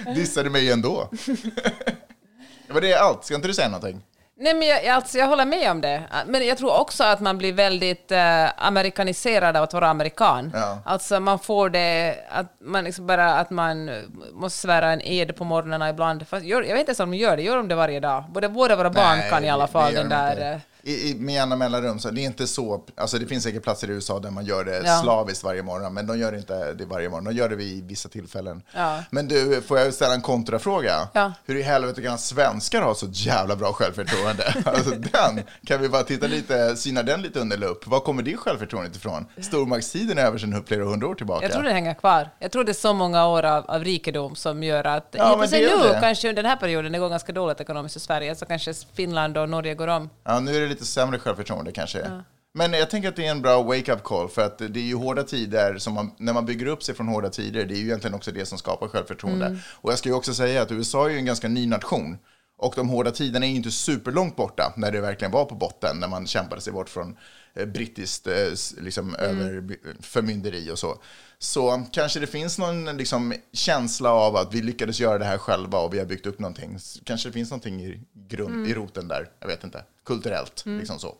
Dissade 0.14 0.50
mig 0.50 0.72
ändå. 0.72 1.08
det 2.66 2.72
var 2.72 2.80
det 2.80 2.94
allt. 2.94 3.24
Ska 3.24 3.34
inte 3.34 3.48
du 3.48 3.54
säga 3.54 3.68
någonting? 3.68 4.02
Nej, 4.42 4.54
men 4.54 4.68
jag, 4.68 4.86
alltså, 4.86 5.18
jag 5.18 5.26
håller 5.26 5.44
med 5.44 5.70
om 5.70 5.80
det. 5.80 6.02
Men 6.26 6.46
jag 6.46 6.58
tror 6.58 6.80
också 6.80 7.04
att 7.04 7.20
man 7.20 7.38
blir 7.38 7.52
väldigt 7.52 8.12
eh, 8.12 8.64
amerikaniserad 8.66 9.56
av 9.56 9.62
att 9.62 9.72
vara 9.72 9.88
amerikan. 9.88 10.52
Ja. 10.54 10.78
Alltså 10.84 11.20
man 11.20 11.38
får 11.38 11.70
det, 11.70 12.16
att 12.30 12.46
man 12.60 12.84
liksom 12.84 13.06
bara 13.06 13.34
att 13.34 13.50
man 13.50 13.90
måste 14.32 14.58
svära 14.58 14.92
en 14.92 15.02
ed 15.02 15.36
på 15.36 15.44
morgnarna 15.44 15.90
ibland. 15.90 16.28
Fast 16.28 16.44
gör, 16.46 16.62
jag 16.62 16.72
vet 16.72 16.78
inte 16.80 16.90
ens 16.90 17.00
om 17.00 17.10
de 17.10 17.16
gör 17.16 17.36
det, 17.36 17.42
gör 17.42 17.56
de 17.56 17.68
det 17.68 17.74
varje 17.74 18.00
dag? 18.00 18.24
Både 18.30 18.48
våra 18.48 18.90
barn 18.90 19.18
Nej, 19.18 19.30
kan 19.30 19.44
i 19.44 19.50
alla 19.50 19.66
fall 19.66 19.94
den 19.94 20.08
de 20.08 20.14
där... 20.14 20.32
inte. 20.32 20.60
I, 20.82 21.10
i, 21.10 21.14
med 21.14 21.34
jämna 21.34 21.56
mellanrum. 21.56 21.98
Så 21.98 22.10
det 22.10 22.20
är 22.20 22.24
inte 22.24 22.46
så, 22.46 22.84
alltså 22.96 23.18
det 23.18 23.26
finns 23.26 23.44
säkert 23.44 23.62
platser 23.62 23.90
i 23.90 23.92
USA 23.92 24.18
där 24.18 24.30
man 24.30 24.44
gör 24.44 24.64
det 24.64 24.82
Ja. 24.84 25.00
slaviskt 25.02 25.44
varje 25.44 25.62
morgon, 25.62 25.94
men 25.94 26.06
de 26.06 26.18
gör 26.18 26.36
inte 26.36 26.72
det 26.72 26.84
varje 26.84 27.08
morgon. 27.08 27.24
De 27.24 27.32
gör 27.34 27.48
det 27.48 27.56
vid 27.56 27.84
vissa 27.88 28.08
tillfällen. 28.08 28.62
Ja. 28.74 29.02
Men 29.10 29.28
du, 29.28 29.62
får 29.62 29.78
jag 29.78 29.94
ställa 29.94 30.14
en 30.14 30.20
kontrafråga? 30.22 31.08
Ja. 31.12 31.32
Hur 31.44 31.56
i 31.56 31.62
helvete 31.62 32.02
kan 32.02 32.18
svenskar 32.18 32.82
ha 32.82 32.94
så 32.94 33.06
jävla 33.12 33.56
bra 33.56 33.72
självförtroende? 33.72 34.54
alltså 34.64 34.90
den, 34.90 35.42
kan 35.66 35.80
vi 35.80 35.88
bara 35.88 36.02
titta 36.02 36.26
lite, 36.26 36.76
syna 36.76 37.02
den 37.02 37.22
lite 37.22 37.40
under 37.40 37.56
lupp. 37.56 37.86
Var 37.86 38.00
kommer 38.00 38.22
det 38.22 38.36
självförtroendet 38.36 38.96
ifrån? 38.96 39.26
Stormaktstiden 39.40 40.18
är 40.18 40.22
över 40.22 40.38
sedan 40.38 40.64
flera 40.66 40.84
hundra 40.84 41.08
år 41.08 41.14
tillbaka. 41.14 41.44
Jag 41.44 41.52
tror 41.52 41.62
det 41.62 41.72
hänger 41.72 41.94
kvar. 41.94 42.30
Jag 42.38 42.52
tror 42.52 42.64
det 42.64 42.72
är 42.72 42.74
så 42.74 42.92
många 42.94 43.26
år 43.26 43.42
av, 43.42 43.64
av 43.70 43.84
rikedom 43.84 44.36
som 44.36 44.62
gör 44.62 44.84
att... 44.84 45.08
Ja, 45.10 45.34
i 45.34 45.38
men 45.38 45.50
det 45.50 45.58
nu, 45.58 45.88
det. 45.88 45.98
kanske 46.00 46.28
under 46.28 46.42
den 46.42 46.50
här 46.50 46.56
perioden, 46.56 46.92
det 46.92 46.98
går 46.98 47.08
ganska 47.08 47.32
dåligt 47.32 47.60
ekonomiskt 47.60 47.92
för 47.92 48.00
Sverige, 48.00 48.34
så 48.34 48.46
kanske 48.46 48.74
Finland 48.94 49.38
och 49.38 49.48
Norge 49.48 49.74
går 49.74 49.88
om. 49.88 50.10
Ja, 50.24 50.40
nu 50.40 50.56
är 50.56 50.60
det 50.60 50.71
lite 50.72 50.84
sämre 50.84 51.18
självförtroende 51.18 51.72
kanske. 51.72 52.22
Men 52.54 52.72
jag 52.72 52.90
tänker 52.90 53.08
att 53.08 53.16
det 53.16 53.26
är 53.26 53.30
en 53.30 53.42
bra 53.42 53.62
wake-up 53.62 54.02
call, 54.02 54.28
för 54.28 54.42
att 54.46 54.58
det 54.58 54.80
är 54.80 54.84
ju 54.84 54.94
hårda 54.94 55.22
tider, 55.22 55.78
som 55.78 55.94
man, 55.94 56.10
när 56.18 56.32
man 56.32 56.46
bygger 56.46 56.66
upp 56.66 56.82
sig 56.82 56.94
från 56.94 57.08
hårda 57.08 57.30
tider, 57.30 57.64
det 57.64 57.74
är 57.74 57.78
ju 57.78 57.84
egentligen 57.84 58.14
också 58.14 58.32
det 58.32 58.46
som 58.46 58.58
skapar 58.58 58.88
självförtroende. 58.88 59.58
Och 59.70 59.92
jag 59.92 59.98
ska 59.98 60.08
ju 60.08 60.14
också 60.14 60.34
säga 60.34 60.62
att 60.62 60.72
USA 60.72 61.06
är 61.06 61.10
ju 61.10 61.18
en 61.18 61.24
ganska 61.24 61.48
ny 61.48 61.66
nation. 61.66 62.18
Och 62.62 62.74
de 62.76 62.88
hårda 62.88 63.10
tiderna 63.10 63.46
är 63.46 63.50
ju 63.50 63.56
inte 63.56 63.70
superlångt 63.70 64.36
borta, 64.36 64.72
när 64.76 64.92
det 64.92 65.00
verkligen 65.00 65.32
var 65.32 65.44
på 65.44 65.54
botten, 65.54 65.96
när 66.00 66.08
man 66.08 66.26
kämpade 66.26 66.60
sig 66.60 66.72
bort 66.72 66.88
från 66.88 67.16
eh, 67.54 67.66
brittiskt 67.66 68.26
eh, 68.26 68.34
liksom, 68.80 69.14
över 69.14 69.76
förmynderi 70.00 70.70
och 70.70 70.78
så. 70.78 70.98
Så 71.38 71.82
kanske 71.92 72.20
det 72.20 72.26
finns 72.26 72.58
någon 72.58 72.84
liksom, 72.84 73.34
känsla 73.52 74.10
av 74.10 74.36
att 74.36 74.54
vi 74.54 74.62
lyckades 74.62 75.00
göra 75.00 75.18
det 75.18 75.24
här 75.24 75.38
själva 75.38 75.78
och 75.78 75.94
vi 75.94 75.98
har 75.98 76.06
byggt 76.06 76.26
upp 76.26 76.38
någonting. 76.38 76.78
Kanske 77.04 77.28
det 77.28 77.32
finns 77.32 77.50
någonting 77.50 77.80
i, 77.80 78.00
grund, 78.14 78.66
i 78.66 78.74
roten 78.74 79.08
där, 79.08 79.30
jag 79.40 79.46
vet 79.48 79.64
inte. 79.64 79.84
Kulturellt, 80.04 80.62
liksom 80.66 80.98
så. 80.98 81.14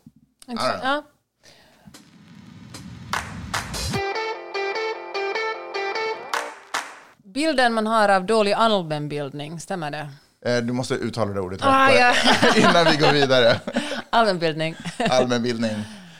Ja. 0.46 1.05
Bilden 7.24 7.72
man 7.72 7.87
har 7.87 8.09
av 8.09 8.26
dålig 8.26 8.52
allmänbildning, 8.52 9.61
stämmer 9.61 9.90
det? 9.90 10.11
Eh, 10.44 10.57
Du 10.57 10.72
måste 10.72 10.94
uttala 10.94 11.33
det 11.33 11.40
ordet 11.40 11.61
Ah, 11.62 11.90
ja. 11.92 12.14
innan 12.57 12.85
vi 12.90 12.96
går 12.96 13.12
vidare. 13.12 13.61
Allmänbildning. 14.11 14.76
Allmänbildning. 15.11 15.76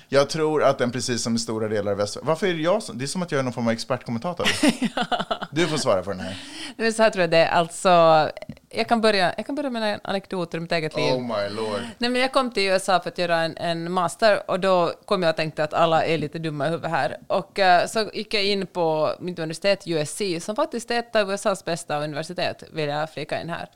Jag 0.09 0.29
tror 0.31 0.63
att 0.65 0.79
den 0.79 0.91
precis 0.91 1.23
som 1.23 1.37
i 1.37 1.39
stora 1.39 1.69
delar 1.69 1.93
av 1.93 1.99
väst... 1.99 2.17
Varför 2.23 2.47
är 2.47 2.55
det 2.55 2.61
jag 2.63 2.83
som... 2.83 2.99
Det 2.99 3.05
är 3.05 3.07
som 3.07 3.23
att 3.23 3.33
jag 3.33 3.39
är 3.39 3.43
någon 3.43 3.53
form 3.53 3.67
av 3.67 3.73
expertkommentator. 3.73 4.47
Du 5.51 5.67
får 5.67 5.77
svara 5.77 6.03
på 6.03 6.11
den 6.11 6.21
här. 6.21 6.37
Det 6.77 6.87
är 6.87 6.93
så 6.93 7.03
här 7.03 7.11
tror 7.11 7.21
jag 7.21 7.31
det 7.31 7.37
är. 7.37 7.47
Alltså, 7.49 7.89
jag 8.71 8.89
kan 8.89 9.01
börja, 9.01 9.35
jag 9.37 9.47
kan 9.47 9.55
börja 9.55 9.71
med 9.71 9.95
en 9.95 10.01
anekdot 10.05 10.55
ur 10.55 10.61
mitt 10.61 10.73
eget 10.73 10.97
liv. 10.97 11.13
Oh 11.15 11.21
my 11.21 11.49
lord. 11.57 11.81
Nej, 11.99 12.11
men 12.11 12.21
jag 12.21 12.33
kom 12.33 12.51
till 12.51 12.63
USA 12.63 13.01
för 13.01 13.11
att 13.11 13.19
göra 13.19 13.37
en, 13.41 13.57
en 13.57 13.93
master 13.93 14.51
och 14.51 14.61
då 14.61 14.93
kom 15.05 15.23
jag 15.23 15.31
och 15.31 15.37
tänkte 15.37 15.65
att 15.65 15.75
alla 15.75 16.05
är 16.05 16.19
lite 16.19 16.39
dumma 16.39 16.67
i 16.67 16.71
huvudet 16.71 16.91
här. 16.91 17.17
Och 17.27 17.59
eh, 17.59 17.87
så 17.87 18.11
gick 18.15 18.35
jag 18.35 18.45
in 18.45 18.67
på 18.67 19.15
mitt 19.21 19.39
universitet 19.39 19.87
USC 19.87 20.23
som 20.45 20.57
faktiskt 20.57 20.91
är 20.91 20.99
ett 20.99 21.17
av 21.17 21.33
USAs 21.33 21.65
bästa 21.65 21.99
universitet, 22.05 22.63
vill 22.73 22.89
jag 22.89 23.11
flika 23.11 23.41
in 23.41 23.49
här. 23.51 23.69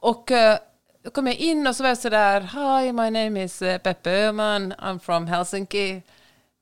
Och 0.00 0.30
eh, 0.30 0.58
då 1.02 1.10
kom 1.10 1.26
jag 1.26 1.36
in 1.36 1.66
och 1.66 1.76
så 1.76 1.82
var 1.82 1.88
jag 1.88 1.98
sådär, 1.98 2.40
Hi, 2.40 2.92
my 2.92 3.10
name 3.10 3.44
is 3.44 3.62
eh, 3.62 3.78
Peppe 3.78 4.10
Öhman, 4.10 4.72
I'm 4.72 4.98
from 4.98 5.26
Helsinki, 5.26 6.02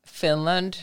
Finland, 0.06 0.76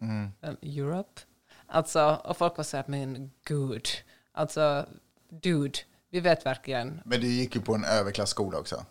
um, 0.00 0.32
Europe. 0.62 1.20
Alltså, 1.66 2.20
och 2.24 2.36
folk 2.36 2.56
var 2.56 2.64
såhär, 2.64 2.84
men 2.86 3.30
gud, 3.44 3.88
alltså, 4.32 4.86
dude, 5.28 5.78
vi 6.10 6.20
vet 6.20 6.46
verkligen 6.46 7.00
Men 7.04 7.20
du 7.20 7.26
gick 7.26 7.54
ju 7.54 7.60
på 7.60 7.74
en 7.74 7.84
överklassskola 7.84 8.58
också. 8.58 8.84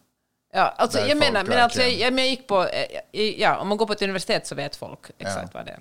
Ja, 0.54 0.74
alltså 0.78 1.00
jag 1.00 1.18
menar, 1.18 1.44
men 1.44 1.58
alltså, 1.60 1.82
jag, 1.82 1.92
jag, 1.92 2.20
jag 2.20 2.28
gick 2.28 2.48
på, 2.48 2.68
eh, 3.12 3.22
ja, 3.42 3.58
om 3.58 3.68
man 3.68 3.78
går 3.78 3.86
på 3.86 3.94
ett 3.94 4.02
universitet 4.02 4.48
så 4.48 4.56
vet 4.56 4.76
folk 4.76 5.00
exakt 5.18 5.54
vad 5.54 5.66
det 5.66 5.72
är. 5.72 5.80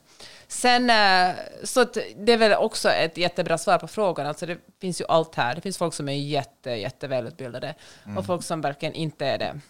Sen, 0.48 0.90
eh, 0.90 1.35
så 1.64 1.85
det 2.16 2.33
är 2.33 2.37
väl 2.37 2.54
också 2.54 2.90
ett 2.90 3.16
jättebra 3.16 3.59
svar 3.59 3.78
på 3.78 3.88
frågan, 3.88 4.26
alltså 4.26 4.46
det 4.46 4.59
finns 4.80 5.00
ju 5.00 5.04
allt 5.09 5.35
här. 5.35 5.54
Det 5.54 5.61
finns 5.61 5.78
folk 5.78 5.94
som 5.94 6.09
är 6.09 6.12
jätte, 6.12 6.70
jättevälutbildade 6.70 7.74
Mm. 8.04 8.18
och 8.18 8.26
folk 8.26 8.44
som 8.44 8.61
verkligen 8.61 8.94
inte 8.94 9.26
är 9.26 9.38
det. 9.38 9.61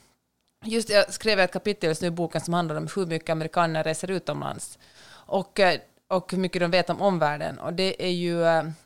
Just 0.64 0.90
jag 0.90 1.12
skrev 1.12 1.40
ett 1.40 1.52
kapitel 1.52 1.88
just 1.88 2.02
nu 2.02 2.08
i 2.08 2.10
boken 2.10 2.40
som 2.40 2.54
handlar 2.54 2.76
om 2.76 2.88
hur 2.96 3.06
mycket 3.06 3.30
amerikaner 3.30 3.84
reser 3.84 4.10
utomlands. 4.10 4.78
Och, 5.10 5.60
eh, 5.60 5.80
och 6.08 6.32
hur 6.32 6.38
mycket 6.38 6.60
de 6.60 6.70
vet 6.70 6.90
om 6.90 7.02
omvärlden. 7.02 7.58
Och 7.58 7.72
det 7.72 8.04
är 8.04 8.10
ju, 8.10 8.38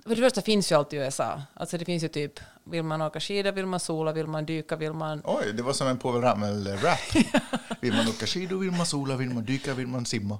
för 0.03 0.14
det 0.14 0.16
första 0.16 0.42
finns 0.42 0.72
ju 0.72 0.77
allt 0.77 0.92
i 0.92 0.96
USA. 0.96 1.42
Alltså 1.55 1.79
det 1.79 1.85
finns 1.85 2.05
ju 2.05 2.09
typ, 2.09 2.40
vill 2.64 2.83
man 2.83 3.03
åka 3.03 3.20
skidor, 3.20 3.53
vill 3.53 3.66
man 3.66 3.81
sola, 3.81 4.12
vill 4.12 4.27
man 4.27 4.44
dyka, 4.46 4.77
vill 4.77 4.92
man 4.92 5.22
Oj, 5.24 5.53
det 5.53 5.62
var 5.62 5.72
som 5.72 5.88
en 5.88 5.98
Povel 5.98 6.22
Ramel-rap. 6.22 6.98
Vill 7.81 7.92
man 7.92 8.09
åka 8.09 8.27
skidor, 8.27 8.59
vill 8.59 8.70
man 8.70 8.87
sola, 8.87 9.16
vill 9.16 9.31
man 9.31 9.44
dyka, 9.44 9.74
vill 9.74 9.87
man 9.87 10.07
simma. 10.07 10.38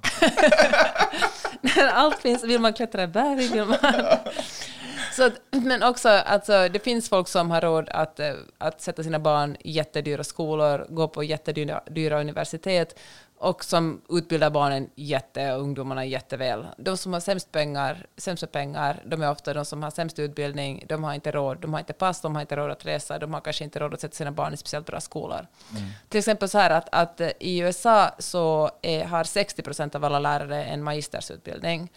Allt 1.93 2.17
finns. 2.17 2.43
Vill 2.43 2.61
man 2.61 2.73
klättra 2.73 3.03
i 3.03 3.07
berg? 3.07 3.47
Vill 3.47 3.65
man... 3.65 3.77
Så 5.15 5.29
men 5.51 5.83
också, 5.83 6.09
alltså, 6.09 6.69
det 6.69 6.79
finns 6.79 7.09
folk 7.09 7.27
som 7.27 7.51
har 7.51 7.61
råd 7.61 7.89
att, 7.89 8.19
eh, 8.19 8.33
att 8.57 8.81
sätta 8.81 9.03
sina 9.03 9.19
barn 9.19 9.57
i 9.59 9.71
jättedyra 9.71 10.23
skolor, 10.23 10.85
gå 10.89 11.07
på 11.07 11.23
jättedyra 11.23 11.81
dyra 11.87 12.19
universitet 12.19 12.99
och 13.45 13.65
som 13.65 14.01
utbildar 14.09 14.49
barnen 14.49 14.89
jätte 14.95 15.53
och 15.53 15.61
ungdomarna 15.61 16.05
jätteväl. 16.05 16.67
De 16.77 16.97
som 16.97 17.13
har 17.13 17.19
sämst 17.19 17.51
pengar, 17.51 18.05
sämsta 18.17 18.47
pengar, 18.47 19.03
de 19.05 19.21
är 19.21 19.31
ofta 19.31 19.53
de 19.53 19.65
som 19.65 19.83
har 19.83 19.91
sämst 19.91 20.19
utbildning, 20.19 20.85
de 20.89 21.03
har 21.03 21.13
inte 21.13 21.31
råd, 21.31 21.57
de 21.57 21.73
har 21.73 21.79
inte 21.79 21.93
pass, 21.93 22.21
de 22.21 22.35
har 22.35 22.41
inte 22.41 22.55
råd 22.55 22.71
att 22.71 22.85
resa, 22.85 23.19
de 23.19 23.33
har 23.33 23.41
kanske 23.41 23.63
inte 23.63 23.79
råd 23.79 23.93
att 23.93 24.01
sätta 24.01 24.15
sina 24.15 24.31
barn 24.31 24.53
i 24.53 24.57
speciellt 24.57 24.85
bra 24.85 25.01
skolor. 25.01 25.47
Till 26.09 26.19
exempel 26.19 26.49
så 26.49 26.57
här 26.57 26.69
att, 26.69 26.89
att 26.91 27.21
i 27.39 27.59
USA 27.59 28.11
så 28.19 28.71
är, 28.81 29.05
har 29.05 29.23
60 29.23 29.61
procent 29.61 29.95
av 29.95 30.05
alla 30.05 30.19
lärare 30.19 30.63
en 30.63 30.83
magistersutbildning. 30.83 31.91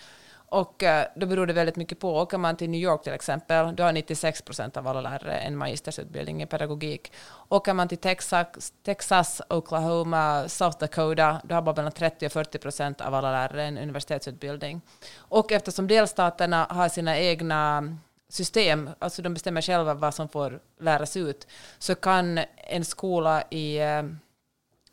Och 0.50 0.82
eh, 0.82 1.06
då 1.14 1.26
beror 1.26 1.46
det 1.46 1.52
väldigt 1.52 1.76
mycket 1.76 1.98
på. 1.98 2.16
Åker 2.16 2.38
man 2.38 2.56
till 2.56 2.70
New 2.70 2.80
York 2.80 3.02
till 3.02 3.12
exempel, 3.12 3.76
då 3.76 3.82
har 3.82 3.92
96 3.92 4.42
procent 4.42 4.76
av 4.76 4.86
alla 4.86 5.00
lärare 5.00 5.38
en 5.38 5.56
magistersutbildning 5.56 6.42
i 6.42 6.46
pedagogik. 6.46 7.12
Åker 7.48 7.74
man 7.74 7.88
till 7.88 7.98
Texas, 7.98 8.72
Texas, 8.84 9.42
Oklahoma, 9.50 10.48
South 10.48 10.78
Dakota, 10.78 11.40
då 11.44 11.54
har 11.54 11.62
bara 11.62 11.76
mellan 11.76 11.92
30 11.92 12.26
och 12.26 12.32
40 12.32 12.58
procent 12.58 13.00
av 13.00 13.14
alla 13.14 13.32
lärare 13.32 13.64
en 13.64 13.78
universitetsutbildning. 13.78 14.80
Och 15.16 15.52
eftersom 15.52 15.86
delstaterna 15.86 16.66
har 16.70 16.88
sina 16.88 17.18
egna 17.18 17.96
system, 18.28 18.90
alltså 18.98 19.22
de 19.22 19.34
bestämmer 19.34 19.62
själva 19.62 19.94
vad 19.94 20.14
som 20.14 20.28
får 20.28 20.60
läras 20.80 21.16
ut, 21.16 21.46
så 21.78 21.94
kan 21.94 22.40
en 22.56 22.84
skola 22.84 23.42
i, 23.50 23.78
eh, 23.78 24.02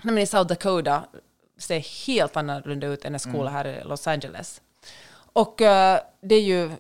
nej, 0.04 0.24
i 0.24 0.26
South 0.26 0.48
Dakota 0.48 1.06
se 1.58 1.80
helt 2.08 2.38
annorlunda 2.38 2.88
ut 2.88 3.06
än 3.06 3.14
en 3.14 3.20
skola 3.20 3.50
här 3.50 3.68
i 3.68 3.84
Los 3.84 4.08
Angeles. 4.08 4.62
Och 5.36 5.62
eh, 5.62 6.00
det 6.22 6.36
är 6.36 6.42
ju 6.42 6.72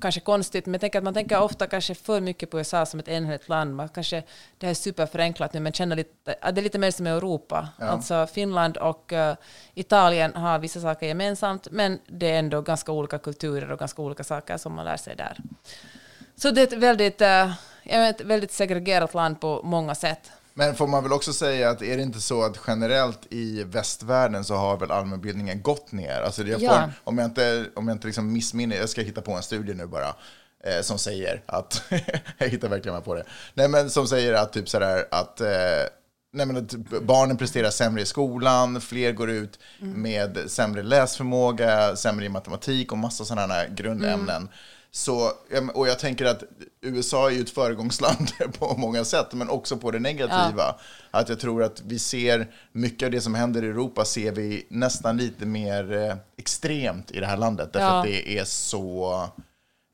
kanske 0.00 0.20
konstigt, 0.20 0.66
men 0.66 0.72
jag 0.72 0.80
tänker 0.80 0.98
att 0.98 1.04
man 1.04 1.14
tänker 1.14 1.40
ofta 1.40 1.66
kanske 1.66 1.94
för 1.94 2.20
mycket 2.20 2.50
på 2.50 2.58
USA 2.58 2.86
som 2.86 3.00
ett 3.00 3.08
enhetligt 3.08 3.48
land. 3.48 3.76
Man 3.76 3.88
kanske, 3.88 4.22
det 4.58 4.66
här 4.66 4.70
är 4.70 4.74
superförenklat 4.74 5.52
nu, 5.52 5.60
men 5.60 5.72
känner 5.72 5.96
lite, 5.96 6.34
att 6.40 6.54
det 6.54 6.60
är 6.60 6.62
lite 6.62 6.78
mer 6.78 6.90
som 6.90 7.06
Europa. 7.06 7.68
Alltså 7.78 8.26
Finland 8.26 8.76
och 8.76 9.12
eh, 9.12 9.36
Italien 9.74 10.34
har 10.34 10.58
vissa 10.58 10.80
saker 10.80 11.06
gemensamt, 11.06 11.68
men 11.70 11.98
det 12.06 12.30
är 12.30 12.38
ändå 12.38 12.60
ganska 12.60 12.92
olika 12.92 13.18
kulturer 13.18 13.72
och 13.72 13.78
ganska 13.78 14.02
olika 14.02 14.24
saker 14.24 14.56
som 14.56 14.72
man 14.72 14.84
lär 14.84 14.96
sig 14.96 15.16
där. 15.16 15.38
Så 16.36 16.50
det 16.50 16.60
är 16.60 16.66
ett 16.66 16.72
väldigt, 16.72 17.20
jag 17.82 18.00
vet, 18.00 18.20
ett 18.20 18.26
väldigt 18.26 18.52
segregerat 18.52 19.14
land 19.14 19.40
på 19.40 19.60
många 19.64 19.94
sätt. 19.94 20.32
Men 20.56 20.74
får 20.74 20.86
man 20.86 21.02
väl 21.02 21.12
också 21.12 21.32
säga 21.32 21.70
att 21.70 21.82
är 21.82 21.96
det 21.96 22.02
inte 22.02 22.20
så 22.20 22.42
att 22.44 22.60
generellt 22.66 23.20
i 23.30 23.64
västvärlden 23.64 24.44
så 24.44 24.54
har 24.54 24.76
väl 24.76 24.90
allmänbildningen 24.90 25.62
gått 25.62 25.92
ner? 25.92 26.20
Alltså 26.20 26.42
jag 26.42 26.60
får, 26.60 26.68
Ja. 26.68 26.90
Om 27.04 27.18
jag 27.18 27.24
inte, 27.24 27.66
om 27.74 27.88
jag 27.88 27.94
inte 27.94 28.06
liksom 28.06 28.32
missminner, 28.32 28.76
jag 28.76 28.88
ska 28.88 29.00
hitta 29.00 29.22
på 29.22 29.32
en 29.32 29.42
studie 29.42 29.74
nu 29.74 29.86
bara, 29.86 30.08
eh, 30.64 30.82
som 30.82 30.98
säger 30.98 31.42
att, 31.46 31.82
jag 32.38 32.48
hittar 32.48 32.68
verkligen 32.68 33.02
på 33.02 33.14
det, 33.14 33.24
nej 33.54 33.68
men 33.68 33.90
som 33.90 34.06
säger 34.06 34.34
att 34.34 34.52
typ 34.52 34.68
sådär 34.68 35.04
att 35.10 35.40
eh, 35.40 35.48
Nej, 36.36 36.46
men 36.46 36.56
att 36.56 36.74
barnen 37.02 37.36
presterar 37.36 37.70
sämre 37.70 38.02
i 38.02 38.06
skolan, 38.06 38.80
fler 38.80 39.12
går 39.12 39.30
ut 39.30 39.58
med 39.78 40.38
sämre 40.46 40.82
läsförmåga, 40.82 41.96
sämre 41.96 42.24
i 42.24 42.28
matematik 42.28 42.92
och 42.92 42.98
massa 42.98 43.24
sådana 43.24 43.54
här 43.54 43.68
grundämnen. 43.68 44.48
Så, 44.96 45.32
ja, 45.50 45.60
och 45.74 45.88
jag 45.88 45.98
tänker 45.98 46.24
att 46.24 46.42
USA 46.80 47.30
är 47.30 47.34
ju 47.34 47.40
ett 47.40 47.50
föregångsland 47.50 48.28
på 48.58 48.74
många 48.76 49.04
sätt, 49.04 49.32
men 49.32 49.48
också 49.48 49.76
på 49.76 49.90
det 49.90 49.98
negativa. 49.98 50.74
Att 51.10 51.28
jag 51.28 51.40
tror 51.40 51.62
att 51.62 51.82
vi 51.86 51.98
ser 51.98 52.46
mycket 52.72 53.06
av 53.06 53.12
det 53.12 53.20
som 53.20 53.34
händer 53.34 53.64
i 53.64 53.68
Europa 53.68 54.04
ser 54.04 54.32
vi 54.32 54.66
nästan 54.68 55.16
lite 55.16 55.46
mer 55.46 55.92
eh, 55.92 56.16
extremt 56.36 57.10
i 57.10 57.20
det 57.20 57.26
här 57.26 57.36
landet. 57.36 57.72
Därför 57.72 57.86
Ja. 57.86 57.98
att 57.98 58.04
det 58.04 58.38
är 58.38 58.44
så... 58.44 59.22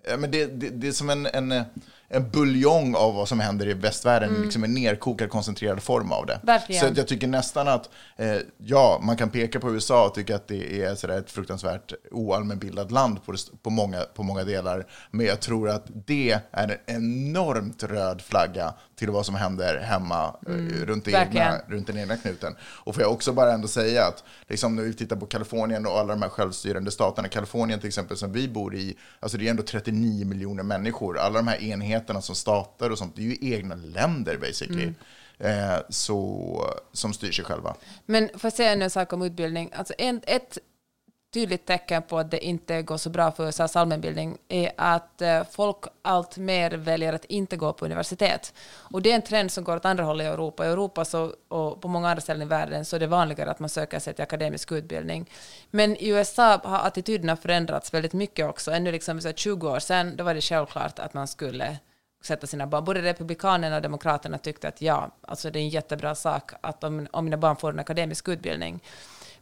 Ja, 0.08 0.16
men 0.16 0.30
det, 0.30 0.46
det, 0.46 0.68
det 0.68 0.88
är 0.88 0.92
som 0.92 1.10
en, 1.10 1.26
en, 1.26 1.64
en 2.12 2.30
buljong 2.30 2.94
av 2.94 3.14
vad 3.14 3.28
som 3.28 3.40
händer 3.40 3.68
i 3.68 3.74
västvärlden, 3.74 4.42
liksom 4.42 4.64
en 4.64 4.74
nerkokad, 4.74 5.30
koncentrerad 5.30 5.82
form 5.82 6.12
av 6.12 6.26
det. 6.26 6.32
Mm. 6.32 6.46
Verkligen. 6.46 6.94
Så 6.94 7.00
jag 7.00 7.08
tycker 7.08 7.26
nästan 7.26 7.68
att, 7.68 7.90
eh, 8.16 8.36
ja, 8.58 9.00
man 9.02 9.16
kan 9.16 9.30
peka 9.30 9.60
på 9.60 9.74
USA 9.74 10.06
och 10.06 10.14
tycka 10.14 10.36
att 10.36 10.48
det 10.48 10.82
är 10.82 10.94
sådär 10.94 11.18
ett 11.18 11.30
fruktansvärt 11.30 11.92
oallmänbildat 12.10 12.90
land 12.90 13.24
på, 13.24 13.34
på, 13.62 13.70
många, 13.70 14.00
på 14.00 14.22
många 14.22 14.44
delar. 14.44 14.86
Men 15.10 15.26
jag 15.26 15.40
tror 15.40 15.68
att 15.68 15.86
det 16.06 16.40
är 16.50 16.68
en 16.68 16.96
enormt 16.96 17.82
röd 17.82 18.22
flagga 18.22 18.74
till 19.00 19.10
vad 19.10 19.26
som 19.26 19.34
händer 19.34 19.78
hemma 19.78 20.36
eh, 20.46 20.52
runt, 20.86 21.04
det 21.04 21.10
egna, 21.12 21.48
Mm. 21.48 21.60
runt 21.68 21.86
den 21.86 21.98
egna 21.98 22.16
knuten. 22.16 22.56
Och 22.62 22.94
får 22.94 23.02
jag 23.02 23.12
också 23.12 23.32
bara 23.32 23.52
ändå 23.52 23.68
säga 23.68 24.06
att 24.06 24.24
liksom 24.48 24.76
när 24.76 24.82
vi 24.82 24.94
tittar 24.94 25.16
på 25.16 25.26
Kalifornien 25.26 25.86
och 25.86 25.98
alla 25.98 26.12
de 26.14 26.22
här 26.22 26.28
självstyrande 26.28 26.90
staterna, 26.90 27.28
Kalifornien 27.28 27.80
till 27.80 27.88
exempel 27.88 28.16
som 28.16 28.32
vi 28.32 28.48
bor 28.48 28.74
i, 28.74 28.96
alltså 29.20 29.38
det 29.38 29.46
är 29.46 29.50
ändå 29.50 29.62
39 29.62 30.26
miljoner 30.26 30.62
människor. 30.62 31.18
Alla 31.18 31.38
de 31.38 31.48
här 31.48 31.62
enheterna 31.62 32.20
som 32.22 32.34
stater 32.34 32.92
och 32.92 32.98
sånt, 32.98 33.16
det 33.16 33.22
är 33.22 33.26
ju 33.26 33.54
egna 33.54 33.74
länder 33.74 34.36
basically. 34.36 34.92
Eh, 35.38 35.78
så, 35.88 36.64
som 36.92 37.12
styr 37.12 37.32
sig 37.32 37.44
själva. 37.44 37.74
Men 38.06 38.28
får 38.28 38.40
jag 38.42 38.52
säga 38.52 38.72
en 38.72 38.90
sak 38.90 39.12
om 39.12 39.22
utbildning? 39.22 39.70
Alltså 39.74 39.94
en, 39.98 40.20
ett 40.26 40.58
tydligt 41.32 41.66
tecken 41.66 42.02
på 42.02 42.18
att 42.18 42.30
det 42.30 42.44
inte 42.44 42.82
går 42.82 42.96
så 42.96 43.10
bra 43.10 43.32
för 43.32 43.48
USAs 43.48 43.76
allmänbildning 43.76 44.38
är 44.48 44.72
att 44.76 45.22
eh, 45.22 45.42
folk 45.50 45.76
allt 46.02 46.36
mer 46.36 46.70
väljer 46.70 47.12
att 47.12 47.24
inte 47.24 47.56
gå 47.56 47.72
på 47.72 47.84
universitet. 47.84 48.54
Och 48.70 49.02
det 49.02 49.10
är 49.10 49.14
en 49.14 49.22
trend 49.22 49.52
som 49.52 49.64
går 49.64 49.76
åt 49.76 49.84
andra 49.84 50.04
hållet 50.04 50.24
i 50.24 50.28
Europa. 50.28 50.66
I 50.66 50.68
Europa 50.68 51.04
så, 51.04 51.34
och 51.48 51.80
på 51.80 51.88
många 51.88 52.08
andra 52.08 52.20
ställen 52.20 52.42
i 52.42 52.44
världen 52.44 52.84
så 52.84 52.96
är 52.96 53.00
det 53.00 53.06
vanligare 53.06 53.50
att 53.50 53.60
man 53.60 53.68
söker 53.68 53.98
sig 53.98 54.14
till 54.14 54.22
akademisk 54.22 54.72
utbildning. 54.72 55.30
Men 55.70 55.96
i 55.96 56.08
USA 56.08 56.60
har 56.64 56.86
attityderna 56.86 57.36
förändrats 57.36 57.94
väldigt 57.94 58.12
mycket 58.12 58.46
också. 58.46 58.70
Ännu 58.70 58.92
liksom 58.92 59.20
så 59.20 59.32
20 59.32 59.70
år 59.70 59.78
sedan 59.78 60.16
då 60.16 60.24
var 60.24 60.34
det 60.34 60.40
självklart 60.40 60.98
att 60.98 61.14
man 61.14 61.28
skulle 61.28 61.78
sätta 62.22 62.46
sina 62.46 62.66
barn. 62.66 62.84
Både 62.84 63.02
Republikanerna 63.02 63.76
och 63.76 63.82
Demokraterna 63.82 64.38
tyckte 64.38 64.68
att 64.68 64.82
ja, 64.82 65.10
alltså 65.22 65.50
det 65.50 65.58
är 65.58 65.60
en 65.60 65.68
jättebra 65.68 66.14
sak 66.14 66.52
att 66.60 66.84
om, 66.84 67.06
om 67.10 67.24
mina 67.24 67.36
barn 67.36 67.56
får 67.56 67.72
en 67.72 67.78
akademisk 67.78 68.28
utbildning. 68.28 68.80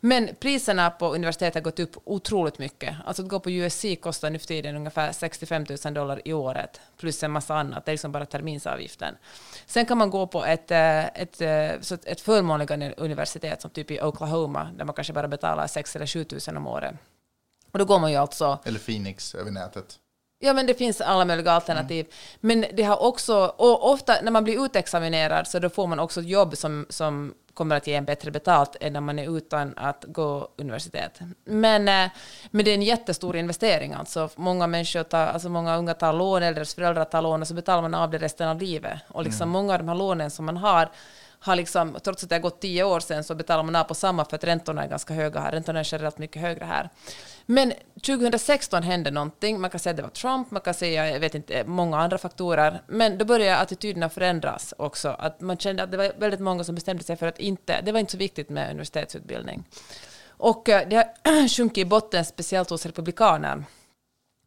Men 0.00 0.34
priserna 0.40 0.90
på 0.90 1.14
universitet 1.14 1.54
har 1.54 1.60
gått 1.60 1.80
upp 1.80 1.96
otroligt 2.04 2.58
mycket. 2.58 2.96
Alltså 3.04 3.22
att 3.22 3.28
gå 3.28 3.40
på 3.40 3.50
USC 3.50 3.84
kostar 4.00 4.30
nu 4.30 4.38
för 4.38 4.46
tiden 4.46 4.76
ungefär 4.76 5.12
65 5.12 5.66
000 5.84 5.94
dollar 5.94 6.22
i 6.24 6.32
året, 6.32 6.80
plus 6.96 7.22
en 7.22 7.30
massa 7.30 7.54
annat. 7.54 7.84
Det 7.84 7.90
är 7.90 7.92
liksom 7.92 8.12
bara 8.12 8.26
terminsavgiften. 8.26 9.14
Sen 9.66 9.86
kan 9.86 9.98
man 9.98 10.10
gå 10.10 10.26
på 10.26 10.44
ett, 10.44 10.70
eh, 10.70 11.06
ett, 11.06 11.40
eh, 11.40 11.70
ett, 11.70 12.04
ett 12.04 12.20
förmånligare 12.20 12.94
universitet, 12.96 13.62
som 13.62 13.70
typ 13.70 13.90
i 13.90 14.00
Oklahoma, 14.00 14.70
där 14.76 14.84
man 14.84 14.94
kanske 14.94 15.12
bara 15.12 15.28
betalar 15.28 15.66
6 15.66 15.96
eller 15.96 16.06
7 16.06 16.26
000 16.48 16.56
om 16.56 16.66
året. 16.66 16.94
Och 17.72 17.78
då 17.78 17.84
går 17.84 17.98
man 17.98 18.10
ju 18.10 18.16
alltså 18.16 18.58
Eller 18.64 18.78
Phoenix 18.78 19.34
över 19.34 19.50
nätet. 19.50 19.98
Ja, 20.40 20.52
men 20.52 20.66
det 20.66 20.74
finns 20.74 21.00
alla 21.00 21.24
möjliga 21.24 21.52
alternativ. 21.52 22.06
Men 22.40 22.64
det 22.72 22.82
har 22.82 23.02
också, 23.02 23.54
och 23.56 23.90
ofta 23.90 24.14
när 24.22 24.30
man 24.30 24.44
blir 24.44 24.64
utexaminerad 24.64 25.48
så 25.48 25.58
då 25.58 25.68
får 25.68 25.86
man 25.86 25.98
också 25.98 26.20
ett 26.20 26.28
jobb 26.28 26.56
som, 26.56 26.86
som 26.88 27.34
kommer 27.58 27.76
att 27.76 27.86
ge 27.86 27.94
en 27.94 28.04
bättre 28.04 28.30
betalt 28.30 28.76
än 28.80 28.92
när 28.92 29.00
man 29.00 29.18
är 29.18 29.36
utan 29.36 29.74
att 29.76 30.04
gå 30.08 30.48
universitet. 30.56 31.20
Men, 31.44 31.88
eh, 31.88 32.10
men 32.50 32.64
det 32.64 32.70
är 32.70 32.74
en 32.74 32.82
jättestor 32.82 33.36
investering. 33.36 33.92
Alltså. 33.92 34.28
Många 34.36 34.66
människor 34.66 35.02
tar, 35.02 35.26
alltså 35.26 35.48
många 35.48 35.76
unga 35.76 35.94
tar 35.94 36.12
lån, 36.12 36.42
eller 36.42 36.54
deras 36.54 36.74
föräldrar 36.74 37.04
tar 37.04 37.22
lån 37.22 37.42
och 37.42 37.48
så 37.48 37.54
betalar 37.54 37.82
man 37.82 37.94
av 37.94 38.10
det 38.10 38.18
resten 38.18 38.48
av 38.48 38.60
livet. 38.60 38.98
Och 39.08 39.24
liksom 39.24 39.48
många 39.48 39.72
av 39.72 39.78
de 39.78 39.88
här 39.88 39.94
lånen 39.94 40.30
som 40.30 40.44
man 40.44 40.56
har 40.56 40.88
har 41.40 41.56
liksom, 41.56 41.96
trots 42.04 42.22
att 42.22 42.28
det 42.28 42.34
har 42.34 42.40
gått 42.40 42.60
tio 42.60 42.84
år 42.84 43.00
sedan 43.00 43.24
så 43.24 43.34
betalar 43.34 43.62
man 43.62 43.76
av 43.76 43.84
på 43.84 43.94
samma 43.94 44.24
för 44.24 44.36
att 44.36 44.44
räntorna 44.44 44.84
är 44.84 44.88
ganska 44.88 45.14
höga 45.14 45.40
här. 45.40 45.52
Räntorna 45.52 45.80
är 45.80 45.88
generellt 45.92 46.18
mycket 46.18 46.42
högre 46.42 46.64
här. 46.64 46.90
Men 47.50 47.72
2016 48.02 48.82
hände 48.82 49.10
någonting. 49.10 49.60
Man 49.60 49.70
kan 49.70 49.80
säga 49.80 49.90
att 49.90 49.96
det 49.96 50.02
var 50.02 50.10
Trump, 50.10 50.50
man 50.50 50.60
kan 50.60 50.74
säga, 50.74 51.10
jag 51.10 51.20
vet 51.20 51.34
inte, 51.34 51.64
många 51.64 51.98
andra 51.98 52.18
faktorer. 52.18 52.82
Men 52.86 53.18
då 53.18 53.24
började 53.24 53.58
attityderna 53.58 54.08
förändras 54.08 54.74
också. 54.78 55.08
Att 55.08 55.40
man 55.40 55.58
kände 55.58 55.82
att 55.82 55.90
det 55.90 55.96
var 55.96 56.12
väldigt 56.18 56.40
många 56.40 56.64
som 56.64 56.74
bestämde 56.74 57.04
sig 57.04 57.16
för 57.16 57.26
att 57.26 57.38
inte, 57.38 57.80
det 57.80 57.92
var 57.92 58.00
inte 58.00 58.12
så 58.12 58.18
viktigt 58.18 58.48
med 58.48 58.70
universitetsutbildning. 58.70 59.64
Och 60.26 60.68
eh, 60.68 60.88
det 60.88 60.96
har 60.96 61.48
sjunkit 61.56 61.78
i 61.78 61.84
botten, 61.84 62.24
speciellt 62.24 62.70
hos 62.70 62.86
republikaner. 62.86 63.64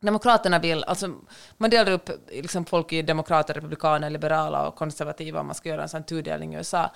Demokraterna 0.02 0.60
vill, 0.60 0.84
alltså 0.84 1.14
man 1.58 1.70
delar 1.70 1.92
upp 1.92 2.10
liksom 2.32 2.66
folk 2.66 2.94
i 2.94 3.02
demokrater, 3.02 3.54
republikaner, 3.54 4.10
liberala 4.10 4.68
och 4.68 4.76
konservativa 4.76 5.40
om 5.40 5.46
man 5.46 5.56
ska 5.56 5.70
göra 5.70 5.84
en 5.84 5.90
sån 5.90 6.04
tudelning 6.04 6.54
i 6.54 6.58
USA. 6.58 6.92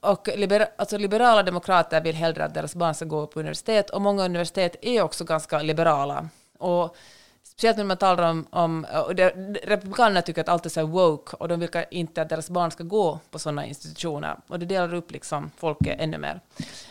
Och 0.00 0.28
libera, 0.36 0.66
alltså 0.76 0.98
liberala 0.98 1.42
demokrater 1.42 2.00
vill 2.00 2.14
hellre 2.14 2.44
att 2.44 2.54
deras 2.54 2.74
barn 2.74 2.94
ska 2.94 3.04
gå 3.04 3.26
på 3.26 3.40
universitet 3.40 3.90
och 3.90 4.02
många 4.02 4.24
universitet 4.24 4.76
är 4.82 5.02
också 5.02 5.24
ganska 5.24 5.62
liberala. 5.62 6.28
Och 6.58 6.96
speciellt 7.44 7.76
när 7.76 7.84
man 7.84 7.96
talar 7.96 8.30
om, 8.30 8.46
om 8.50 8.86
och 9.06 9.14
det, 9.14 9.30
republikanerna 9.64 10.22
tycker 10.22 10.40
att 10.40 10.48
allt 10.48 10.66
är 10.66 10.70
så 10.70 10.80
här 10.80 10.86
woke 10.86 11.36
och 11.36 11.48
de 11.48 11.60
vill 11.60 11.70
inte 11.90 12.22
att 12.22 12.28
deras 12.28 12.50
barn 12.50 12.70
ska 12.70 12.84
gå 12.84 13.18
på 13.30 13.38
sådana 13.38 13.66
institutioner 13.66 14.36
och 14.48 14.58
det 14.58 14.66
delar 14.66 14.94
upp 14.94 15.10
liksom 15.10 15.50
folket 15.56 16.00
ännu 16.00 16.18
mer. 16.18 16.40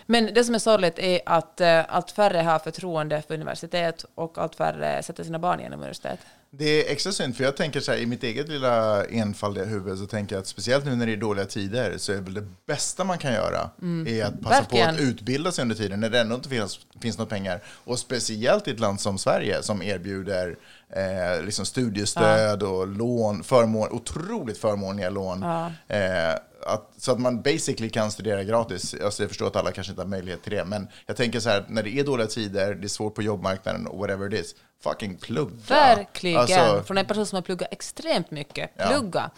Men 0.06 0.34
det 0.34 0.43
som 0.43 0.56
är 0.56 0.60
sorgligt 0.60 0.99
är 0.99 1.21
att 1.25 1.62
eh, 1.62 1.82
allt 1.88 2.12
färre 2.12 2.38
har 2.38 2.60
förtroende 2.60 3.21
för 3.21 3.34
universitet 3.34 4.06
och 4.15 4.38
allt 4.38 4.56
färre 4.56 5.04
sätter 5.04 5.23
sina 5.23 5.39
barn 5.39 5.60
genom 5.60 5.80
universitet. 5.80 6.19
Det 6.53 6.65
är 6.65 6.91
extra 6.91 7.11
synd, 7.11 7.37
för 7.37 7.43
jag 7.43 7.57
tänker 7.57 7.79
så 7.79 7.91
här, 7.91 7.99
i 7.99 8.05
mitt 8.05 8.23
eget 8.23 8.49
lilla 8.49 9.05
enfaldiga 9.05 9.65
huvud 9.65 9.97
så 9.97 10.05
tänker 10.05 10.35
jag 10.35 10.41
att 10.41 10.47
speciellt 10.47 10.85
nu 10.85 10.95
när 10.95 11.05
det 11.05 11.13
är 11.13 11.17
dåliga 11.17 11.45
tider 11.45 11.97
så 11.97 12.11
är 12.11 12.21
väl 12.21 12.33
det 12.33 12.47
bästa 12.65 13.03
man 13.03 13.17
kan 13.17 13.33
göra 13.33 13.69
är 14.07 14.25
att 14.25 14.41
passa 14.41 14.63
på 14.63 14.77
Verkligen. 14.77 14.89
att 14.89 15.01
utbilda 15.01 15.51
sig 15.51 15.61
under 15.61 15.75
tiden 15.75 15.99
när 15.99 16.09
det 16.09 16.19
ändå 16.19 16.35
inte 16.35 16.49
finns, 16.49 16.79
finns 17.01 17.17
några 17.17 17.29
pengar. 17.29 17.63
Och 17.65 17.99
speciellt 17.99 18.67
i 18.67 18.71
ett 18.71 18.79
land 18.79 18.99
som 19.01 19.17
Sverige 19.17 19.63
som 19.63 19.81
erbjuder 19.81 20.57
eh, 20.89 21.45
liksom 21.45 21.65
studiestöd 21.65 22.63
och 22.63 22.87
lån, 22.87 23.43
förmån, 23.43 23.89
otroligt 23.91 24.57
förmånliga 24.57 25.09
lån. 25.09 25.43
Eh, 25.87 26.33
att, 26.65 26.91
så 26.97 27.11
att 27.11 27.19
man 27.19 27.41
basically 27.41 27.89
kan 27.89 28.11
studera 28.11 28.43
gratis. 28.43 28.95
Alltså 29.03 29.23
jag 29.23 29.29
förstår 29.29 29.47
att 29.47 29.55
alla 29.55 29.71
kanske 29.71 29.91
inte 29.91 30.01
har 30.01 30.09
möjlighet 30.09 30.43
till 30.43 30.51
det, 30.51 30.65
men 30.65 30.87
jag 31.05 31.17
tänker 31.17 31.39
så 31.39 31.49
här, 31.49 31.65
när 31.69 31.83
det 31.83 31.99
är 31.99 32.03
dåliga 32.03 32.27
tider, 32.27 32.75
det 32.75 32.85
är 32.85 32.89
svårt 32.89 33.15
på 33.15 33.21
jobbmarknaden 33.21 33.87
och 33.87 33.97
whatever 33.99 34.33
it 34.33 34.45
is, 34.45 34.55
fucking 34.83 35.17
plugga. 35.17 35.51
Verkligen. 35.67 36.39
Alltså, 36.39 36.83
Från 36.83 36.97
en 36.97 37.05
person 37.05 37.25
som 37.25 37.35
har 37.35 37.41
pluggat 37.41 37.67
extremt 37.71 38.31
mycket. 38.31 38.71
Ja. 38.75 38.87
Plugga. 38.87 39.29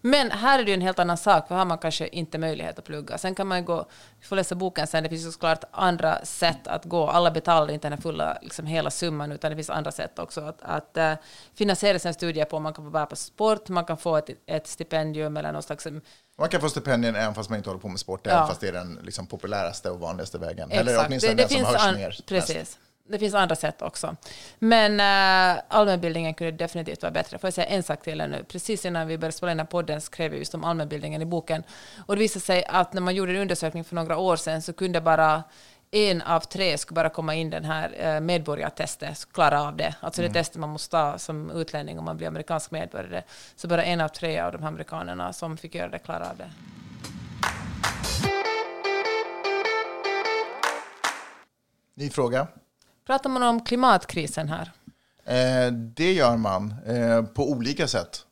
Men 0.00 0.30
här 0.30 0.58
är 0.58 0.64
det 0.64 0.70
ju 0.70 0.74
en 0.74 0.80
helt 0.80 0.98
annan 0.98 1.16
sak, 1.16 1.48
för 1.48 1.54
här 1.54 1.58
har 1.60 1.66
man 1.66 1.78
kanske 1.78 2.08
inte 2.08 2.38
möjlighet 2.38 2.78
att 2.78 2.84
plugga. 2.84 3.18
Sen 3.18 3.34
kan 3.34 3.46
man 3.46 3.58
ju 3.58 3.64
gå, 3.64 3.86
får 4.22 4.36
läsa 4.36 4.54
boken 4.54 4.86
sen, 4.86 5.02
det 5.02 5.08
finns 5.08 5.26
ju 5.26 5.30
såklart 5.32 5.64
andra 5.70 6.24
sätt 6.24 6.66
att 6.66 6.84
gå. 6.84 7.08
Alla 7.08 7.30
betalar 7.30 7.70
inte 7.74 7.88
den 7.88 8.00
fulla, 8.00 8.38
liksom 8.42 8.66
hela 8.66 8.90
summan, 8.90 9.32
utan 9.32 9.50
det 9.50 9.56
finns 9.56 9.70
andra 9.70 9.92
sätt 9.92 10.18
också 10.18 10.40
att, 10.40 10.58
att 10.62 10.96
uh, 10.96 11.12
finansiera 11.54 11.98
sina 11.98 12.14
studier 12.14 12.44
på. 12.44 12.58
Man 12.58 12.74
kan 12.74 12.84
få 12.84 12.90
vara 12.90 13.06
på 13.06 13.16
sport, 13.16 13.68
man 13.68 13.84
kan 13.84 13.96
få 13.96 14.16
ett, 14.16 14.30
ett 14.46 14.66
stipendium 14.66 15.36
eller 15.36 15.52
någon 15.52 15.62
slags 15.62 15.86
Man 16.38 16.48
kan 16.48 16.60
få 16.60 16.68
stipendien 16.68 17.16
även 17.16 17.34
fast 17.34 17.50
man 17.50 17.56
inte 17.56 17.70
håller 17.70 17.80
på 17.80 17.88
med 17.88 18.00
sport, 18.00 18.20
Ja. 18.24 18.30
även 18.32 18.46
fast 18.48 18.60
det 18.60 18.68
är 18.68 18.72
den 18.72 18.98
liksom, 19.02 19.26
populäraste 19.26 19.90
och 19.90 20.00
vanligaste 20.00 20.38
vägen. 20.38 20.70
Eller 20.70 20.92
Exakt. 20.92 21.06
åtminstone 21.08 21.34
den 21.34 21.48
som 21.48 21.64
hörs 21.64 21.82
an- 21.86 21.94
mer. 21.94 22.18
Precis. 22.26 22.78
Det 23.12 23.18
finns 23.18 23.34
andra 23.34 23.56
sätt 23.56 23.82
också. 23.82 24.16
Men 24.58 25.00
äh, 25.00 25.62
allmänbildningen 25.68 26.34
kunde 26.34 26.52
definitivt 26.52 27.02
vara 27.02 27.12
bättre. 27.12 27.38
Får 27.38 27.46
jag 27.46 27.54
säga 27.54 27.66
en 27.66 27.82
sak 27.82 28.02
till 28.02 28.18
nu? 28.18 28.44
Precis 28.48 28.84
innan 28.84 29.06
vi 29.06 29.18
började 29.18 29.36
spela 29.36 29.52
in 29.52 29.56
den 29.56 29.66
här 29.66 29.70
podden 29.70 30.00
skrev 30.00 30.32
jag 30.32 30.38
just 30.38 30.54
om 30.54 30.64
allmänbildningen 30.64 31.22
i 31.22 31.24
boken. 31.24 31.62
Och 32.06 32.16
det 32.16 32.20
visade 32.20 32.44
sig 32.44 32.64
att 32.64 32.92
när 32.92 33.00
man 33.00 33.14
gjorde 33.14 33.32
en 33.32 33.38
undersökning 33.38 33.84
för 33.84 33.94
några 33.94 34.16
år 34.16 34.36
sedan 34.36 34.62
så 34.62 34.72
kunde 34.72 35.00
bara 35.00 35.42
en 35.90 36.22
av 36.22 36.40
tre 36.40 36.78
skulle 36.78 36.94
bara 36.94 37.08
komma 37.08 37.34
in 37.34 37.50
den 37.50 37.64
här 37.64 37.94
eh, 37.98 38.20
medborgartestet, 38.20 39.32
klara 39.32 39.62
av 39.62 39.76
det. 39.76 39.94
Alltså 40.00 40.22
det 40.22 40.30
testet 40.30 40.60
man 40.60 40.70
måste 40.70 40.90
ta 40.90 41.18
som 41.18 41.50
utlänning 41.50 41.98
om 41.98 42.04
man 42.04 42.16
blir 42.16 42.28
amerikansk 42.28 42.70
medborgare. 42.70 43.22
Så 43.56 43.68
bara 43.68 43.84
en 43.84 44.00
av 44.00 44.08
tre 44.08 44.40
av 44.40 44.52
de 44.52 44.62
här 44.62 44.68
amerikanerna 44.68 45.32
som 45.32 45.56
fick 45.56 45.74
göra 45.74 45.88
det 45.88 45.98
klara 45.98 46.30
av 46.30 46.36
det. 46.36 46.50
Ny 51.94 52.10
fråga. 52.10 52.46
Pratar 53.06 53.30
man 53.30 53.42
om 53.42 53.64
klimatkrisen 53.64 54.48
här? 54.48 54.72
Eh, 55.24 55.72
det 55.72 56.12
gör 56.12 56.36
man 56.36 56.74
eh, 56.86 57.22
på 57.22 57.50
olika 57.50 57.88
sätt. 57.88 58.26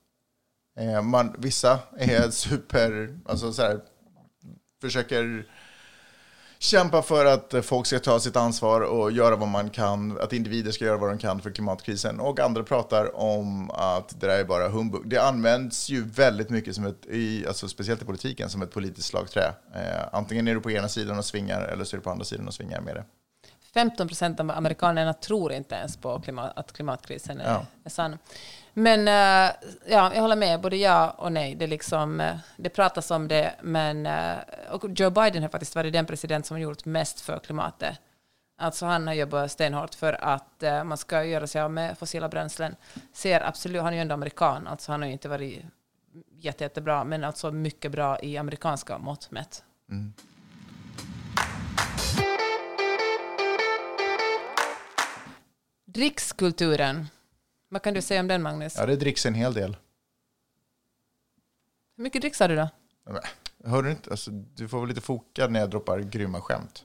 Eh, 0.79 1.03
man, 1.03 1.35
vissa 1.39 1.79
är 1.99 2.31
super, 2.31 3.19
alltså 3.27 3.53
så 3.53 3.63
här, 3.63 3.81
försöker 4.81 5.47
kämpa 6.59 7.03
för 7.03 7.27
att 7.27 7.55
folk 7.63 7.87
ska 7.87 7.99
ta 7.99 8.21
sitt 8.21 8.37
ansvar 8.37 8.81
och 8.81 9.13
göra 9.13 9.37
vad 9.37 9.49
man 9.49 9.71
kan, 9.71 10.21
att 10.21 10.33
individer 10.33 10.71
ska 10.71 10.85
göra 10.85 10.97
vad 10.97 11.11
de 11.11 11.19
kan 11.19 11.41
för 11.41 11.51
klimatkrisen. 11.51 12.21
Och 12.21 12.41
andra 12.41 12.63
pratar 12.63 13.17
om 13.17 13.71
att 13.71 14.21
det 14.21 14.27
där 14.27 14.39
är 14.39 14.45
bara 14.45 14.69
humbug. 14.69 15.09
Det 15.09 15.19
används 15.19 15.89
ju 15.89 16.05
väldigt 16.05 16.51
mycket, 16.51 16.75
som 16.75 16.87
ett, 16.87 17.07
i, 17.07 17.47
alltså 17.47 17.69
speciellt 17.69 18.03
i 18.03 18.05
politiken, 18.05 18.51
som 18.51 18.63
ett 18.63 18.73
politiskt 18.73 19.09
slagträ. 19.09 19.53
Eh, 19.75 20.09
antingen 20.13 20.49
är 20.49 20.55
du 20.55 20.61
på 20.61 20.71
ena 20.71 20.89
sidan 20.89 21.19
och 21.19 21.25
svingar 21.25 21.63
eller 21.63 21.85
så 21.85 21.97
är 21.97 21.99
du 21.99 22.05
på 22.05 22.11
andra 22.11 22.25
sidan 22.25 22.49
och 22.49 22.55
svingar 22.55 22.81
med 22.81 22.95
det. 22.95 23.05
15 23.75 24.09
procent 24.09 24.41
av 24.41 24.51
amerikanerna 24.51 25.13
tror 25.15 25.53
inte 25.53 25.75
ens 25.75 25.97
på 25.97 26.21
klimat, 26.21 26.53
att 26.59 26.73
klimatkrisen 26.73 27.41
är, 27.41 27.53
Ja. 27.53 27.67
är 27.85 27.91
sann. 27.91 28.19
Men 28.73 29.09
eh, 29.09 29.53
ja, 29.87 30.15
jag 30.15 30.21
håller 30.23 30.37
med, 30.37 30.61
både 30.61 30.77
ja 30.77 31.11
och 31.11 31.33
nej. 31.33 31.55
Det, 31.55 31.67
liksom, 31.67 32.21
eh, 32.21 32.37
det 32.57 32.69
pratas 32.69 33.11
om 33.11 33.29
det, 33.29 33.55
men 33.63 34.09
och 34.71 34.85
Joe 34.89 35.11
Biden 35.11 35.43
har 35.43 35.49
faktiskt 35.51 35.75
varit 35.75 35.93
den 35.93 36.07
president 36.07 36.47
som 36.47 36.55
har 36.55 36.61
gjort 36.63 36.85
mest 36.85 37.21
för 37.21 37.39
klimatet. 37.39 37.99
Alltså 38.59 38.87
han 38.87 39.07
har 39.07 39.15
jobbat 39.15 39.51
stenhårt 39.53 39.95
för 39.95 40.13
att 40.25 40.63
man 40.85 40.99
ska 40.99 41.25
göra 41.25 41.47
sig 41.47 41.61
av 41.63 41.71
med 41.71 41.99
fossila 41.99 42.29
bränslen. 42.29 42.77
Ser 43.13 43.41
absolut, 43.41 43.83
han 43.83 43.93
är 43.93 43.97
ju 43.97 44.01
ändå 44.03 44.15
amerikan, 44.15 44.67
alltså 44.67 44.93
han 44.93 45.01
har 45.03 45.07
ju 45.07 45.13
inte 45.13 45.29
varit 45.29 45.65
jätte, 46.39 46.65
jättebra, 46.65 47.05
men 47.05 47.25
alltså 47.25 47.51
mycket 47.51 47.93
bra 47.93 48.21
i 48.21 48.37
amerikanska 48.37 48.99
mått 48.99 49.31
mätt. 49.31 49.65
Drickskulturen. 55.93 57.07
Vad 57.69 57.83
kan 57.83 57.95
du 57.95 58.03
säga 58.03 58.21
om 58.21 58.29
den, 58.29 58.43
Magnus? 58.43 58.75
Ja, 58.77 58.87
det 58.87 58.97
dricks 58.97 59.27
en 59.27 59.35
hel 59.35 59.55
del. 59.55 59.77
Hur 61.97 62.05
mycket 62.05 62.21
dricksar 62.23 62.49
du 62.49 62.57
då? 62.57 62.69
Men, 63.05 63.21
Hör 63.71 63.83
du 63.83 63.91
inte? 63.91 64.11
Alltså, 64.11 64.31
du 64.31 64.69
får 64.69 64.81
väl 64.81 64.89
lite 64.89 65.01
foka 65.01 65.47
när 65.49 65.61
jag 65.61 65.71
droppar 65.71 65.99
grymma 66.01 66.41
skämt. 66.41 66.85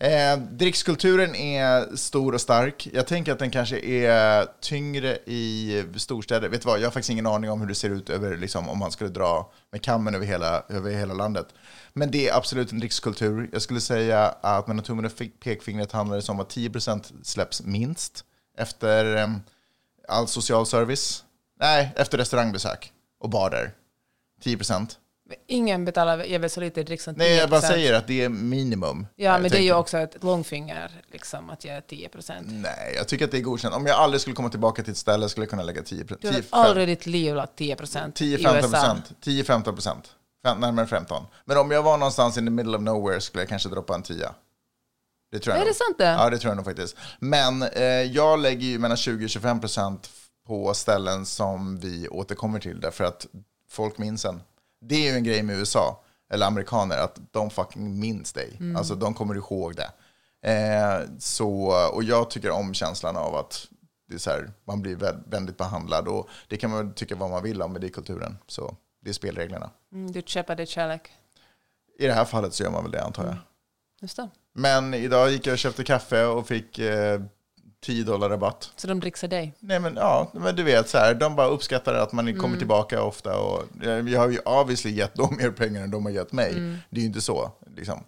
Eh, 0.00 0.38
drickskulturen 0.38 1.34
är 1.34 1.96
stor 1.96 2.34
och 2.34 2.40
stark. 2.40 2.88
Jag 2.92 3.06
tänker 3.06 3.32
att 3.32 3.38
den 3.38 3.50
kanske 3.50 3.78
är 3.80 4.46
tyngre 4.60 5.16
i 5.16 5.84
storstäder. 5.96 6.48
Vet 6.48 6.62
du 6.62 6.66
vad, 6.66 6.80
jag 6.80 6.86
har 6.86 6.90
faktiskt 6.90 7.10
ingen 7.10 7.26
aning 7.26 7.50
om 7.50 7.60
hur 7.60 7.68
det 7.68 7.74
ser 7.74 7.90
ut 7.90 8.10
över, 8.10 8.36
liksom, 8.36 8.68
om 8.68 8.78
man 8.78 8.92
skulle 8.92 9.10
dra 9.10 9.52
med 9.72 9.82
kammen 9.82 10.14
över 10.14 10.26
hela, 10.26 10.62
över 10.68 10.90
hela 10.90 11.14
landet. 11.14 11.46
Men 11.92 12.10
det 12.10 12.28
är 12.28 12.36
absolut 12.36 12.72
en 12.72 12.78
drickskultur. 12.78 13.48
Jag 13.52 13.62
skulle 13.62 13.80
säga 13.80 14.34
att 14.40 14.66
mellan 14.66 14.84
tummen 14.84 15.04
och 15.04 15.12
pekfingret 15.40 15.92
handlar 15.92 16.16
det 16.16 16.28
om 16.28 16.40
att 16.40 16.56
10% 16.56 17.12
släpps 17.22 17.62
minst 17.62 18.24
efter 18.58 19.16
eh, 19.16 19.28
all 20.08 20.28
social 20.28 20.66
service. 20.66 21.24
Nej, 21.60 21.92
efter 21.96 22.18
restaurangbesök 22.18 22.92
och 23.20 23.30
barer. 23.30 23.72
10%. 24.44 24.96
Ingen 25.46 25.84
betalar 25.84 26.24
ger 26.24 26.38
väl 26.38 26.50
så 26.50 26.60
lite 26.60 26.82
dricks 26.82 27.04
som 27.04 27.14
Nej, 27.14 27.36
jag 27.36 27.50
bara 27.50 27.60
10%. 27.60 27.66
säger 27.68 27.92
att 27.94 28.06
det 28.06 28.24
är 28.24 28.28
minimum. 28.28 29.06
Ja, 29.16 29.32
Jag 29.32 29.42
men 29.42 29.50
det 29.50 29.58
är 29.58 29.62
ju 29.62 29.74
också 29.74 29.98
ett 29.98 30.22
långfinger, 30.24 30.90
liksom, 31.12 31.50
att 31.50 31.64
ge 31.64 31.80
10 31.80 32.08
procent. 32.08 32.46
Nej, 32.50 32.92
jag 32.96 33.08
tycker 33.08 33.24
att 33.24 33.30
det 33.30 33.38
är 33.38 33.42
godkänt. 33.42 33.74
Om 33.74 33.86
jag 33.86 33.96
aldrig 33.96 34.20
skulle 34.20 34.36
komma 34.36 34.48
tillbaka 34.48 34.82
till 34.82 34.90
ett 34.92 34.96
ställe 34.98 35.28
skulle 35.28 35.44
jag 35.44 35.50
kunna 35.50 35.62
lägga 35.62 35.82
10 35.82 36.04
Du 36.04 36.14
har 36.28 36.32
10 36.32 36.42
aldrig 36.50 36.82
i 36.82 36.86
ditt 36.86 37.06
liv 37.06 37.34
lagt 37.34 37.56
10 37.56 37.76
procent 37.76 38.20
i 38.20 38.36
10-15 38.36 38.56
USA. 38.56 38.68
procent. 38.70 39.12
10-15 39.24 39.62
procent. 39.72 40.12
Närmare 40.58 40.86
15. 40.86 41.24
Men 41.44 41.58
om 41.58 41.70
jag 41.70 41.82
var 41.82 41.96
någonstans 41.98 42.38
in 42.38 42.44
the 42.46 42.50
middle 42.50 42.76
of 42.76 42.82
nowhere 42.82 43.20
skulle 43.20 43.42
jag 43.42 43.48
kanske 43.48 43.68
droppa 43.68 43.94
en 43.94 44.02
10. 44.02 44.28
Det 45.32 45.38
tror 45.38 45.54
jag 45.56 45.60
Är 45.62 45.64
nog. 45.64 45.74
det 45.74 45.78
sant 45.78 45.98
det? 45.98 46.04
Ja, 46.04 46.30
det 46.30 46.38
tror 46.38 46.50
jag 46.50 46.56
nog 46.56 46.64
faktiskt. 46.64 46.96
Men 47.18 47.62
eh, 47.62 47.82
jag 47.84 48.38
lägger 48.38 48.66
ju 48.66 48.78
mellan 48.78 48.96
20-25 48.96 49.60
procent 49.60 50.10
på 50.46 50.74
ställen 50.74 51.26
som 51.26 51.78
vi 51.80 52.08
återkommer 52.08 52.58
till 52.60 52.80
därför 52.80 53.04
att 53.04 53.26
folk 53.70 53.98
minns 53.98 54.24
en. 54.24 54.42
Det 54.80 54.94
är 54.94 55.10
ju 55.10 55.16
en 55.16 55.24
grej 55.24 55.42
med 55.42 55.56
USA, 55.56 56.02
eller 56.32 56.46
amerikaner, 56.46 56.96
att 56.96 57.18
de 57.30 57.50
fucking 57.50 58.00
minns 58.00 58.32
dig. 58.32 58.56
Mm. 58.60 58.76
Alltså 58.76 58.94
de 58.94 59.14
kommer 59.14 59.34
ihåg 59.34 59.74
det. 59.76 59.90
Eh, 60.50 61.00
så, 61.18 61.72
och 61.94 62.04
jag 62.04 62.30
tycker 62.30 62.50
om 62.50 62.74
känslan 62.74 63.16
av 63.16 63.34
att 63.36 63.66
det 64.08 64.14
är 64.14 64.18
så 64.18 64.30
här, 64.30 64.50
man 64.64 64.82
blir 64.82 64.96
vä- 64.96 65.22
vänligt 65.30 65.56
behandlad 65.56 66.08
och 66.08 66.28
det 66.48 66.56
kan 66.56 66.70
man 66.70 66.94
tycka 66.94 67.16
vad 67.16 67.30
man 67.30 67.42
vill 67.42 67.62
om, 67.62 67.72
men 67.72 67.80
det 67.80 67.86
är 67.86 67.90
kulturen. 67.90 68.38
Så 68.46 68.76
det 69.00 69.10
är 69.10 69.14
spelreglerna. 69.14 69.70
Mm, 69.92 70.12
du 70.12 70.22
köper 70.26 70.56
det 70.56 70.66
kärlek. 70.66 71.12
I 71.98 72.06
det 72.06 72.12
här 72.12 72.24
fallet 72.24 72.54
så 72.54 72.62
gör 72.62 72.70
man 72.70 72.82
väl 72.82 72.92
det 72.92 73.04
antar 73.04 73.24
jag. 73.26 73.36
Just 74.00 74.16
det. 74.16 74.28
Men 74.52 74.94
idag 74.94 75.30
gick 75.30 75.46
jag 75.46 75.52
och 75.52 75.58
köpte 75.58 75.84
kaffe 75.84 76.24
och 76.24 76.46
fick 76.46 76.78
eh, 76.78 77.20
10 77.82 78.04
dollar 78.04 78.28
rabatt. 78.28 78.72
Så 78.76 78.86
de 78.86 79.00
dricksar 79.00 79.28
dig. 79.28 79.54
Nej 79.60 79.80
men 79.80 79.96
ja, 79.96 80.30
men 80.32 80.56
du 80.56 80.62
vet 80.62 80.88
så 80.88 80.98
här, 80.98 81.14
de 81.14 81.36
bara 81.36 81.46
uppskattar 81.46 81.94
att 81.94 82.12
man 82.12 82.38
kommer 82.38 82.58
tillbaka 82.58 83.02
ofta 83.02 83.38
och 83.38 83.62
jag 83.82 84.18
har 84.20 84.28
ju 84.28 84.38
obviously 84.38 84.90
gett 84.90 85.14
dem 85.14 85.36
mer 85.38 85.50
pengar 85.50 85.82
än 85.82 85.90
de 85.90 86.04
har 86.04 86.12
gett 86.12 86.32
mig. 86.32 86.54
Det 86.90 86.96
är 86.96 87.00
ju 87.00 87.06
inte 87.06 87.20
så 87.20 87.52
liksom. 87.76 88.04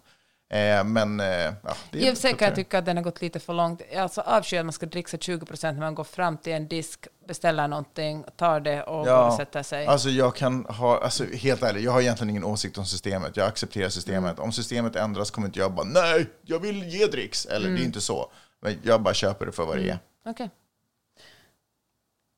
Eh, 0.53 0.83
men 0.83 1.19
eh, 1.19 1.27
ja, 1.27 1.75
det 1.91 1.99
I 1.99 2.03
och 2.03 2.07
för 2.07 2.21
sig 2.21 2.33
kan 2.33 2.47
jag 2.47 2.55
tycka 2.55 2.77
att 2.77 2.85
den 2.85 2.97
har 2.97 3.03
gått 3.03 3.21
lite 3.21 3.39
för 3.39 3.53
långt. 3.53 3.81
Alltså 3.97 4.21
avskyr 4.21 4.59
att 4.59 4.65
man 4.65 4.73
ska 4.73 4.85
dricksa 4.85 5.17
20 5.17 5.45
procent 5.45 5.77
när 5.77 5.85
man 5.85 5.95
går 5.95 6.03
fram 6.03 6.37
till 6.37 6.53
en 6.53 6.67
disk, 6.67 7.07
beställer 7.27 7.67
någonting, 7.67 8.23
tar 8.37 8.59
det 8.59 8.83
och 8.83 9.05
går 9.05 9.27
och 9.27 9.33
sätter 9.33 9.63
sig. 9.63 9.85
Alltså 9.85 10.09
jag 10.09 10.35
kan 10.35 10.65
ha, 10.65 11.03
alltså 11.03 11.25
helt 11.25 11.63
ärligt, 11.63 11.83
jag 11.83 11.91
har 11.91 12.01
egentligen 12.01 12.29
ingen 12.29 12.43
åsikt 12.43 12.77
om 12.77 12.85
systemet. 12.85 13.37
Jag 13.37 13.47
accepterar 13.47 13.89
systemet. 13.89 14.39
Om 14.39 14.51
systemet 14.51 14.95
ändras 14.95 15.31
kommer 15.31 15.47
inte 15.47 15.59
jag 15.59 15.71
bara, 15.71 15.85
nej, 15.85 16.29
jag 16.41 16.59
vill 16.59 16.83
ge 16.83 17.05
dricks. 17.05 17.45
Eller 17.45 17.69
det 17.69 17.81
är 17.81 17.85
inte 17.85 18.01
så. 18.01 18.31
Men 18.63 18.79
jag 18.83 19.01
bara 19.01 19.13
köper 19.13 19.45
det 19.45 19.51
för 19.51 19.65
vad 19.65 19.77
det 19.77 19.89
är. 19.89 19.99
Okej. 20.25 20.49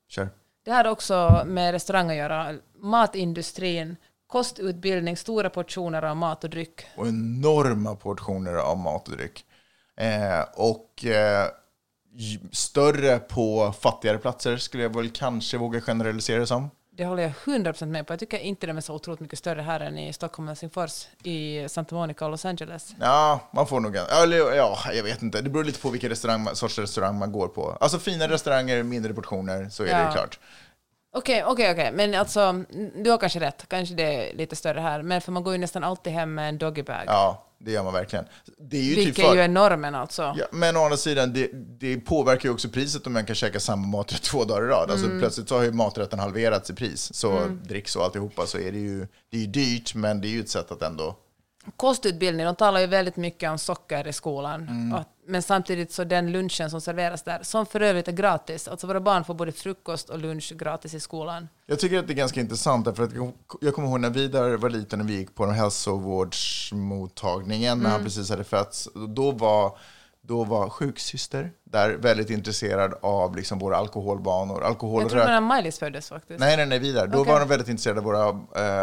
Kör. 0.08 0.28
Det 0.64 0.70
har 0.70 0.84
också 0.84 1.42
med 1.46 1.72
restaurang 1.72 2.10
att 2.10 2.16
göra. 2.16 2.54
Matindustrin, 2.74 3.96
kostutbildning, 4.26 5.16
stora 5.16 5.50
portioner 5.50 6.02
av 6.02 6.16
mat 6.16 6.44
och 6.44 6.50
dryck. 6.50 6.80
och 6.96 7.06
enorma 7.06 7.94
portioner 7.94 8.54
av 8.54 8.78
mat 8.78 9.08
och 9.08 9.16
dryck. 9.16 9.44
Eh, 9.96 10.44
och 10.54 11.04
eh, 11.04 11.46
större 12.52 13.18
på 13.18 13.72
fattigare 13.80 14.18
platser 14.18 14.56
skulle 14.56 14.82
jag 14.82 14.94
väl 14.96 15.10
kanske 15.10 15.58
våga 15.58 15.80
generalisera 15.80 16.40
det 16.40 16.46
som. 16.46 16.70
Det 16.96 17.04
håller 17.04 17.22
jag 17.22 17.32
100% 17.32 17.86
med 17.86 18.06
på. 18.06 18.12
Jag 18.12 18.20
tycker 18.20 18.38
inte 18.38 18.66
de 18.66 18.76
är 18.76 18.80
så 18.80 18.94
otroligt 18.94 19.20
mycket 19.20 19.38
större 19.38 19.60
här 19.62 19.80
än 19.80 19.98
i 19.98 20.12
Stockholm 20.12 20.48
och 20.48 20.50
Helsingfors, 20.50 21.06
i 21.22 21.68
Santa 21.68 21.94
Monica 21.94 22.24
och 22.24 22.30
Los 22.30 22.44
Angeles. 22.44 22.94
Ja, 23.00 23.40
man 23.50 23.66
får 23.66 23.80
nog... 23.80 23.96
Eller, 23.96 24.36
ja, 24.54 24.78
jag 24.94 25.02
vet 25.02 25.22
inte. 25.22 25.40
Det 25.40 25.50
beror 25.50 25.64
lite 25.64 25.80
på 25.80 25.90
vilken 25.90 26.10
restaurang, 26.10 26.48
sorts 26.54 26.78
restaurang 26.78 27.18
man 27.18 27.32
går 27.32 27.48
på. 27.48 27.76
Alltså 27.80 27.98
fina 27.98 28.28
restauranger, 28.28 28.82
mindre 28.82 29.14
portioner, 29.14 29.68
så 29.68 29.82
är 29.82 29.88
Ja. 29.88 29.98
det 30.06 30.12
klart. 30.12 30.38
Okej, 31.16 31.44
okej, 31.44 31.72
okej. 31.72 31.92
Men 31.92 32.14
alltså, 32.14 32.64
du 32.96 33.10
har 33.10 33.18
kanske 33.18 33.40
rätt. 33.40 33.64
Kanske 33.68 33.94
det 33.94 34.02
är 34.30 34.36
lite 34.36 34.56
större 34.56 34.80
här. 34.80 35.02
Men 35.02 35.20
för 35.20 35.32
man 35.32 35.42
går 35.42 35.52
ju 35.52 35.58
nästan 35.58 35.84
alltid 35.84 36.12
hem 36.12 36.34
med 36.34 36.48
en 36.48 36.58
doggybag. 36.58 37.02
Ja, 37.06 37.46
det 37.58 37.72
gör 37.72 37.84
man 37.84 37.92
verkligen. 37.92 38.24
Det 38.58 38.76
är 38.76 38.82
ju 38.82 38.94
vilket 38.94 39.16
typ 39.16 39.26
för... 39.26 39.34
ju 39.34 39.40
är 39.40 39.48
normen 39.48 39.94
alltså. 39.94 40.22
Ja, 40.38 40.46
men 40.50 40.76
å 40.76 40.84
andra 40.84 40.96
sidan, 40.96 41.32
det, 41.32 41.50
det 41.80 42.00
påverkar 42.00 42.48
ju 42.48 42.52
också 42.54 42.68
priset 42.68 43.06
om 43.06 43.12
man 43.12 43.26
kan 43.26 43.36
käka 43.36 43.60
samma 43.60 43.86
maträtt 43.86 44.22
två 44.30 44.44
dagar 44.44 44.62
i 44.62 44.66
rad. 44.66 44.90
Alltså, 44.90 45.06
Mm. 45.06 45.20
plötsligt 45.20 45.48
så 45.48 45.56
har 45.56 45.62
ju 45.62 45.72
maträtten 45.72 46.18
halverats 46.18 46.70
i 46.70 46.74
pris. 46.74 47.14
Så 47.14 47.40
dricks 47.62 47.96
och 47.96 48.04
alltihopa 48.04 48.46
så 48.46 48.58
är 48.58 48.72
det 48.72 48.78
ju, 48.78 49.06
det 49.30 49.36
är 49.36 49.40
ju 49.40 49.46
dyrt, 49.46 49.94
men 49.94 50.20
det 50.20 50.28
är 50.28 50.30
ju 50.30 50.40
ett 50.40 50.48
sätt 50.50 50.70
att 50.70 50.82
ändå... 50.82 51.16
Kostutbildning, 51.76 52.46
de 52.46 52.56
talar 52.56 52.80
ju 52.80 52.86
väldigt 52.86 53.16
mycket 53.16 53.50
om 53.50 53.58
socker 53.58 54.06
i 54.08 54.12
skolan. 54.12 54.62
Mm. 54.68 54.92
Och, 54.92 55.04
men 55.28 55.42
samtidigt 55.42 55.92
så 55.92 56.04
den 56.04 56.32
lunchen 56.32 56.70
som 56.70 56.80
serveras 56.80 57.22
där, 57.22 57.38
som 57.42 57.66
för 57.66 57.80
övrigt 57.80 58.08
är 58.08 58.12
gratis. 58.12 58.68
Alltså 58.68 58.86
våra 58.86 59.00
barn 59.00 59.24
får 59.24 59.34
både 59.34 59.52
frukost 59.52 60.10
och 60.10 60.18
lunch 60.18 60.52
gratis 60.56 60.94
i 60.94 61.00
skolan. 61.00 61.48
Jag 61.66 61.78
tycker 61.78 61.98
att 61.98 62.06
det 62.06 62.12
är 62.12 62.16
ganska 62.16 62.40
intressant, 62.40 62.84
därför 62.84 63.02
att 63.04 63.12
jag- 63.60 63.74
kommer 63.74 63.88
ihåg 63.88 64.00
när 64.00 64.10
Vidar 64.10 64.56
var 64.56 64.70
liten 64.70 65.00
och 65.00 65.08
vi 65.10 65.16
gick 65.16 65.34
på 65.34 65.46
den 65.46 65.54
hälsovårdsmottagningen 65.54 67.78
när 67.78 67.90
han 67.90 68.04
precis 68.04 68.30
hade 68.30 68.44
fötts. 68.44 68.88
Då 69.08 69.30
var, 69.30 69.78
då 70.26 70.44
var 70.44 70.68
sjuksyster 70.68 71.50
där 71.64 71.90
väldigt 71.90 72.30
intresserad 72.30 72.94
av 73.02 73.36
liksom 73.36 73.58
våra 73.58 73.76
alkoholvanor. 73.76 74.62
Alkohol 74.64 75.02
Jag 75.02 75.10
tror 75.10 75.20
rök. 75.20 75.28
det 75.28 75.32
var 75.34 75.40
när 75.40 75.62
Miley's 75.62 75.78
föddes 75.78 76.08
faktiskt. 76.08 76.40
Nej, 76.40 76.56
nej, 76.56 76.66
nej, 76.66 76.78
vidare. 76.78 77.06
Då 77.06 77.18
Okej. 77.20 77.32
var 77.32 77.40
de 77.40 77.48
väldigt 77.48 77.68
intresserade 77.68 78.00
av 78.00 78.04
våra 78.04 78.28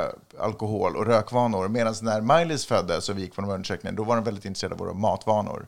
eh, 0.01 0.07
alkohol 0.39 0.95
och 0.95 1.05
rökvanor. 1.05 1.67
Medan 1.67 1.95
när 2.01 2.21
Miley's 2.21 2.67
föddes 2.67 3.09
och 3.09 3.17
vi 3.17 3.21
gick 3.21 3.37
här 3.37 3.51
undersökningen, 3.53 3.95
då 3.95 4.03
var 4.03 4.15
de 4.15 4.23
väldigt 4.23 4.45
intresserade 4.45 4.75
av 4.75 4.79
våra 4.79 4.93
matvanor. 4.93 5.67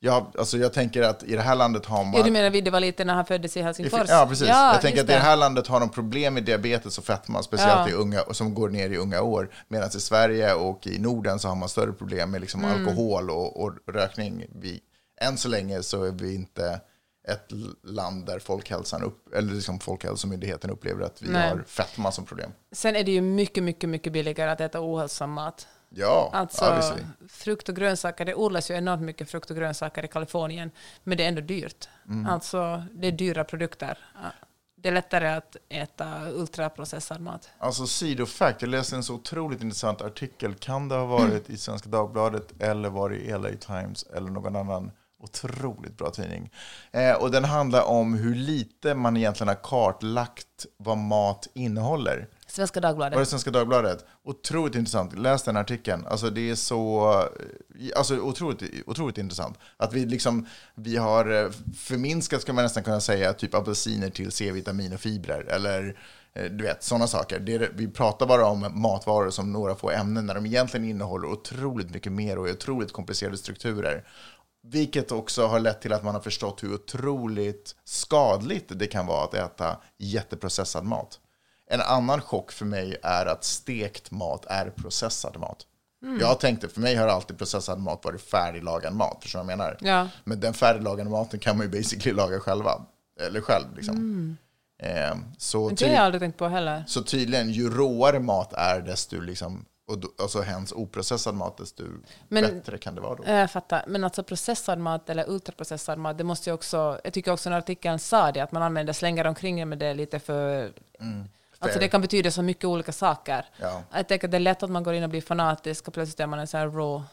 Jag, 0.00 0.26
alltså 0.38 0.58
jag 0.58 0.72
tänker 0.72 1.02
att 1.02 1.22
i 1.22 1.36
det 1.36 1.42
här 1.42 1.54
landet 1.54 1.86
har 1.86 2.04
man... 2.04 2.12
Ja, 2.14 2.22
du 2.22 2.30
menar 2.30 2.50
Vidde 2.50 2.70
var 2.70 2.80
liten 2.80 3.06
när 3.06 3.14
han 3.14 3.24
föddes 3.24 3.56
i 3.56 3.62
Helsingfors? 3.62 4.08
Ja, 4.08 4.26
precis. 4.28 4.48
jag 4.48 4.80
tänker 4.80 5.00
att 5.00 5.08
i 5.10 5.12
det 5.12 5.18
här 5.18 5.36
landet 5.36 5.66
har 5.66 5.80
de 5.80 5.88
problem 5.88 6.34
med 6.34 6.44
diabetes 6.44 6.98
och 6.98 7.04
fetma, 7.04 7.38
Ja. 7.38 7.42
speciellt 7.42 7.90
i 7.90 7.92
unga, 7.92 8.22
och 8.22 8.36
som 8.36 8.54
går 8.54 8.68
ner 8.68 8.90
i 8.90 8.96
unga 8.96 9.22
år. 9.22 9.50
Medan 9.68 9.88
i 9.88 10.00
Sverige 10.00 10.54
och 10.54 10.86
i 10.86 10.98
Norden 10.98 11.38
så 11.38 11.48
har 11.48 11.54
man 11.56 11.68
större 11.68 11.92
problem 11.92 12.30
med 12.30 12.40
liksom 12.40 12.64
Mm. 12.64 12.72
alkohol 12.80 13.30
och, 13.30 13.62
och 13.62 13.72
rökning. 13.86 14.44
Vi, 14.60 14.80
än 15.20 15.38
så 15.38 15.48
länge 15.48 15.82
så 15.82 16.04
är 16.04 16.12
vi 16.12 16.34
inte 16.34 16.80
ett 17.28 17.52
land 17.82 18.26
där 18.26 18.38
folkhälsan 18.38 19.02
upp, 19.02 19.34
eller 19.34 19.54
liksom 19.54 19.80
Folkhälsomyndigheten 19.80 20.70
upplever 20.70 21.04
att 21.04 21.22
vi 21.22 21.28
Nej. 21.28 21.50
har 21.50 21.62
fetma 21.66 22.12
som 22.12 22.24
problem. 22.24 22.52
Sen 22.72 22.96
är 22.96 23.04
det 23.04 23.12
ju 23.12 23.20
mycket, 23.20 23.62
mycket, 23.64 23.90
mycket 23.90 24.12
billigare 24.12 24.50
att 24.50 24.60
äta 24.60 24.80
ohälsosam 24.80 25.32
mat. 25.32 25.68
Ja, 25.88 26.30
Alltså, 26.32 26.98
frukt 27.28 27.68
och 27.68 27.76
grönsaker, 27.76 28.24
det 28.24 28.34
odlas 28.34 28.70
ju 28.70 28.74
enormt 28.74 29.02
mycket 29.02 29.30
frukt 29.30 29.50
och 29.50 29.56
grönsaker 29.56 30.04
i 30.04 30.08
Kalifornien, 30.08 30.70
men 31.04 31.18
det 31.18 31.24
är 31.24 31.28
ändå 31.28 31.40
dyrt. 31.40 31.88
Mm. 32.08 32.26
Alltså, 32.26 32.84
det 32.92 33.06
är 33.08 33.12
dyra 33.12 33.44
produkter. 33.44 33.98
Det 34.76 34.88
är 34.88 34.92
lättare 34.92 35.28
att 35.28 35.56
äta 35.68 36.30
ultraprocessad 36.30 37.20
mat. 37.20 37.48
Alltså 37.58 37.86
sidofact, 37.86 38.62
jag 38.62 38.68
läste 38.68 38.96
en 38.96 39.04
så 39.04 39.14
otroligt 39.14 39.62
intressant 39.62 40.02
artikel. 40.02 40.54
Kan 40.54 40.88
det 40.88 40.94
ha 40.94 41.06
varit 41.06 41.50
i 41.50 41.56
Svenska 41.56 41.88
Dagbladet 41.88 42.52
eller 42.58 42.88
var 42.90 43.10
det 43.10 43.16
i 43.16 43.30
LA 43.30 43.50
Times 43.60 44.02
eller 44.02 44.30
någon 44.30 44.56
annan 44.56 44.90
otroligt 45.24 45.98
bra 45.98 46.10
tidning? 46.10 46.50
Eh, 46.92 47.12
och 47.12 47.30
den 47.30 47.44
handlar 47.44 47.82
om 47.82 48.14
hur 48.14 48.34
lite 48.34 48.94
man 48.94 49.16
egentligen 49.16 49.48
har 49.48 49.62
kartlagt 49.62 50.66
vad 50.76 50.98
mat 50.98 51.48
innehåller. 51.54 52.28
Svenska 52.54 52.80
Var 52.80 52.82
det 52.82 52.88
Dagbladet. 52.88 53.28
Svenska 53.28 53.50
Dagbladet? 53.50 54.04
Otroligt 54.24 54.74
intressant. 54.74 55.18
Läs 55.18 55.42
den 55.42 55.56
artikeln. 55.56 56.06
Alltså 56.06 56.30
det 56.30 56.50
är 56.50 56.54
så... 56.54 57.12
Alltså 57.96 58.18
otroligt, 58.18 58.62
otroligt 58.86 59.18
intressant. 59.18 59.58
Att 59.76 59.92
vi 59.92 60.06
liksom... 60.06 60.46
Vi 60.74 60.96
har 60.96 61.44
eh, 61.44 61.50
förminskat, 61.76 62.42
ska 62.42 62.52
man 62.52 62.64
nästan 62.64 62.82
kunna 62.82 63.00
säga, 63.00 63.32
typ 63.32 63.54
apelsiner 63.54 64.10
till 64.10 64.32
C-vitamin 64.32 64.92
och 64.92 65.00
fibrer. 65.00 65.44
Eller 65.44 65.96
eh, 66.34 66.44
du 66.44 66.64
vet, 66.64 66.82
sådana 66.82 67.06
saker. 67.06 67.40
Det 67.40 67.70
vi 67.74 67.88
pratar 67.88 68.26
bara 68.26 68.46
om 68.46 68.66
matvaror 68.82 69.30
som 69.30 69.52
några 69.52 69.74
få 69.74 69.90
ämnen 69.90 70.26
när 70.26 70.34
de 70.34 70.46
egentligen 70.46 70.86
innehåller 70.88 71.28
otroligt 71.28 71.90
mycket 71.90 72.12
mer 72.12 72.38
och 72.38 72.48
är 72.48 72.52
otroligt 72.52 72.92
komplicerade 72.92 73.36
strukturer. 73.36 74.04
Vilket 74.66 75.12
också 75.12 75.46
har 75.46 75.60
lett 75.60 75.80
till 75.80 75.92
att 75.92 76.04
man 76.04 76.14
har 76.14 76.22
förstått 76.22 76.62
hur 76.62 76.74
otroligt 76.74 77.74
skadligt 77.84 78.78
det 78.78 78.86
kan 78.86 79.06
vara 79.06 79.24
att 79.24 79.34
äta 79.34 79.76
jätteprocessad 79.98 80.84
mat. 80.84 81.20
En 81.70 81.80
annan 81.80 82.20
chock 82.20 82.52
för 82.52 82.64
mig 82.64 82.96
är 83.02 83.26
att 83.26 83.44
stekt 83.44 84.10
mat 84.10 84.44
är 84.46 84.70
processad 84.70 85.36
mat. 85.36 85.66
Jag 86.20 86.40
tänkte, 86.40 86.68
för 86.68 86.80
mig 86.80 86.94
har 86.94 87.08
alltid 87.08 87.38
processad 87.38 87.80
mat 87.80 88.04
varit 88.04 88.22
färdiglagad 88.22 88.94
mat, 88.94 89.18
förstår 89.22 89.38
du 89.38 89.44
vad 89.44 89.52
jag 89.52 89.58
menar? 89.58 89.78
Ja. 89.80 90.08
Men 90.24 90.40
den 90.40 90.54
färdiglagade 90.54 91.10
maten 91.10 91.40
kan 91.40 91.56
man 91.56 91.66
ju 91.66 91.72
basically 91.78 92.16
laga 92.16 92.40
själva. 92.40 92.86
Eller 93.20 93.40
själv 93.40 93.76
liksom. 93.76 94.36
Eh, 94.82 95.16
så, 95.38 95.68
Det 95.68 95.84
har 95.86 95.92
jag 95.92 96.02
aldrig 96.04 96.20
tänkt 96.20 96.38
på 96.38 96.48
heller. 96.48 96.84
så 96.86 97.02
tydligen, 97.02 97.50
ju 97.50 97.70
råare 97.70 98.20
mat 98.20 98.52
är, 98.52 98.80
desto 98.80 99.20
liksom, 99.20 99.64
och 99.86 99.98
då, 99.98 100.08
alltså 100.18 100.40
hens 100.40 100.72
oprocessad 100.72 101.34
mat, 101.34 101.56
desto 101.56 101.84
Men- 102.28 102.44
bättre 102.44 102.78
kan 102.78 102.94
det 102.94 103.00
vara 103.00 103.14
då. 103.14 103.24
Jag 103.26 103.50
fattar. 103.50 103.84
Men 103.86 104.04
alltså 104.04 104.22
processad 104.22 104.78
mat 104.78 105.10
eller 105.10 105.30
ultraprocessad 105.30 105.98
mat, 105.98 106.18
det 106.18 106.24
måste 106.24 106.50
ju 106.50 106.54
också... 106.54 107.00
Jag 107.04 107.12
tycker 107.12 107.32
också 107.32 107.50
när 107.50 107.58
artikeln 107.58 107.98
sa 107.98 108.32
det, 108.32 108.40
att 108.40 108.52
man 108.52 108.62
använder, 108.62 108.92
slänger 108.92 109.26
omkring 109.26 109.68
med 109.68 109.78
det 109.78 109.94
lite 109.94 110.18
för... 110.18 110.72
Alltså 111.58 111.78
det 111.78 111.88
kan 111.88 112.00
betyda 112.00 112.30
så 112.30 112.42
mycket 112.42 112.64
olika 112.64 112.92
saker. 112.92 113.46
Ja. 113.60 113.82
Jag 113.92 114.08
tänker 114.08 114.26
att 114.26 114.30
det 114.30 114.36
är 114.36 114.40
lätt 114.40 114.62
att 114.62 114.70
man 114.70 114.82
går 114.82 114.94
in 114.94 115.02
och 115.02 115.10
blir 115.10 115.20
fanatisk 115.20 115.88
och 115.88 115.94
plötsligt 115.94 116.20
är 116.20 116.26
man 116.26 116.38
en 116.38 116.46
sån 116.46 116.60
här 116.60 116.68
raw... 116.68 117.04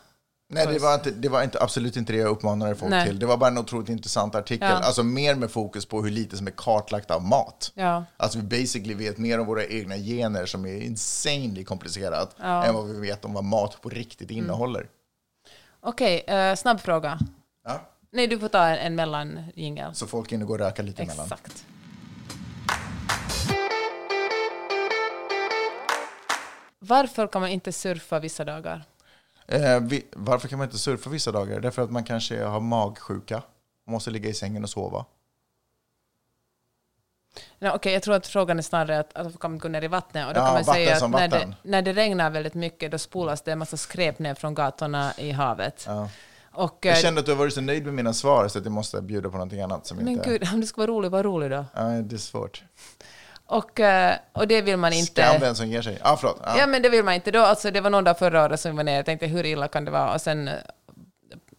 Nej, 0.54 0.68
det 0.68 0.80
var, 0.80 0.94
inte, 0.96 1.12
det 1.12 1.30
var 1.30 1.44
inte, 1.44 1.62
absolut 1.64 1.98
inte 1.98 2.14
det 2.14 2.20
jag 2.20 2.30
uppmanade 2.30 2.76
folk 2.76 2.90
Nej. 2.90 3.08
till. 3.08 3.20
Det 3.20 3.26
var 3.26 3.38
bara 3.38 3.48
en 3.50 3.58
otroligt 3.58 3.90
intressant 3.90 4.36
artikel. 4.36 4.70
Ja. 4.70 4.76
Alltså 4.76 5.04
mer 5.04 5.36
med 5.36 5.52
fokus 5.52 5.86
på 5.86 6.02
hur 6.04 6.12
lite 6.12 6.38
som 6.38 6.48
är 6.48 6.52
kartlagt 6.52 7.12
av 7.12 7.24
mat. 7.24 7.72
Ja. 7.76 8.06
Alltså 8.18 8.40
vi 8.40 8.44
basically 8.62 8.94
vet 8.94 9.18
mer 9.18 9.40
om 9.40 9.46
våra 9.46 9.66
egna 9.66 9.96
gener 9.98 10.46
som 10.46 10.66
är 10.66 10.82
insanely 10.82 11.64
komplicerat 11.64 12.36
än 12.40 12.74
vad 12.76 12.88
vi 12.88 13.00
vet 13.00 13.26
om 13.26 13.34
vad 13.34 13.44
mat 13.44 13.82
på 13.82 13.90
riktigt 13.90 14.32
Mm. 14.32 14.44
innehåller. 14.44 14.88
Okej, 15.82 16.20
eh, 16.28 16.56
snabb 16.56 16.80
fråga. 16.80 17.20
Ja? 17.66 17.82
Nej, 18.12 18.28
du 18.28 18.40
får 18.40 18.48
ta 18.48 18.64
en, 18.68 18.78
en 18.78 18.96
mellanjingel. 18.96 19.96
Så 19.96 20.08
folk 20.08 20.32
hinner 20.32 20.46
gå 20.46 20.54
och 20.54 20.60
röka 20.60 20.82
lite 20.82 21.04
emellan. 21.04 21.26
Exakt. 21.26 21.66
Varför 26.80 27.28
kan 27.28 27.42
man 27.42 27.50
inte 27.50 27.72
surfa 27.72 28.20
vissa 28.20 28.46
dagar? 28.46 28.84
Eh, 29.52 29.80
vi, 29.80 30.06
varför 30.12 30.48
kan 30.48 30.58
man 30.58 30.68
inte 30.68 30.80
surfa 30.80 31.10
vissa 31.10 31.32
dagar? 31.32 31.60
Därför 31.60 31.82
att 31.82 31.92
man 31.92 32.04
kanske 32.04 32.44
har 32.44 32.60
magsjuka 32.60 33.38
och 33.86 33.92
måste 33.92 34.12
ligga 34.12 34.30
i 34.30 34.34
sängen 34.34 34.64
och 34.64 34.70
sova. 34.70 35.06
Okej, 37.62 37.94
jag 37.94 38.04
tror 38.04 38.16
att 38.16 38.28
frågan 38.28 38.58
är 38.58 38.62
snarare 38.62 39.00
att, 39.00 39.14
att 39.16 39.40
kan 39.40 39.52
man 39.52 39.60
gå 39.60 39.68
ner 39.68 39.84
i 39.84 39.88
vattnet. 39.88 40.28
Och 40.28 40.34
då 40.34 40.40
Ja, 40.40 40.46
kan 40.46 40.54
man 40.54 40.64
säga 40.66 40.96
att 40.96 41.12
när 41.12 41.28
det, 41.28 41.54
när 41.64 41.82
det 41.82 41.94
regnar 41.94 42.30
väldigt 42.30 42.54
mycket, 42.54 42.92
då 42.92 42.98
spolas 42.98 43.42
det 43.42 43.52
en 43.52 43.60
massa 43.60 43.78
skräp 43.78 44.20
ner 44.20 44.36
från 44.36 44.54
gatorna 44.54 45.14
i 45.18 45.32
havet. 45.32 45.84
Ja. 45.88 46.10
Och, 46.54 46.78
Jag 46.82 46.98
eh, 46.98 47.02
kände 47.02 47.20
att 47.20 47.26
du 47.26 47.32
har 47.32 47.40
varit 47.40 47.54
så 47.54 47.62
nöjd 47.62 47.86
med 47.86 47.94
mina 47.94 48.14
svar 48.14 48.48
så 48.48 48.60
att 48.60 48.66
jag 48.66 48.72
måste 48.72 49.02
bjuda 49.02 49.30
på 49.30 49.38
någonting 49.38 49.62
annat 49.62 49.86
som 49.86 49.98
men 49.98 50.08
inte... 50.08 50.30
gud, 50.30 50.50
om 50.54 50.62
du 50.62 50.68
ska 50.68 50.82
vara 50.82 50.92
rolig, 50.92 51.12
var 51.12 51.24
rolig 51.24 51.52
då. 51.52 51.66
Ja, 51.74 51.82
det 51.84 52.16
är 52.16 52.18
svårt. 52.18 52.64
Och, 53.52 53.80
eh, 53.80 54.16
och 54.34 54.48
det 54.48 54.62
vill 54.62 54.78
man 54.78 54.94
inte... 54.94 55.22
Skam 55.22 55.40
den 55.42 55.56
som 55.56 55.68
ger 55.68 55.82
sig. 55.82 55.98
Ah, 56.02 56.18
förlåt. 56.18 56.38
Ja. 56.46 56.58
Ja, 56.58 56.68
men 56.68 56.82
det 56.82 56.90
vill 56.90 57.04
man 57.04 57.14
inte. 57.14 57.32
Då, 57.32 57.40
alltså, 57.40 57.72
det 57.72 57.82
var 57.82 57.90
någon 57.90 58.04
dag 58.04 58.20
förra 58.20 58.46
året 58.46 58.60
som 58.60 58.72
vi 58.72 58.78
var 58.78 58.84
ner. 58.84 58.96
Jag 58.96 59.06
tänkte, 59.06 59.28
hur 59.28 59.46
illa 59.46 59.68
kan 59.68 59.86
det 59.86 59.92
vara? 59.92 60.14
Och 60.14 60.22
sen 60.22 60.48
eh, 60.48 60.54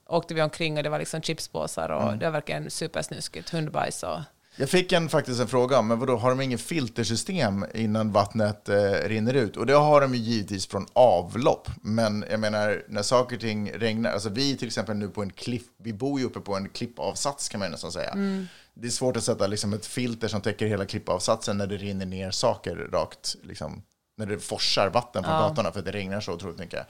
åkte 0.08 0.34
vi 0.34 0.42
omkring 0.42 0.76
och 0.76 0.82
det 0.82 0.88
var 0.88 0.98
liksom 0.98 1.22
chipspåsar 1.22 1.88
och 1.88 2.02
Mm. 2.02 2.18
det 2.18 2.24
var 2.24 2.32
verkligen 2.32 2.70
supersnuskigt. 2.70 3.50
Hundbajs 3.50 4.02
och... 4.02 4.18
Jag 4.56 4.68
fick 4.70 4.92
en, 4.92 5.08
faktiskt 5.08 5.40
en 5.40 5.46
fråga 5.48 5.82
men 5.82 5.98
vadå, 5.98 6.16
har 6.16 6.30
de 6.30 6.40
ingen 6.40 6.58
filtersystem 6.58 7.64
innan 7.74 8.12
vattnet 8.12 8.68
eh, 8.68 8.74
rinner 9.04 9.34
ut? 9.34 9.56
Och 9.56 9.66
det 9.66 9.72
har 9.72 10.00
de 10.00 10.14
ju 10.14 10.20
givetvis 10.20 10.66
från 10.66 10.86
avlopp. 10.92 11.68
Men 11.82 12.24
jag 12.30 12.40
menar, 12.40 12.82
när 12.88 13.02
saker 13.02 13.36
och 13.36 13.40
ting 13.42 13.72
regnar, 13.72 14.12
alltså 14.12 14.28
vi 14.28 14.56
till 14.56 14.66
exempel 14.66 14.96
nu 14.96 15.08
på 15.08 15.22
en 15.22 15.30
klipp, 15.30 15.66
vi 15.82 15.92
bor 15.92 16.20
ju 16.20 16.26
uppe 16.26 16.40
på 16.40 16.54
en 16.54 16.68
klippavsats 16.68 17.48
kan 17.48 17.60
man 17.60 17.70
nästan 17.70 17.92
säga. 17.92 18.16
Det 18.74 18.86
är 18.86 18.90
svårt 18.90 19.16
att 19.16 19.24
sätta 19.24 19.46
liksom 19.46 19.72
ett 19.72 19.86
filter 19.86 20.28
som 20.28 20.40
täcker 20.40 20.66
hela 20.66 20.86
klippavsatsen 20.86 21.58
när 21.58 21.66
det 21.66 21.76
rinner 21.76 22.06
ner 22.06 22.30
saker 22.30 22.76
rakt, 22.76 23.36
liksom, 23.42 23.82
när 24.16 24.26
det 24.26 24.38
forsar 24.38 24.90
vatten 24.90 25.24
från 25.24 25.32
gatorna 25.32 25.72
för 25.72 25.78
att 25.78 25.84
det 25.84 25.92
regnar 25.92 26.20
så 26.20 26.32
otroligt 26.32 26.58
mycket. 26.58 26.86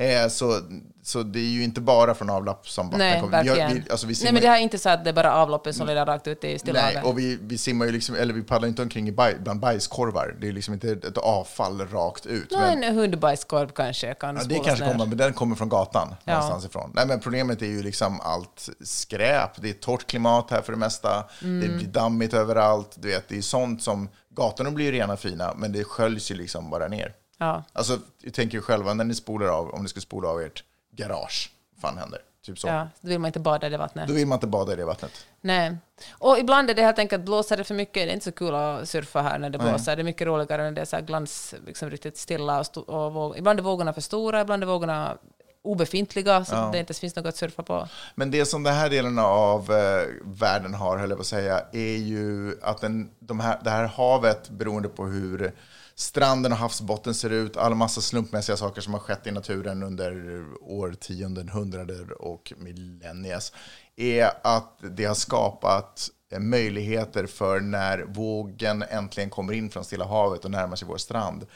Eh, 0.00 0.28
så, 0.28 0.60
så 1.02 1.22
det 1.22 1.38
är 1.38 1.50
ju 1.50 1.64
inte 1.64 1.80
bara 1.80 2.14
från 2.14 2.30
avlopp 2.30 2.68
som 2.68 2.86
vatten 2.86 2.98
Nej, 2.98 3.20
kommer. 3.20 3.42
Vi 3.42 3.48
har-. 3.48 3.74
Vi, 3.74 3.82
alltså 3.90 4.06
vi 4.06 4.14
Nej, 4.22 4.32
men 4.32 4.42
det 4.42 4.48
här 4.48 4.56
är 4.56 4.62
inte 4.62 4.78
så 4.78 4.88
att 4.88 5.04
det 5.04 5.10
är 5.10 5.14
bara 5.14 5.34
avloppet 5.34 5.76
som 5.76 5.86
leder 5.86 6.06
rakt 6.06 6.26
ut 6.26 6.44
i 6.44 6.58
Stilla 6.58 6.80
Nej, 6.82 7.02
och 7.02 7.18
vi, 7.18 7.38
vi 7.42 7.58
simmar 7.58 7.86
ju 7.86 7.92
liksom, 7.92 8.14
eller 8.14 8.34
vi 8.34 8.42
paddlar 8.42 8.68
inte 8.68 8.82
omkring 8.82 9.08
i 9.08 9.12
baj, 9.12 9.36
bland 9.40 9.60
bajskorvar. 9.60 10.36
Det 10.40 10.48
är 10.48 10.52
liksom 10.52 10.74
inte 10.74 10.90
ett 10.92 11.18
avfall 11.18 11.86
rakt 11.86 12.26
ut. 12.26 12.48
Nej, 12.50 12.76
men, 12.76 12.84
en 12.84 12.94
hundbajskorv 12.94 13.68
kanske 13.68 14.14
kan 14.14 14.36
ja, 14.36 14.42
det 14.44 14.54
kanske 14.54 14.84
ner. 14.84 14.92
kommer, 14.92 15.06
men 15.06 15.18
den 15.18 15.32
kommer 15.32 15.56
från 15.56 15.68
gatan 15.68 16.14
Ja. 16.24 16.32
någonstans 16.32 16.64
ifrån. 16.64 16.92
Nej, 16.94 17.06
men 17.06 17.20
problemet 17.20 17.62
är 17.62 17.66
ju 17.66 17.82
liksom 17.82 18.20
allt 18.20 18.68
skräp. 18.84 19.50
Det 19.56 19.70
är 19.70 19.74
torrt 19.74 20.06
klimat 20.06 20.50
här 20.50 20.62
för 20.62 20.72
det 20.72 20.78
mesta. 20.78 21.24
Mm. 21.42 21.60
Det 21.60 21.68
blir 21.76 21.86
dammigt 21.88 22.34
överallt. 22.34 22.90
Du 22.94 23.08
vet, 23.08 23.28
det 23.28 23.38
är 23.38 23.42
sånt 23.42 23.82
som, 23.82 24.08
gatorna 24.36 24.70
blir 24.70 24.84
ju 24.84 24.92
rena 24.92 25.16
fina, 25.16 25.54
men 25.56 25.72
det 25.72 25.84
sköljs 25.84 26.30
ju 26.30 26.34
liksom 26.34 26.70
bara 26.70 26.88
ner. 26.88 27.14
Ja. 27.40 27.64
Alltså, 27.72 27.98
jag 28.22 28.34
tänker 28.34 28.58
ju 28.58 28.62
själva, 28.62 28.94
när 28.94 29.04
ni 29.04 29.14
spolar 29.14 29.46
av, 29.46 29.70
om 29.70 29.82
ni 29.82 29.88
ska 29.88 30.00
spola 30.00 30.28
av 30.28 30.40
ert 30.40 30.64
garage, 30.96 31.52
vad 31.74 31.80
fan 31.80 31.98
händer? 31.98 32.20
Typ 32.42 32.58
så. 32.58 32.68
ja, 32.68 32.88
då 33.00 33.08
vill 33.08 33.18
man 33.18 33.28
inte 33.28 33.40
bada 33.40 33.66
i 33.66 33.70
det 33.70 33.78
vattnet. 33.78 34.08
Då 34.08 34.14
vill 34.14 34.26
man 34.26 34.36
inte 34.36 34.46
bada 34.46 34.72
i 34.72 34.76
det 34.76 34.84
vattnet. 34.84 35.26
Nej. 35.40 35.76
Och 36.10 36.38
ibland 36.38 36.70
är 36.70 36.74
det 36.74 36.82
helt 36.82 36.98
enkelt, 36.98 37.24
blåser 37.24 37.56
det 37.56 37.64
för 37.64 37.74
mycket, 37.74 37.94
det 37.94 38.10
är 38.10 38.14
inte 38.14 38.24
så 38.24 38.32
kul 38.32 38.54
att 38.54 38.88
surfa 38.88 39.22
här 39.22 39.38
när 39.38 39.50
det 39.50 39.58
blåser. 39.58 39.96
Det 39.96 40.02
är 40.02 40.04
mycket 40.04 40.26
roligare 40.26 40.62
när 40.62 40.70
det 40.70 40.80
är 40.80 40.84
så 40.84 40.96
här 40.96 41.02
glans, 41.02 41.54
liksom 41.66 41.90
riktigt 41.90 42.16
stilla. 42.16 42.60
Och, 42.60 42.88
och 42.88 43.12
våg, 43.12 43.38
ibland 43.38 43.58
är 43.58 43.62
vågorna 43.62 43.92
för 43.92 44.00
stora, 44.00 44.40
ibland 44.40 44.62
är 44.62 44.66
vågorna 44.66 45.18
obefintliga, 45.62 46.44
så 46.44 46.70
det 46.72 46.78
inte 46.78 46.94
finns 46.94 47.16
något 47.16 47.26
att 47.26 47.36
surfa 47.36 47.62
på. 47.62 47.88
Men 48.14 48.30
det 48.30 48.46
som 48.46 48.62
den 48.62 48.74
här 48.74 48.90
delen 48.90 49.18
av 49.18 49.72
eh, 49.72 50.06
världen 50.24 50.74
har, 50.74 50.98
höll 50.98 51.10
jag 51.10 51.18
på 51.18 51.20
att 51.20 51.26
säga, 51.26 51.62
är 51.72 51.96
ju 51.96 52.58
att 52.62 52.80
den, 52.80 53.10
de 53.18 53.40
här, 53.40 53.58
det 53.64 53.70
här 53.70 53.84
havet, 53.84 54.50
beroende 54.50 54.88
på 54.88 55.06
hur 55.06 55.52
stranden 56.00 56.52
och 56.52 56.58
havsbotten 56.58 57.14
ser 57.14 57.30
ut, 57.30 57.56
alla 57.56 57.74
massa 57.74 58.00
slumpmässiga 58.00 58.56
saker 58.56 58.80
som 58.80 58.92
har 58.92 59.00
skett 59.00 59.26
i 59.26 59.30
naturen 59.30 59.82
under 59.82 60.44
årtionden, 60.60 61.48
hundrader 61.48 62.22
och 62.22 62.52
millennies, 62.56 63.52
är 63.96 64.30
att 64.42 64.78
det 64.80 65.04
har 65.04 65.14
skapat 65.14 66.10
eh, 66.32 66.40
möjligheter 66.40 67.26
för 67.26 67.60
när 67.60 67.98
vågen 67.98 68.82
äntligen 68.82 69.30
kommer 69.30 69.52
in 69.52 69.70
från 69.70 69.84
Stilla 69.84 70.04
havet 70.04 70.44
och 70.44 70.50
närmar 70.50 70.76
sig 70.76 70.88
vår 70.88 70.96
strand 70.96 71.46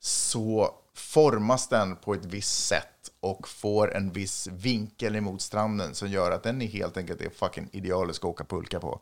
så 0.00 0.74
formas 0.94 1.68
den 1.68 1.96
på 1.96 2.14
ett 2.14 2.24
visst 2.24 2.66
sätt 2.66 3.10
och 3.20 3.48
får 3.48 3.96
en 3.96 4.12
viss 4.12 4.46
vinkel 4.46 5.16
emot 5.16 5.42
stranden 5.42 5.94
som 5.94 6.08
gör 6.08 6.30
att 6.30 6.42
den 6.42 6.62
är 6.62 6.66
helt 6.66 6.96
enkelt 6.96 7.20
är 7.20 7.30
fucking 7.30 7.68
idealisk 7.72 8.24
att 8.24 8.30
åka 8.30 8.44
pulka 8.44 8.80
på. 8.80 9.00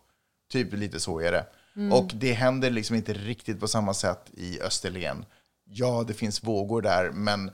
Typ 0.53 0.73
lite 0.73 1.01
så 1.01 1.21
är 1.21 1.33
det. 1.33 1.47
Och 1.93 2.11
det 2.15 2.33
händer 2.33 2.71
liksom 2.71 2.97
inte 2.97 3.13
riktigt 3.13 3.61
på 3.61 3.69
samma 3.69 3.95
sätt 3.95 4.31
i 4.35 4.61
Österlen. 4.61 5.25
Ja, 5.65 6.05
det 6.07 6.15
finns 6.15 6.45
vågor 6.45 6.83
där, 6.83 7.11
men 7.11 7.51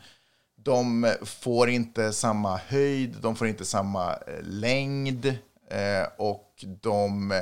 de 0.56 1.14
får 1.22 1.68
inte 1.68 2.12
samma 2.12 2.56
höjd, 2.56 3.16
de 3.20 3.36
får 3.36 3.48
inte 3.48 3.64
samma 3.64 4.12
eh, 4.12 4.42
längd 4.42 5.26
eh, 5.70 6.06
och 6.16 6.64
de 6.80 7.32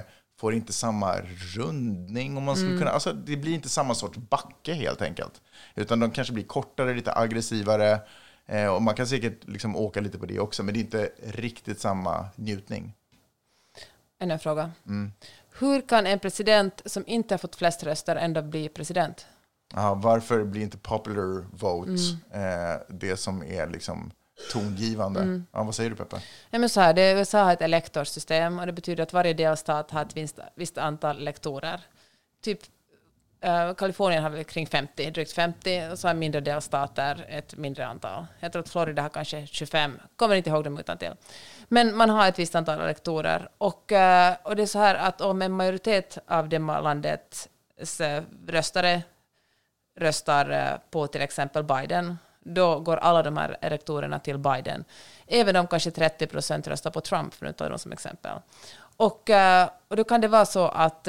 får 0.40 0.54
inte 0.54 0.72
samma 0.72 1.16
rundning. 1.56 2.36
Om 2.36 2.44
man 2.44 2.56
skulle 2.56 2.78
kunna, 2.78 2.90
alltså, 2.90 3.12
det 3.12 3.36
blir 3.36 3.54
inte 3.54 3.68
samma 3.68 3.94
sorts 3.94 4.18
backe 4.18 4.74
helt 4.74 5.02
enkelt. 5.02 5.40
Utan 5.74 6.00
de 6.00 6.10
kanske 6.10 6.34
blir 6.34 6.44
kortare, 6.44 6.94
lite 6.94 7.12
aggressivare. 7.12 8.00
Eh, 8.46 8.66
och 8.66 8.82
man 8.82 8.94
kan 8.94 9.06
säkert 9.06 9.48
liksom 9.48 9.76
åka 9.76 10.00
lite 10.00 10.18
på 10.18 10.26
det 10.26 10.40
också, 10.40 10.62
men 10.62 10.74
det 10.74 10.80
är 10.80 10.82
inte 10.82 11.10
riktigt 11.22 11.80
samma 11.80 12.28
njutning. 12.36 12.92
Ännu 14.18 14.32
en 14.32 14.40
fråga. 14.40 14.70
Mm. 14.86 15.12
Hur 15.58 15.80
kan 15.80 16.06
en 16.06 16.18
president 16.18 16.82
som 16.84 17.04
inte 17.06 17.34
har 17.34 17.38
fått 17.38 17.56
flest 17.56 17.82
röster 17.84 18.16
ändå 18.16 18.42
bli 18.42 18.68
president? 18.68 19.26
Ja, 19.74 19.94
varför 19.94 20.44
blir 20.44 20.62
inte 20.62 20.78
popular 20.78 21.46
vote 21.52 21.92
eh, 22.32 22.80
det 22.88 23.16
som 23.16 23.42
är 23.42 23.66
liksom 23.66 24.10
tongivande? 24.52 25.42
Ja, 25.52 25.62
vad 25.62 25.74
säger 25.74 25.90
du 25.90 25.96
Peppe? 25.96 26.16
Nej, 26.50 26.60
men 26.60 26.68
så 26.68 26.80
här, 26.80 26.94
det, 26.94 27.12
USA 27.12 27.42
har 27.42 27.52
ett 27.52 27.62
elektorsystem 27.62 28.58
och 28.58 28.66
det 28.66 28.72
betyder 28.72 29.02
att 29.02 29.12
varje 29.12 29.34
delstat 29.34 29.90
har 29.90 30.02
ett 30.02 30.16
visst, 30.16 30.38
visst 30.54 30.78
antal 30.78 31.24
lektorer. 31.24 31.80
Typ 32.42 32.60
Eh, 33.44 33.74
Kalifornien 33.74 34.22
har 34.22 34.30
väl 34.30 34.44
kring 34.44 34.66
50, 34.66 35.10
drygt 35.10 35.32
50, 35.32 35.88
och 35.92 35.98
så 35.98 36.08
har 36.08 36.14
mindre 36.14 36.40
delstater 36.40 37.26
ett 37.28 37.56
mindre 37.56 37.86
antal. 37.86 38.26
Jag 38.40 38.52
tror 38.52 38.62
att 38.62 38.68
Florida 38.68 39.02
har 39.02 39.08
kanske 39.08 39.46
25, 39.46 40.00
kommer 40.16 40.34
inte 40.34 40.50
ihåg 40.50 40.64
dem 40.64 40.78
utan 40.78 40.98
till. 40.98 41.12
Men 41.68 41.96
man 41.96 42.10
har 42.10 42.28
ett 42.28 42.38
visst 42.38 42.54
antal 42.54 42.80
elektorer. 42.80 43.48
Och, 43.58 43.92
eh, 43.92 44.34
och 44.42 44.56
det 44.56 44.62
är 44.62 44.66
så 44.66 44.78
här 44.78 44.94
att 44.94 45.20
om 45.20 45.42
en 45.42 45.52
majoritet 45.52 46.18
av 46.26 46.48
det 46.48 46.58
landets 46.58 47.48
eh, 48.00 48.22
röstare 48.46 49.02
röstar 49.96 50.78
på 50.90 51.06
till 51.06 51.22
exempel 51.22 51.64
Biden, 51.64 52.18
då 52.40 52.80
går 52.80 52.96
alla 52.96 53.22
de 53.22 53.36
här 53.36 53.56
elektorerna 53.60 54.18
till 54.18 54.38
Biden. 54.38 54.84
Även 55.26 55.56
om 55.56 55.66
kanske 55.66 55.90
30 55.90 56.26
procent 56.26 56.68
röstar 56.68 56.90
på 56.90 57.00
Trump, 57.00 57.34
för 57.34 57.46
att 57.46 57.56
ta 57.56 57.68
dem 57.68 57.78
som 57.78 57.92
exempel. 57.92 58.38
Och, 58.96 59.30
och 59.88 59.96
då 59.96 60.04
kan 60.04 60.20
det 60.20 60.28
vara 60.28 60.46
så 60.46 60.68
att, 60.68 61.08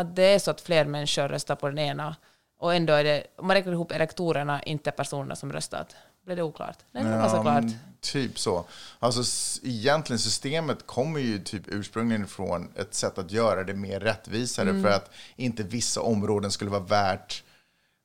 att 0.00 0.16
det 0.16 0.22
är 0.22 0.38
så 0.38 0.50
att 0.50 0.60
fler 0.60 0.84
människor 0.84 1.28
röstar 1.28 1.56
på 1.56 1.68
den 1.68 1.78
ena 1.78 2.16
Och 2.58 2.74
ändå 2.74 2.92
är 2.92 3.04
det, 3.04 3.26
om 3.36 3.46
man 3.46 3.56
räknar 3.56 3.72
ihop 3.72 3.92
elektorerna, 3.92 4.62
inte 4.62 4.90
personerna 4.90 5.36
som 5.36 5.52
röstat. 5.52 5.96
Blev 6.24 6.36
det 6.36 6.42
oklart? 6.42 6.78
Nej, 6.92 7.04
det 7.04 7.10
var 7.10 7.28
så 7.28 7.42
klart. 7.42 7.64
typ 8.00 8.38
så. 8.38 8.64
Alltså 8.98 9.22
egentligen 9.62 10.18
systemet 10.18 10.86
kommer 10.86 11.20
ju 11.20 11.38
typ 11.38 11.62
ursprungligen 11.66 12.26
från 12.26 12.68
ett 12.76 12.94
sätt 12.94 13.18
att 13.18 13.30
göra 13.30 13.64
det 13.64 13.74
mer 13.74 14.00
rättvisare 14.00 14.70
Mm. 14.70 14.82
för 14.82 14.90
att 14.90 15.10
inte 15.36 15.62
vissa 15.62 16.00
områden 16.00 16.50
skulle 16.50 16.70
vara 16.70 16.82
värt 16.82 17.42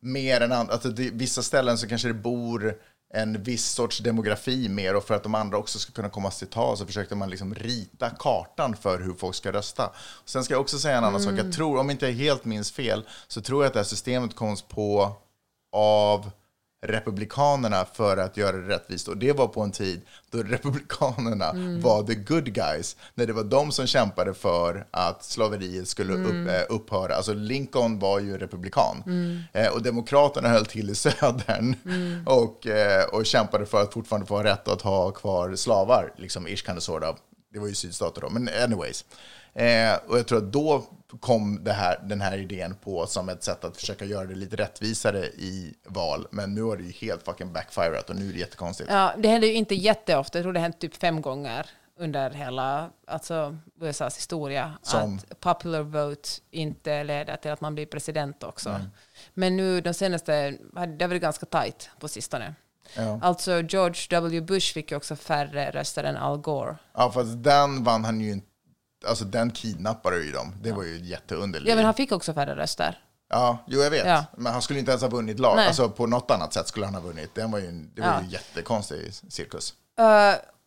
mer 0.01 0.41
än 0.41 0.51
andra. 0.51 0.73
Alltså 0.73 0.89
det, 0.89 1.09
vissa 1.09 1.41
ställen 1.41 1.77
så 1.77 1.87
kanske 1.87 2.07
det 2.07 2.13
bor 2.13 2.75
en 3.13 3.43
viss 3.43 3.65
sorts 3.65 3.99
demografi 3.99 4.69
mer 4.69 4.95
och 4.95 5.03
för 5.03 5.13
att 5.13 5.23
de 5.23 5.35
andra 5.35 5.57
också 5.57 5.79
ska 5.79 5.91
kunna 5.91 6.09
komma 6.09 6.31
till 6.31 6.47
tal 6.47 6.77
så 6.77 6.85
försökte 6.85 7.15
man 7.15 7.29
liksom 7.29 7.55
rita 7.55 8.09
kartan 8.09 8.75
för 8.75 8.99
hur 8.99 9.13
folk 9.13 9.35
ska 9.35 9.51
rösta. 9.51 9.91
Sen 10.25 10.43
ska 10.43 10.53
jag 10.53 10.61
också 10.61 10.79
säga 10.79 10.97
en 10.97 11.03
annan 11.03 11.21
sak. 11.21 11.33
Jag 11.37 11.53
tror, 11.53 11.79
om 11.79 11.89
inte 11.89 12.05
jag 12.05 12.13
helt 12.13 12.45
minns 12.45 12.71
fel, 12.71 13.05
så 13.27 13.41
tror 13.41 13.63
jag 13.63 13.67
att 13.67 13.73
det 13.73 13.79
här 13.79 13.85
systemet 13.85 14.35
kom 14.35 14.57
på 14.67 15.15
av 15.71 16.31
republikanerna 16.81 17.85
för 17.93 18.17
att 18.17 18.37
göra 18.37 18.57
det 18.57 18.67
rättvist. 18.67 19.07
Och 19.07 19.17
det 19.17 19.31
var 19.31 19.47
på 19.47 19.61
en 19.61 19.71
tid 19.71 20.01
då 20.29 20.43
republikanerna 20.43 21.51
var 21.81 22.03
the 22.03 22.15
good 22.15 22.53
guys. 22.53 22.95
När 23.15 23.25
det 23.25 23.33
var 23.33 23.43
de 23.43 23.71
som 23.71 23.87
kämpade 23.87 24.33
för 24.33 24.85
att 24.91 25.23
slaveriet 25.23 25.87
skulle 25.87 26.13
upp, 26.13 26.49
eh, 26.49 26.75
upphöra. 26.75 27.15
Alltså 27.15 27.33
Lincoln 27.33 27.99
var 27.99 28.19
ju 28.19 28.37
republikan. 28.37 29.03
Eh, 29.53 29.67
och 29.67 29.81
demokraterna 29.81 30.49
höll 30.49 30.65
till 30.65 30.89
i 30.89 30.95
södern. 30.95 31.75
Och, 32.25 32.67
eh, 32.67 33.03
och 33.03 33.25
kämpade 33.25 33.65
för 33.65 33.81
att 33.81 33.93
fortfarande 33.93 34.27
få 34.27 34.43
rätt 34.43 34.67
att 34.67 34.81
ha 34.81 35.11
kvar 35.11 35.55
slavar. 35.55 36.13
Liksom 36.17 36.47
ish 36.47 36.65
kind 36.65 36.77
of 36.77 36.83
sort 36.83 37.03
of. 37.03 37.15
Det 37.53 37.59
var 37.59 37.67
ju 37.67 37.75
sydstater 37.75 38.21
då, 38.21 38.29
men 38.29 38.49
anyways. 38.63 39.05
Eh, 39.53 39.93
och 40.07 40.17
jag 40.17 40.27
tror 40.27 40.37
att 40.37 40.53
då 40.53 40.83
kom 41.19 41.65
här, 41.65 41.99
den 42.03 42.21
här 42.21 42.37
idén 42.37 42.75
på 42.83 43.07
som 43.07 43.29
ett 43.29 43.43
sätt 43.43 43.63
att 43.63 43.77
försöka 43.77 44.05
göra 44.05 44.25
det 44.25 44.35
lite 44.35 44.55
rättvisare 44.55 45.25
i 45.25 45.73
val. 45.85 46.27
Men 46.31 46.55
nu 46.55 46.61
har 46.61 46.77
det 46.77 46.83
ju 46.83 46.91
helt 46.91 47.23
fucking 47.23 47.53
backfirat 47.53 48.09
och 48.09 48.15
nu 48.15 48.29
är 48.29 48.33
det 48.33 48.39
jättekonstigt. 48.39 48.89
Ja, 48.91 49.13
det 49.17 49.27
händer 49.27 49.47
ju 49.47 49.53
inte 49.53 49.75
jätteofta. 49.75 50.37
Jag 50.37 50.43
tror 50.43 50.53
det 50.53 50.59
har 50.59 50.63
hänt 50.63 50.79
typ 50.79 50.95
fem 50.95 51.21
gånger 51.21 51.69
under 51.97 52.29
hela 52.29 52.89
alltså, 53.07 53.57
USAs 53.81 54.17
historia. 54.17 54.73
Som? 54.81 55.19
Att 55.29 55.39
popular 55.39 55.81
vote 55.81 56.29
inte 56.51 57.03
leder 57.03 57.35
till 57.35 57.51
att 57.51 57.61
man 57.61 57.75
blir 57.75 57.85
president 57.85 58.43
också. 58.43 58.69
Mm. 58.69 58.81
Men 59.33 59.57
nu 59.57 59.81
de 59.81 59.93
senaste, 59.93 60.51
det 60.73 61.03
har 61.03 61.07
varit 61.07 61.21
ganska 61.21 61.45
tajt 61.45 61.89
på 61.99 62.07
sistone. 62.07 62.55
Ja. 62.95 63.19
Alltså 63.21 63.61
George 63.61 64.07
W. 64.09 64.41
Bush 64.41 64.73
fick 64.73 64.91
ju 64.91 64.97
också 64.97 65.15
färre 65.15 65.71
röster 65.71 66.03
än 66.03 66.17
Al 66.17 66.37
Gore. 66.37 66.75
Ja, 66.93 67.11
fast 67.11 67.43
den 67.43 67.83
vann 67.83 68.05
han 68.05 68.21
ju 68.21 68.31
inte. 68.31 68.47
Alltså 69.07 69.25
den 69.25 69.51
kidnappade 69.51 70.23
ju 70.23 70.31
dem. 70.31 70.55
Det 70.61 70.71
var 70.71 70.83
ju 70.83 70.99
jätteunderligt. 70.99 71.69
Ja, 71.69 71.75
men 71.75 71.85
han 71.85 71.93
fick 71.93 72.11
också 72.11 72.33
färre 72.33 72.55
röster. 72.55 72.99
Ja, 73.29 73.57
jo 73.67 73.81
jag 73.81 73.91
vet. 73.91 74.05
Ja. 74.05 74.25
Men 74.37 74.53
han 74.53 74.61
skulle 74.61 74.79
inte 74.79 74.91
ens 74.91 75.01
ha 75.01 75.09
vunnit 75.09 75.39
lag. 75.39 75.55
Nej. 75.55 75.67
Alltså 75.67 75.89
på 75.89 76.07
något 76.07 76.31
annat 76.31 76.53
sätt 76.53 76.67
skulle 76.67 76.85
han 76.85 76.95
ha 76.95 77.01
vunnit. 77.01 77.35
Den 77.35 77.51
var 77.51 77.59
ju, 77.59 77.71
det 77.71 78.01
var 78.01 78.21
ju 78.21 78.27
jättekonstig 78.29 79.13
cirkus. 79.13 79.73
Uh, 79.99 80.05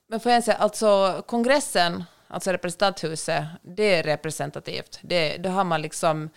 men 0.08 0.20
får 0.20 0.32
jag 0.32 0.44
säga, 0.44 0.56
alltså 0.56 1.22
kongressen, 1.26 2.04
alltså 2.28 2.52
representanthuset, 2.52 3.44
det 3.62 3.94
är 3.94 4.02
representativt. 4.02 4.98
Det, 5.02 5.36
då 5.36 5.48
har 5.48 5.64
man 5.64 5.82
liksom 5.82 6.30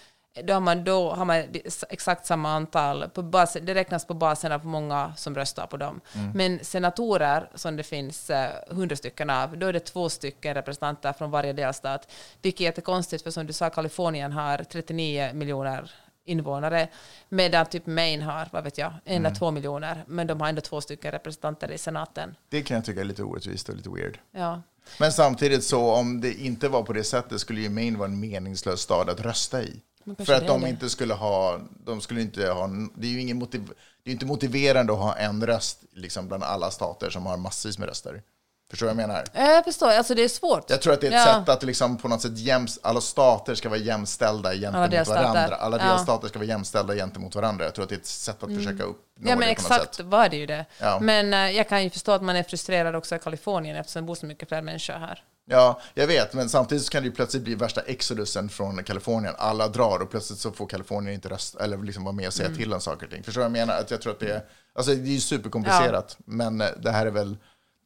då 0.44 0.54
har 0.54 0.62
man, 0.62 0.84
då 0.84 1.14
har 1.14 1.26
man 1.26 1.44
exakt 1.90 2.26
samma 2.26 2.52
antal, 2.52 3.10
på 3.10 3.22
bas, 3.22 3.58
det 3.62 3.76
räknas 3.76 4.06
på 4.06 4.14
basen 4.14 4.52
av 4.52 4.66
många 4.66 5.14
som 5.18 5.36
röstar 5.36 5.68
på 5.68 5.78
dem. 5.78 6.02
Men 6.34 6.60
senatorer, 6.64 7.50
som 7.56 7.76
det 7.76 7.84
finns 7.84 8.32
hundra 8.70 8.96
stycken 8.96 9.30
av, 9.30 9.58
då 9.58 9.68
är 9.68 9.74
det 9.74 9.80
två 9.80 10.10
stycken 10.10 10.54
representanter 10.54 11.14
från 11.14 11.32
varje 11.32 11.54
delstat, 11.54 12.12
vilket 12.42 12.62
är 12.62 12.66
jättekonstigt, 12.66 13.24
för 13.24 13.32
som 13.32 13.48
du 13.48 13.54
sa, 13.54 13.70
Kalifornien 13.70 14.32
har 14.32 14.58
39 14.58 15.34
miljoner 15.34 15.92
invånare, 16.26 16.88
medan 17.30 17.66
typ 17.66 17.86
Maine 17.86 18.22
har, 18.22 18.50
vad 18.52 18.64
vet 18.64 18.78
jag, 18.78 18.94
en 19.06 19.26
eller 19.26 19.36
två 19.36 19.52
miljoner, 19.52 20.04
men 20.08 20.28
de 20.28 20.42
har 20.42 20.48
ändå 20.48 20.62
två 20.62 20.82
stycken 20.82 21.12
representanter 21.12 21.72
i 21.72 21.78
senaten. 21.78 22.36
Det 22.50 22.62
kan 22.62 22.76
jag 22.76 22.86
tycka 22.86 23.02
är 23.02 23.06
lite 23.06 23.24
orättvist 23.24 23.70
och 23.70 23.76
lite 23.76 23.90
weird. 23.90 24.20
Ja. 24.32 24.62
Men 25.00 25.12
samtidigt 25.12 25.64
så 25.64 25.92
om 25.92 26.22
det 26.22 26.34
inte 26.34 26.70
var 26.70 26.84
på 26.84 26.94
det 26.94 27.04
sättet 27.04 27.40
skulle 27.40 27.62
ju 27.62 27.70
Maine 27.70 27.98
vara 27.98 28.10
en 28.10 28.20
meningslös 28.20 28.82
stad 28.82 29.10
att 29.10 29.20
rösta 29.20 29.64
i. 29.64 29.82
För 30.16 30.34
att 30.34 30.48
de 30.48 30.66
inte 30.66 30.90
skulle 30.90 31.14
ha, 31.14 31.62
de 31.86 32.02
skulle 32.02 32.22
inte 32.22 32.50
ha, 32.50 32.68
det 32.96 33.08
är 33.08 33.12
ju 33.12 33.22
ingen 33.22 33.38
motiv, 33.38 33.72
det 34.04 34.12
är 34.12 34.14
inte 34.14 34.26
motiverande 34.26 34.94
att 34.94 35.00
ha 35.00 35.16
en 35.16 35.46
röst 35.48 35.84
liksom 35.92 36.28
bland 36.28 36.44
alla 36.44 36.72
stater 36.72 37.10
som 37.10 37.26
har 37.26 37.38
massvis 37.38 37.80
med 37.80 37.88
röster. 37.90 38.24
Förstår 38.70 38.88
du 38.88 38.94
vad 38.94 39.04
jag 39.04 39.08
menar? 39.10 39.26
Jag 39.56 39.64
förstår, 39.64 39.88
alltså 39.90 40.16
det 40.16 40.24
är 40.24 40.28
svårt. 40.30 40.70
Jag 40.70 40.82
tror 40.82 40.94
att 40.94 41.02
det 41.02 41.08
är 41.08 41.12
ett 41.12 41.28
Ja. 41.28 41.40
sätt 41.40 41.50
att 41.50 41.64
liksom 41.64 41.98
på 41.98 42.08
något 42.08 42.22
sätt 42.22 42.38
jäms, 42.38 42.80
alla 42.84 43.02
stater 43.02 43.56
ska 43.56 43.70
vara 43.70 43.80
jämställda 43.80 44.54
gentemot 44.54 44.92
delstater. 44.92 45.24
varandra. 45.24 45.56
Alla 45.56 45.78
Ja. 45.86 45.92
delstater 45.94 46.28
ska 46.28 46.40
vara 46.40 46.48
jämställda 46.48 46.96
gentemot 46.96 47.36
varandra. 47.36 47.66
Jag 47.66 47.74
tror 47.74 47.84
att 47.84 47.90
det 47.90 47.96
är 47.96 48.00
ett 48.00 48.06
sätt 48.06 48.44
att 48.44 48.56
försöka 48.56 48.84
uppnå 48.84 48.94
Ja, 49.20 49.22
men 49.22 49.26
det 49.26 49.34
på 49.36 49.40
något 49.40 49.50
exakt 49.50 49.96
sätt. 49.96 50.06
var 50.06 50.30
det 50.30 50.38
ju 50.38 50.46
det. 50.46 50.66
Ja. 50.80 51.00
Men 51.02 51.34
eh, 51.34 51.40
jag 51.58 51.70
kan 51.70 51.84
ju 51.84 51.90
förstå 51.90 52.12
att 52.12 52.22
man 52.22 52.36
är 52.36 52.44
frustrerad 52.44 52.96
också 52.96 53.16
i 53.16 53.20
Kalifornien 53.20 53.76
eftersom 53.78 54.02
det 54.02 54.08
bor 54.08 54.16
så 54.16 54.26
mycket 54.26 54.48
fler 54.50 54.62
människor 54.62 54.94
här. 54.94 55.24
Ja, 55.50 55.82
jag 55.94 56.08
vet, 56.08 56.34
men 56.34 56.50
samtidigt 56.50 56.84
så 56.86 56.90
kan 56.92 57.04
det 57.04 57.10
ju 57.10 57.16
plötsligt 57.16 57.44
bli 57.44 57.56
värsta 57.56 57.82
exodusen 57.82 58.50
från 58.50 58.84
Kalifornien. 58.84 59.34
Alla 59.38 59.68
drar 59.68 60.00
och 60.00 60.10
plötsligt 60.12 60.40
så 60.40 60.52
får 60.52 60.68
Kalifornien 60.68 61.14
inte 61.14 61.30
rösta 61.30 61.64
eller 61.64 61.78
liksom 61.78 62.04
vara 62.04 62.14
med 62.16 62.28
och 62.28 62.40
Mm. 62.40 62.48
säga 62.52 62.58
till 62.58 62.74
om 62.74 62.82
saker 62.82 63.06
och 63.06 63.12
ting. 63.12 63.24
Förstår 63.24 63.42
du 63.42 63.50
vad 63.50 63.58
jag 63.60 63.68
menar? 63.68 63.82
Att 63.82 63.92
jag 63.92 64.02
tror 64.02 64.14
att 64.14 64.20
det 64.20 64.32
är, 64.32 64.42
alltså 64.76 64.92
det 64.94 65.02
är 65.10 65.14
ju 65.14 65.20
superkomplicerat, 65.20 66.18
men 66.26 66.62
eh, 66.62 66.68
det 66.80 66.92
här 66.92 67.06
är 67.06 67.12
väl 67.12 67.38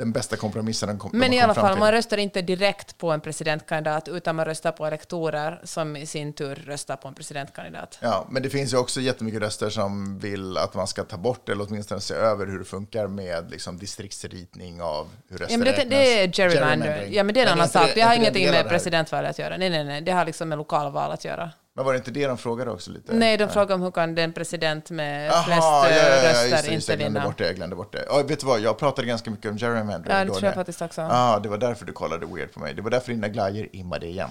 den 0.01 0.11
bästa 0.11 0.35
kompromissen 0.35 0.89
de 0.89 0.99
kom, 0.99 1.11
de 1.11 1.17
Men 1.17 1.29
har 1.29 1.35
i 1.35 1.39
alla 1.39 1.53
fall, 1.53 1.79
man 1.79 1.91
röstar 1.91 2.17
inte 2.17 2.41
direkt 2.41 2.97
på 2.97 3.11
en 3.11 3.21
presidentkandidat 3.21 4.07
utan 4.07 4.35
man 4.35 4.45
röstar 4.45 4.71
på 4.71 4.85
elektorer 4.85 5.61
som 5.63 5.95
i 5.95 6.05
sin 6.05 6.33
tur 6.33 6.55
röstar 6.55 6.95
på 6.95 7.07
en 7.07 7.13
presidentkandidat. 7.13 7.97
Ja, 8.01 8.27
men 8.29 8.43
det 8.43 8.49
finns 8.49 8.73
ju 8.73 8.77
också 8.77 9.01
jättemycket 9.01 9.41
röster 9.41 9.69
som 9.69 10.19
vill 10.19 10.57
att 10.57 10.73
man 10.73 10.87
ska 10.87 11.03
ta 11.03 11.17
bort 11.17 11.49
eller 11.49 11.65
åtminstone 11.69 12.01
se 12.01 12.13
över 12.13 12.47
hur 12.47 12.59
det 12.59 12.65
funkar 12.65 13.07
med 13.07 13.51
liksom, 13.51 13.77
distriktsritning 13.77 14.81
av 14.81 15.07
hur 15.29 15.37
röster 15.37 15.53
Ja, 15.53 15.57
men 15.57 15.65
det, 15.65 15.71
räknas. 15.71 15.89
det 15.89 16.23
är 16.23 16.27
gerrymander. 16.27 16.85
Gerrymandering. 16.85 17.13
Ja, 17.13 17.23
men 17.23 17.33
det 17.33 17.41
är 17.41 17.45
en 17.45 17.53
annan 17.53 17.69
sak. 17.69 17.89
Det 17.95 18.01
har 18.01 18.15
ingenting 18.15 18.49
med 18.49 18.69
presidentvalet 18.69 19.29
att 19.29 19.39
göra. 19.39 19.57
Nej, 19.57 19.69
nej, 19.69 19.83
nej. 19.83 20.01
Det 20.01 20.11
har 20.11 20.25
liksom 20.25 20.49
med 20.49 20.57
lokalval 20.57 21.11
att 21.11 21.25
göra. 21.25 21.51
Men 21.75 21.85
var 21.85 21.93
det 21.93 21.97
inte 21.97 22.11
det 22.11 22.27
de 22.27 22.37
frågade 22.37 22.71
också 22.71 22.91
lite? 22.91 23.13
Nej, 23.13 23.37
de 23.37 23.49
frågar 23.49 23.75
om 23.75 23.81
hur 23.81 23.91
kan 23.91 24.15
den 24.15 24.33
president 24.33 24.89
med 24.89 25.27
Jaha, 25.27 25.43
flest 25.43 25.61
ja, 25.61 25.89
eh, 25.89 25.97
ja, 25.97 26.03
ja, 26.03 26.29
röster 26.29 26.49
just 26.49 26.65
det, 26.65 26.73
just 26.73 26.87
det, 26.87 26.93
inte 26.93 27.05
vinna. 27.05 27.25
bort 27.25 27.37
det. 27.37 27.45
Jag 27.45 27.55
glömde 27.55 27.75
bort 27.75 27.93
det. 27.93 28.23
Vet 28.27 28.39
du 28.39 28.45
vad, 28.45 28.59
jag 28.59 28.77
pratade 28.77 29.07
ganska 29.07 29.31
mycket 29.31 29.51
om 29.51 29.57
gerrymandering. 29.57 30.17
Ja, 30.17 30.25
det 30.25 30.31
tror 30.31 30.45
jag 30.45 30.53
faktiskt 30.53 30.81
också. 30.81 31.01
Ja, 31.01 31.39
det 31.43 31.49
var 31.49 31.57
därför 31.57 31.85
du 31.85 31.93
kollade 31.93 32.25
weird 32.25 32.53
på 32.53 32.59
mig. 32.59 32.73
Det 32.73 32.81
var 32.81 32.89
därför 32.89 33.11
dina 33.11 33.27
glajjor 33.27 33.67
immade 33.71 34.07
igen. 34.07 34.29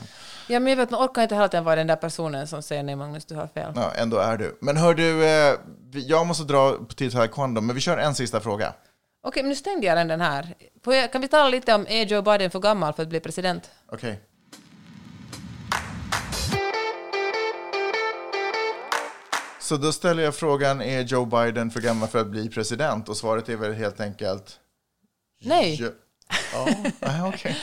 Ja, 0.49 0.61
men 0.61 0.71
jag 0.71 0.77
vet, 0.77 0.91
man 0.91 1.05
orkar 1.05 1.23
inte 1.23 1.35
hela 1.35 1.49
tiden 1.49 1.65
vara 1.65 1.77
den 1.77 1.87
där 1.87 1.97
personen 1.97 2.47
som 2.47 2.63
säger 2.63 2.83
nej 2.83 2.97
Magnus, 2.97 3.25
du 3.25 3.35
har 3.35 3.47
fel. 3.47 3.73
Ja, 3.77 3.93
ändå 3.97 4.17
är 4.19 4.37
du. 4.37 4.59
Men 4.61 4.77
hör 4.77 4.95
du, 4.95 5.25
eh, 5.25 5.55
jag 5.93 6.27
måste 6.27 6.45
dra 6.45 6.77
till 6.97 7.13
taekwondo, 7.13 7.61
men 7.61 7.75
vi 7.75 7.81
kör 7.81 7.99
en 7.99 8.15
sista 8.15 8.41
fråga. 8.41 8.73
Okej, 9.23 9.43
men 9.43 9.49
nu 9.49 9.55
stängde 9.55 9.87
jag 9.87 10.09
den, 10.09 10.21
här. 10.21 10.55
Kan 11.13 11.21
vi 11.21 11.29
tala 11.29 11.49
lite 11.49 11.75
om, 11.75 11.87
är 11.89 12.05
Joe 12.05 12.23
Biden 12.23 12.51
för 12.51 12.59
gammal 12.59 12.93
för 12.93 13.03
att 13.03 13.09
bli 13.09 13.21
president? 13.21 13.71
Okej. 13.93 14.21
Så 19.71 19.77
då 19.77 19.93
ställer 19.93 20.23
jag 20.23 20.35
frågan, 20.35 20.83
är 20.83 21.01
Joe 21.03 21.25
Biden 21.25 21.71
för 21.71 21.81
gammal 21.81 22.09
för 22.09 22.19
att 22.19 22.27
bli 22.27 22.49
president? 22.49 23.09
Och 23.09 23.17
svaret 23.17 23.49
är 23.49 23.57
väl 23.57 23.73
helt 23.73 24.01
enkelt... 24.01 24.59
Nej. 25.43 25.83
Ja, 26.53 26.69
ja 27.01 27.29
okej. 27.35 27.57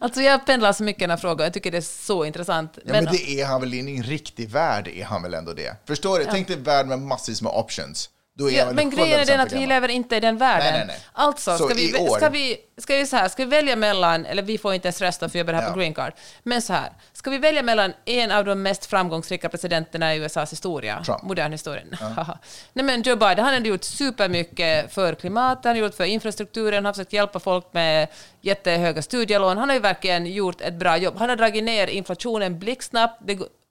Alltså 0.00 0.20
jag 0.20 0.46
pendlar 0.46 0.72
så 0.72 0.82
mycket 0.84 1.00
i 1.00 1.04
den 1.04 1.10
här 1.10 1.16
frågan, 1.16 1.44
jag 1.44 1.52
tycker 1.52 1.70
det 1.70 1.76
är 1.76 2.04
så 2.06 2.24
intressant. 2.24 2.78
Ja, 2.84 2.92
men 2.92 3.04
det 3.04 3.40
är 3.40 3.46
han 3.46 3.60
väl 3.60 3.74
i 3.74 3.96
en 3.96 4.02
riktig 4.02 4.48
värld, 4.48 4.88
är 4.88 5.04
han 5.04 5.22
väl 5.22 5.34
ändå 5.34 5.52
det? 5.52 5.76
Förstår 5.86 6.18
du? 6.18 6.24
Tänk 6.24 6.46
dig 6.46 6.56
en 6.56 6.62
värld 6.62 6.86
med 6.86 6.98
massvis 6.98 7.42
med 7.42 7.52
options. 7.52 8.10
Då 8.36 8.50
är 8.50 8.54
Ja, 8.58 8.72
men 8.72 8.90
grejen 8.90 9.20
är 9.20 9.24
100% 9.24 9.26
den 9.26 9.40
att 9.40 9.52
vi 9.52 9.66
lever 9.66 9.88
inte 9.88 10.16
i 10.16 10.20
den 10.20 10.36
världen. 10.38 10.72
Nej, 10.72 10.78
nej, 10.78 10.86
nej. 10.86 10.96
Alltså, 11.12 11.58
Så 11.58 11.64
ska 11.64 11.74
vi, 11.74 11.94
år- 11.98 12.16
ska, 12.16 12.28
vi, 12.28 12.56
ska, 12.78 12.96
vi 12.96 13.06
så 13.06 13.16
här, 13.16 13.28
ska 13.28 13.44
vi 13.44 13.50
välja 13.50 13.76
mellan, 13.76 14.26
eller 14.26 14.42
vi 14.42 14.58
får 14.58 14.74
inte 14.74 14.88
ens 14.88 15.00
rösta 15.00 15.28
för 15.28 15.38
jag 15.38 15.44
jobbar 15.46 15.54
här 15.60 15.62
Ja. 15.68 15.72
på 15.72 15.78
Green 15.78 15.94
Card, 15.94 16.12
men 16.42 16.62
så 16.62 16.72
här, 16.72 16.92
ska 17.12 17.30
vi 17.30 17.38
välja 17.38 17.62
mellan 17.62 17.92
en 18.04 18.30
av 18.30 18.44
de 18.44 18.62
mest 18.62 18.86
framgångsrika 18.86 19.48
presidenterna 19.48 20.14
i 20.14 20.18
USAs 20.18 20.52
historia, 20.52 21.02
Trump. 21.04 21.22
modern 21.22 21.52
historia? 21.52 21.82
Haha. 22.16 22.38
Nej 22.72 22.84
men 22.84 23.02
Joe 23.02 23.16
Biden, 23.16 23.44
han 23.44 23.54
har 23.54 23.60
gjort 23.60 23.84
supermycket 23.84 24.94
för 24.94 25.14
klimatet, 25.14 25.64
han 25.64 25.76
har 25.76 25.80
gjort 25.82 25.94
för 25.94 26.04
infrastrukturen, 26.04 26.74
han 26.74 26.84
har 26.84 26.92
försökt 26.92 27.12
hjälpa 27.12 27.40
folk 27.40 27.66
med 27.72 28.08
jättehöga 28.40 29.02
studielån, 29.02 29.58
han 29.58 29.68
har 29.68 29.76
ju 29.76 29.82
verkligen 29.82 30.26
gjort 30.26 30.60
ett 30.60 30.74
bra 30.74 30.96
jobb. 30.96 31.14
Han 31.18 31.28
har 31.28 31.36
dragit 31.36 31.64
ner 31.64 31.86
inflationen 31.86 32.58
blixtsnabbt, 32.58 33.22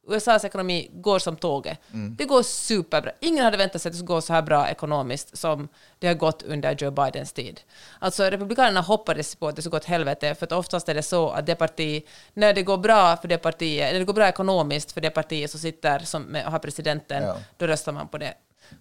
USAs 0.07 0.45
ekonomi 0.45 0.89
går 0.93 1.19
som 1.19 1.35
tåget. 1.35 1.79
Mm. 1.93 2.15
Det 2.15 2.25
går 2.25 2.43
superbra. 2.43 3.11
Ingen 3.19 3.45
hade 3.45 3.57
väntat 3.57 3.81
sig 3.81 3.89
att 3.89 3.93
det 3.93 3.97
skulle 3.97 4.07
gå 4.07 4.21
så 4.21 4.33
här 4.33 4.41
bra 4.41 4.69
ekonomiskt 4.69 5.37
som 5.37 5.67
det 5.99 6.07
har 6.07 6.13
gått 6.13 6.43
under 6.43 6.75
Joe 6.75 6.91
Bidens 6.91 7.33
tid. 7.33 7.61
Alltså 7.99 8.23
Republikanerna 8.23 8.81
hoppades 8.81 9.35
på 9.35 9.47
att 9.47 9.55
det 9.55 9.61
skulle 9.61 9.71
gå 9.71 9.77
åt 9.77 9.85
helvete, 9.85 10.35
för 10.35 10.45
att 10.45 10.51
oftast 10.51 10.89
är 10.89 10.93
det 10.93 11.03
så 11.03 11.29
att 11.29 11.45
det 11.45 11.55
parti, 11.55 12.03
när 12.33 12.53
det 12.53 12.61
går 12.63 12.77
bra 12.77 13.17
för 13.17 13.27
det 13.27 13.37
partiet, 13.37 13.91
när 13.91 13.99
det 13.99 14.05
går 14.05 14.13
bra 14.13 14.27
ekonomiskt 14.27 14.91
för 14.91 15.01
det 15.01 15.09
partiet 15.09 15.51
som 15.51 15.59
sitter 15.59 15.99
som 15.99 16.23
med, 16.23 16.45
och 16.45 16.51
har 16.51 16.59
presidenten, 16.59 17.23
Ja. 17.23 17.37
då 17.57 17.67
röstar 17.67 17.91
man 17.91 18.07
på 18.07 18.17
det. 18.17 18.33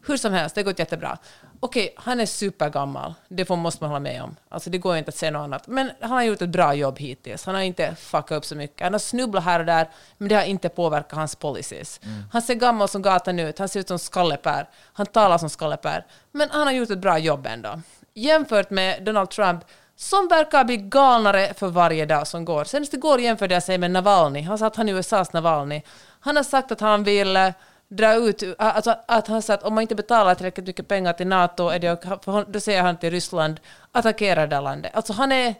Hur 0.06 0.16
som 0.16 0.32
helst, 0.32 0.54
det 0.54 0.60
har 0.60 0.64
gått 0.64 0.78
jättebra. 0.78 1.18
Okej, 1.60 1.94
han 1.96 2.20
är 2.20 2.26
supergammal. 2.26 3.14
Det 3.28 3.44
får, 3.44 3.56
måste 3.56 3.84
man 3.84 3.90
hålla 3.90 4.00
med 4.00 4.22
om. 4.22 4.36
Alltså, 4.48 4.70
det 4.70 4.78
går 4.78 4.96
inte 4.96 5.08
att 5.08 5.14
säga 5.14 5.30
något 5.30 5.44
annat. 5.44 5.66
Men 5.66 5.90
han 6.00 6.10
har 6.10 6.22
gjort 6.22 6.42
ett 6.42 6.48
bra 6.48 6.74
jobb 6.74 6.98
hittills. 6.98 7.46
Han 7.46 7.54
har 7.54 7.62
inte 7.62 7.94
fuckat 7.94 8.32
upp 8.38 8.44
så 8.44 8.54
mycket. 8.54 8.80
Han 8.80 8.92
har 8.92 8.98
snubblat 8.98 9.44
här 9.44 9.60
och 9.60 9.66
där, 9.66 9.90
men 10.18 10.28
det 10.28 10.34
har 10.34 10.42
inte 10.42 10.68
påverkat 10.68 11.18
hans 11.18 11.36
policies. 11.36 12.00
Han 12.32 12.42
ser 12.42 12.54
gammal 12.54 12.88
som 12.88 13.02
gatan 13.02 13.38
ut. 13.38 13.58
Han 13.58 13.68
ser 13.68 13.80
ut 13.80 13.88
som 13.88 13.98
Skallepär. 13.98 14.68
Han 14.92 15.06
talar 15.06 15.38
som 15.38 15.50
Skallepär. 15.50 16.06
Men 16.32 16.50
han 16.50 16.66
har 16.66 16.74
gjort 16.74 16.90
ett 16.90 16.98
bra 16.98 17.18
jobb 17.18 17.46
ändå. 17.46 17.80
Jämfört 18.14 18.70
med 18.70 19.04
Donald 19.04 19.30
Trump, 19.30 19.64
som 19.96 20.28
verkar 20.28 20.64
bli 20.64 20.76
galnare 20.76 21.54
för 21.54 21.68
varje 21.68 22.06
dag 22.06 22.26
som 22.26 22.44
går. 22.44 22.64
Senast 22.64 22.94
igår 22.94 23.20
jämförde 23.20 23.54
jag 23.54 23.62
sig 23.62 23.78
med 23.78 23.90
Navalny. 23.90 24.42
Han 24.42 24.58
sa 24.58 24.66
att 24.66 24.76
han 24.76 24.88
är 24.88 24.94
USAs 24.94 25.32
Navalny. 25.32 25.82
Han 26.20 26.36
har 26.36 26.42
sagt 26.42 26.72
att 26.72 26.80
han 26.80 27.04
vill 27.04 27.52
dra 27.96 28.14
ut, 28.14 28.42
alltså 28.58 28.96
att 29.08 29.26
han 29.26 29.42
sa 29.42 29.54
att 29.54 29.62
om 29.62 29.74
man 29.74 29.82
inte 29.82 29.94
betalar 29.94 30.34
tillräckligt 30.34 30.66
mycket 30.66 30.88
pengar 30.88 31.12
till 31.12 31.26
NATO, 31.26 31.68
är 31.68 31.78
det, 31.78 32.02
för 32.24 32.44
då 32.52 32.60
säger 32.60 32.82
han 32.82 32.98
till 32.98 33.10
Ryssland, 33.10 33.60
attackera 33.92 34.46
det 34.46 34.60
landet. 34.60 34.92
Alltså 34.94 35.12
han 35.12 35.32
är, 35.32 35.54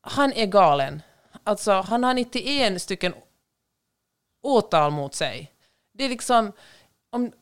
han 0.00 0.32
är 0.32 0.46
galen. 0.46 1.02
Alltså 1.44 1.72
han 1.72 2.04
har 2.04 2.14
91 2.14 2.82
stycken 2.82 3.14
åtal 4.42 4.90
mot 4.90 5.14
sig. 5.14 5.52
Det 5.94 6.04
är 6.04 6.08
liksom, 6.08 6.52
om, 7.12 7.32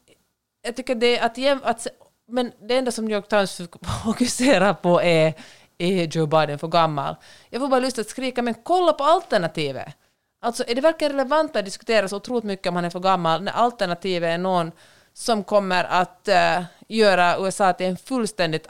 jag 0.63 0.77
tycker 0.77 0.95
det 0.95 1.19
är 1.19 1.27
att, 1.27 1.39
jäm, 1.39 1.61
att 1.63 1.87
men 2.29 2.53
det 2.61 2.77
enda 2.77 2.93
som 2.93 3.05
New 3.05 3.17
York 3.17 3.29
Times 3.29 3.61
fokuserar 4.05 4.75
på 4.75 5.03
är, 5.03 5.35
är 5.79 6.05
Joe 6.07 6.27
Biden 6.27 6.59
för 6.59 6.69
gammal. 6.69 7.17
Jag 7.51 7.61
får 7.61 7.69
bara 7.69 7.81
lust 7.81 7.99
att 7.99 8.09
skrika, 8.09 8.43
men 8.43 8.55
kolla 8.55 8.93
på 8.93 9.05
alternativet. 9.05 9.95
Alltså 10.45 10.65
är 10.67 10.75
det 10.75 10.81
verkligen 10.81 11.13
relevant 11.13 11.57
att 11.57 11.65
diskutera 11.65 12.09
så 12.09 12.17
otroligt 12.17 12.45
mycket 12.45 12.67
om 12.67 12.77
han 12.77 12.85
är 12.85 12.91
för 12.91 13.01
gammal 13.01 13.43
när 13.43 13.53
alternativet 13.53 14.29
är 14.29 14.39
någon 14.39 14.73
som 15.13 15.45
kommer 15.45 15.85
att 15.85 16.29
uh, 16.29 16.65
göra 16.89 17.39
USA 17.39 17.73
till 17.73 17.87
en 17.87 17.97
fullständigt 17.97 18.69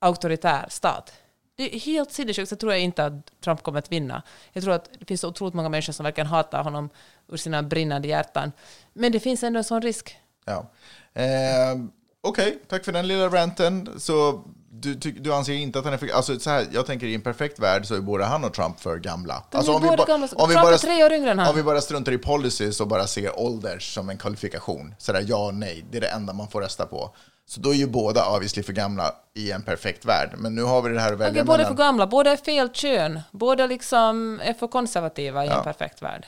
auktoritär 0.00 0.66
stat? 0.68 1.12
Det 1.54 1.74
är 1.74 1.78
helt 1.78 2.12
sinnessjukt, 2.12 2.48
så 2.48 2.56
tror 2.56 2.72
jag 2.72 2.80
inte 2.80 3.04
att 3.04 3.40
Trump 3.40 3.62
kommer 3.62 3.78
att 3.78 3.92
vinna. 3.92 4.22
Jag 4.52 4.64
tror 4.64 4.74
att 4.74 4.88
det 4.98 5.04
finns 5.04 5.24
otroligt 5.24 5.54
många 5.54 5.68
människor 5.68 5.92
som 5.92 6.04
verkligen 6.04 6.26
hatar 6.26 6.62
honom 6.62 6.90
ur 7.28 7.36
sina 7.36 7.62
brinnande 7.62 8.08
hjärtan. 8.08 8.52
Men 8.92 9.12
det 9.12 9.20
finns 9.20 9.42
ändå 9.42 9.58
en 9.58 9.64
sån 9.64 9.82
risk. 9.82 10.18
Ja. 10.44 10.70
Eh, 11.14 11.76
Okej, 12.20 12.58
tack 12.68 12.84
för 12.84 12.92
den 12.92 13.08
lilla 13.08 13.28
ranten. 13.28 13.88
Så 13.96 14.44
du, 14.82 14.94
ty, 14.94 15.12
du 15.12 15.34
anser 15.34 15.52
inte 15.52 15.78
att 15.78 15.84
han 15.84 15.94
är 15.94 15.98
för... 15.98 16.08
Alltså 16.08 16.38
så 16.38 16.50
här, 16.50 16.66
jag 16.72 16.86
tänker 16.86 17.06
i 17.06 17.14
en 17.14 17.20
perfekt 17.20 17.58
värld 17.58 17.86
så 17.86 17.94
är 17.94 18.00
både 18.00 18.24
han 18.24 18.44
och 18.44 18.54
Trump 18.54 18.80
för 18.80 18.96
gamla. 18.96 19.44
Alltså, 19.50 19.78
ba- 19.78 20.04
gamla. 20.04 20.28
om 20.32 20.48
vi 20.48 20.54
bara, 20.54 20.78
tre 20.78 21.04
år 21.04 21.12
yngre 21.12 21.30
än 21.30 21.38
han. 21.38 21.48
Om 21.48 21.56
vi 21.56 21.62
bara 21.62 21.80
struntar 21.80 22.12
i 22.12 22.18
policies 22.18 22.80
och 22.80 22.88
bara 22.88 23.06
ser 23.06 23.38
ålders 23.38 23.94
som 23.94 24.10
en 24.10 24.18
kvalifikation. 24.18 24.94
Sådär 24.98 25.24
ja 25.26 25.46
och 25.46 25.54
nej, 25.54 25.84
det 25.90 25.96
är 25.96 26.00
det 26.00 26.08
enda 26.08 26.32
man 26.32 26.48
får 26.48 26.60
rösta 26.60 26.86
på. 26.86 27.10
Så 27.46 27.60
då 27.60 27.70
är 27.70 27.74
ju 27.74 27.86
båda 27.86 28.30
obviously 28.36 28.62
för 28.62 28.72
gamla 28.72 29.14
i 29.34 29.50
en 29.50 29.62
perfekt 29.62 30.04
värld. 30.04 30.30
Men 30.38 30.54
nu 30.54 30.62
har 30.62 30.82
vi 30.82 30.94
det 30.94 31.00
här 31.00 31.12
att 31.12 31.18
välja 31.18 31.30
Okej, 31.30 31.44
båda 31.44 31.62
är 31.62 31.66
för 31.66 31.74
gamla, 31.74 32.06
båda 32.06 32.32
är 32.32 32.36
fel 32.36 32.68
kön, 32.68 33.20
båda 33.30 33.66
liksom 33.66 34.40
är 34.42 34.52
för 34.54 34.68
konservativa 34.68 35.44
i 35.44 35.48
en 35.48 35.62
perfekt 35.62 36.02
värld. 36.02 36.26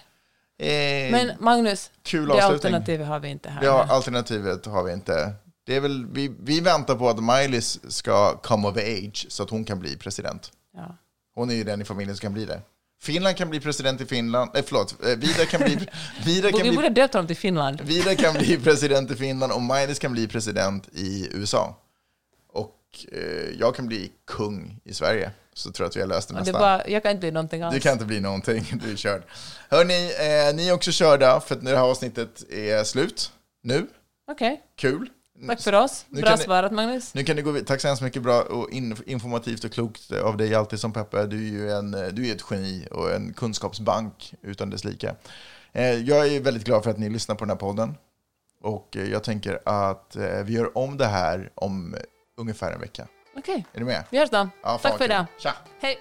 Eh, 0.59 1.13
Men 1.13 1.33
Magnus, 1.41 1.91
det 2.11 2.41
alternativet 2.41 3.07
har 3.07 3.19
vi 3.21 3.29
inte 3.29 3.51
här. 3.51 3.65
Ja, 3.65 3.87
alternativet 3.91 4.67
har 4.67 4.83
vi 4.83 4.93
inte. 4.93 5.33
Det 5.67 5.77
är 5.77 5.81
väl, 5.81 6.07
vi, 6.07 6.35
vi 6.41 6.61
väntar 6.61 6.95
på 6.95 7.09
att 7.09 7.23
Miley 7.23 7.61
ska 7.89 8.37
come 8.37 8.69
of 8.69 8.77
age 8.77 9.27
så 9.29 9.43
att 9.43 9.51
hon 9.51 9.65
kan 9.65 9.79
bli 9.79 9.97
president. 9.97 10.53
Ja. 10.77 10.97
Hon 11.35 11.51
är 11.51 11.55
ju 11.55 11.65
den 11.65 11.81
i 11.83 11.85
familjen 11.85 12.17
som 12.17 12.23
kan 12.23 12.33
bli 12.33 12.45
det. 12.45 12.61
Finland 13.03 13.37
kan 13.37 13.51
bli 13.51 13.61
president 13.61 14.01
i 14.01 14.07
Finland. 14.07 14.51
Nej, 14.55 14.63
förlåt. 14.67 15.05
Eh, 15.05 15.09
Vidar 15.17 15.45
kan 15.45 15.61
bli, 15.61 15.79
Vidar 16.25 16.51
kan 16.51 16.59
Vi 16.63 16.69
bli, 16.69 16.77
borde 16.77 16.89
döpt 16.89 17.15
honom 17.15 17.27
till 17.27 17.37
Finland. 17.37 17.81
Vidar 17.81 18.15
kan 18.15 18.35
bli 18.35 18.57
president 18.59 19.11
i 19.11 19.17
Finland 19.17 19.53
och 19.53 19.63
Miley 19.63 19.95
kan 19.95 20.13
bli 20.13 20.29
president 20.29 20.89
i 20.93 21.29
USA. 21.33 21.77
Och 22.53 22.79
eh, 23.13 23.21
jag 23.59 23.75
kan 23.77 23.87
bli 23.87 24.13
kung 24.27 24.81
i 24.85 24.95
Sverige. 24.95 25.31
Så 25.55 25.73
tror 25.73 25.85
jag 25.85 25.89
att 25.89 25.97
vi 25.97 26.01
har 26.01 26.09
löst 26.09 26.29
det 26.29 26.35
Och 26.35 26.41
det 26.41 26.53
nästa. 26.53 26.59
bara, 26.59 26.89
jag 26.89 27.03
kan 27.03 27.11
inte 27.13 27.21
bli 27.21 27.31
någonting 27.31 27.63
alls. 27.63 27.75
Du 27.75 27.81
kan 27.81 27.93
inte 27.93 28.05
bli 28.05 28.21
någonting, 28.21 28.65
du 28.85 28.93
är 28.93 28.97
körd. 28.97 29.23
Hörni, 29.69 30.05
eh, 30.19 30.55
ni 30.57 30.69
är 30.69 30.73
också 30.73 30.91
körda 30.93 31.41
för 31.41 31.55
att 31.55 31.65
det 31.65 31.71
här 31.77 31.85
avsnittet 31.85 32.51
är 32.51 32.85
slut. 32.85 33.33
Nu. 33.63 33.87
Okej, 34.31 34.63
Kul. 34.77 35.09
Tack 35.47 35.61
för 35.61 35.73
oss. 35.73 36.07
Nu 36.09 36.21
Bra 36.21 36.37
svarat 36.37 36.73
Magnus. 36.73 37.15
Nu 37.15 37.25
kan 37.25 37.37
ni 37.37 37.43
gå 37.43 37.61
Tack 37.61 37.81
så 37.81 37.89
hemskt 37.89 38.03
mycket 38.03 38.23
bra 38.23 38.43
och 38.43 38.71
in, 38.71 38.97
informativt 39.07 39.65
och 39.65 39.73
klokt 39.73 40.13
av 40.13 40.37
dig 40.37 40.55
alltid 40.55 40.81
som 40.81 40.93
Peppe. 40.93 41.27
Du 41.27 41.37
är 41.37 41.51
ju 41.51 41.71
en, 41.73 41.91
du 41.91 42.29
är 42.29 42.35
ett 42.35 42.45
geni 42.51 42.89
och 42.91 43.13
en 43.13 43.33
kunskapsbank 43.35 44.35
utan 44.43 44.71
dess 44.71 44.85
like. 44.85 45.15
Eh, 45.73 45.85
Jag 45.93 46.27
är 46.29 46.41
väldigt 46.41 46.65
glad 46.65 46.85
för 46.85 46.91
att 46.91 46.99
ni 46.99 47.11
lyssnar 47.11 47.35
på 47.35 47.45
den 47.45 47.51
här 47.51 47.57
podden. 47.57 47.95
Och 48.61 48.97
eh, 48.97 49.11
jag 49.11 49.25
tänker 49.25 49.59
att 49.65 50.17
eh, 50.17 50.43
vi 50.45 50.53
gör 50.53 50.79
om 50.79 50.97
det 50.97 51.07
här 51.07 51.51
om 51.55 51.97
ungefär 52.37 52.73
en 52.73 52.81
vecka. 52.81 53.07
Okej, 53.37 53.67
Är 53.73 53.79
du 53.79 53.85
med? 53.87 54.05
vi 54.11 54.19
hörs 54.19 54.31
då. 54.31 54.49
Ja, 54.63 54.79
tack 54.83 54.99
för 54.99 55.05
idag. 55.05 55.27
Tja! 55.39 55.55
Hej. 55.81 55.99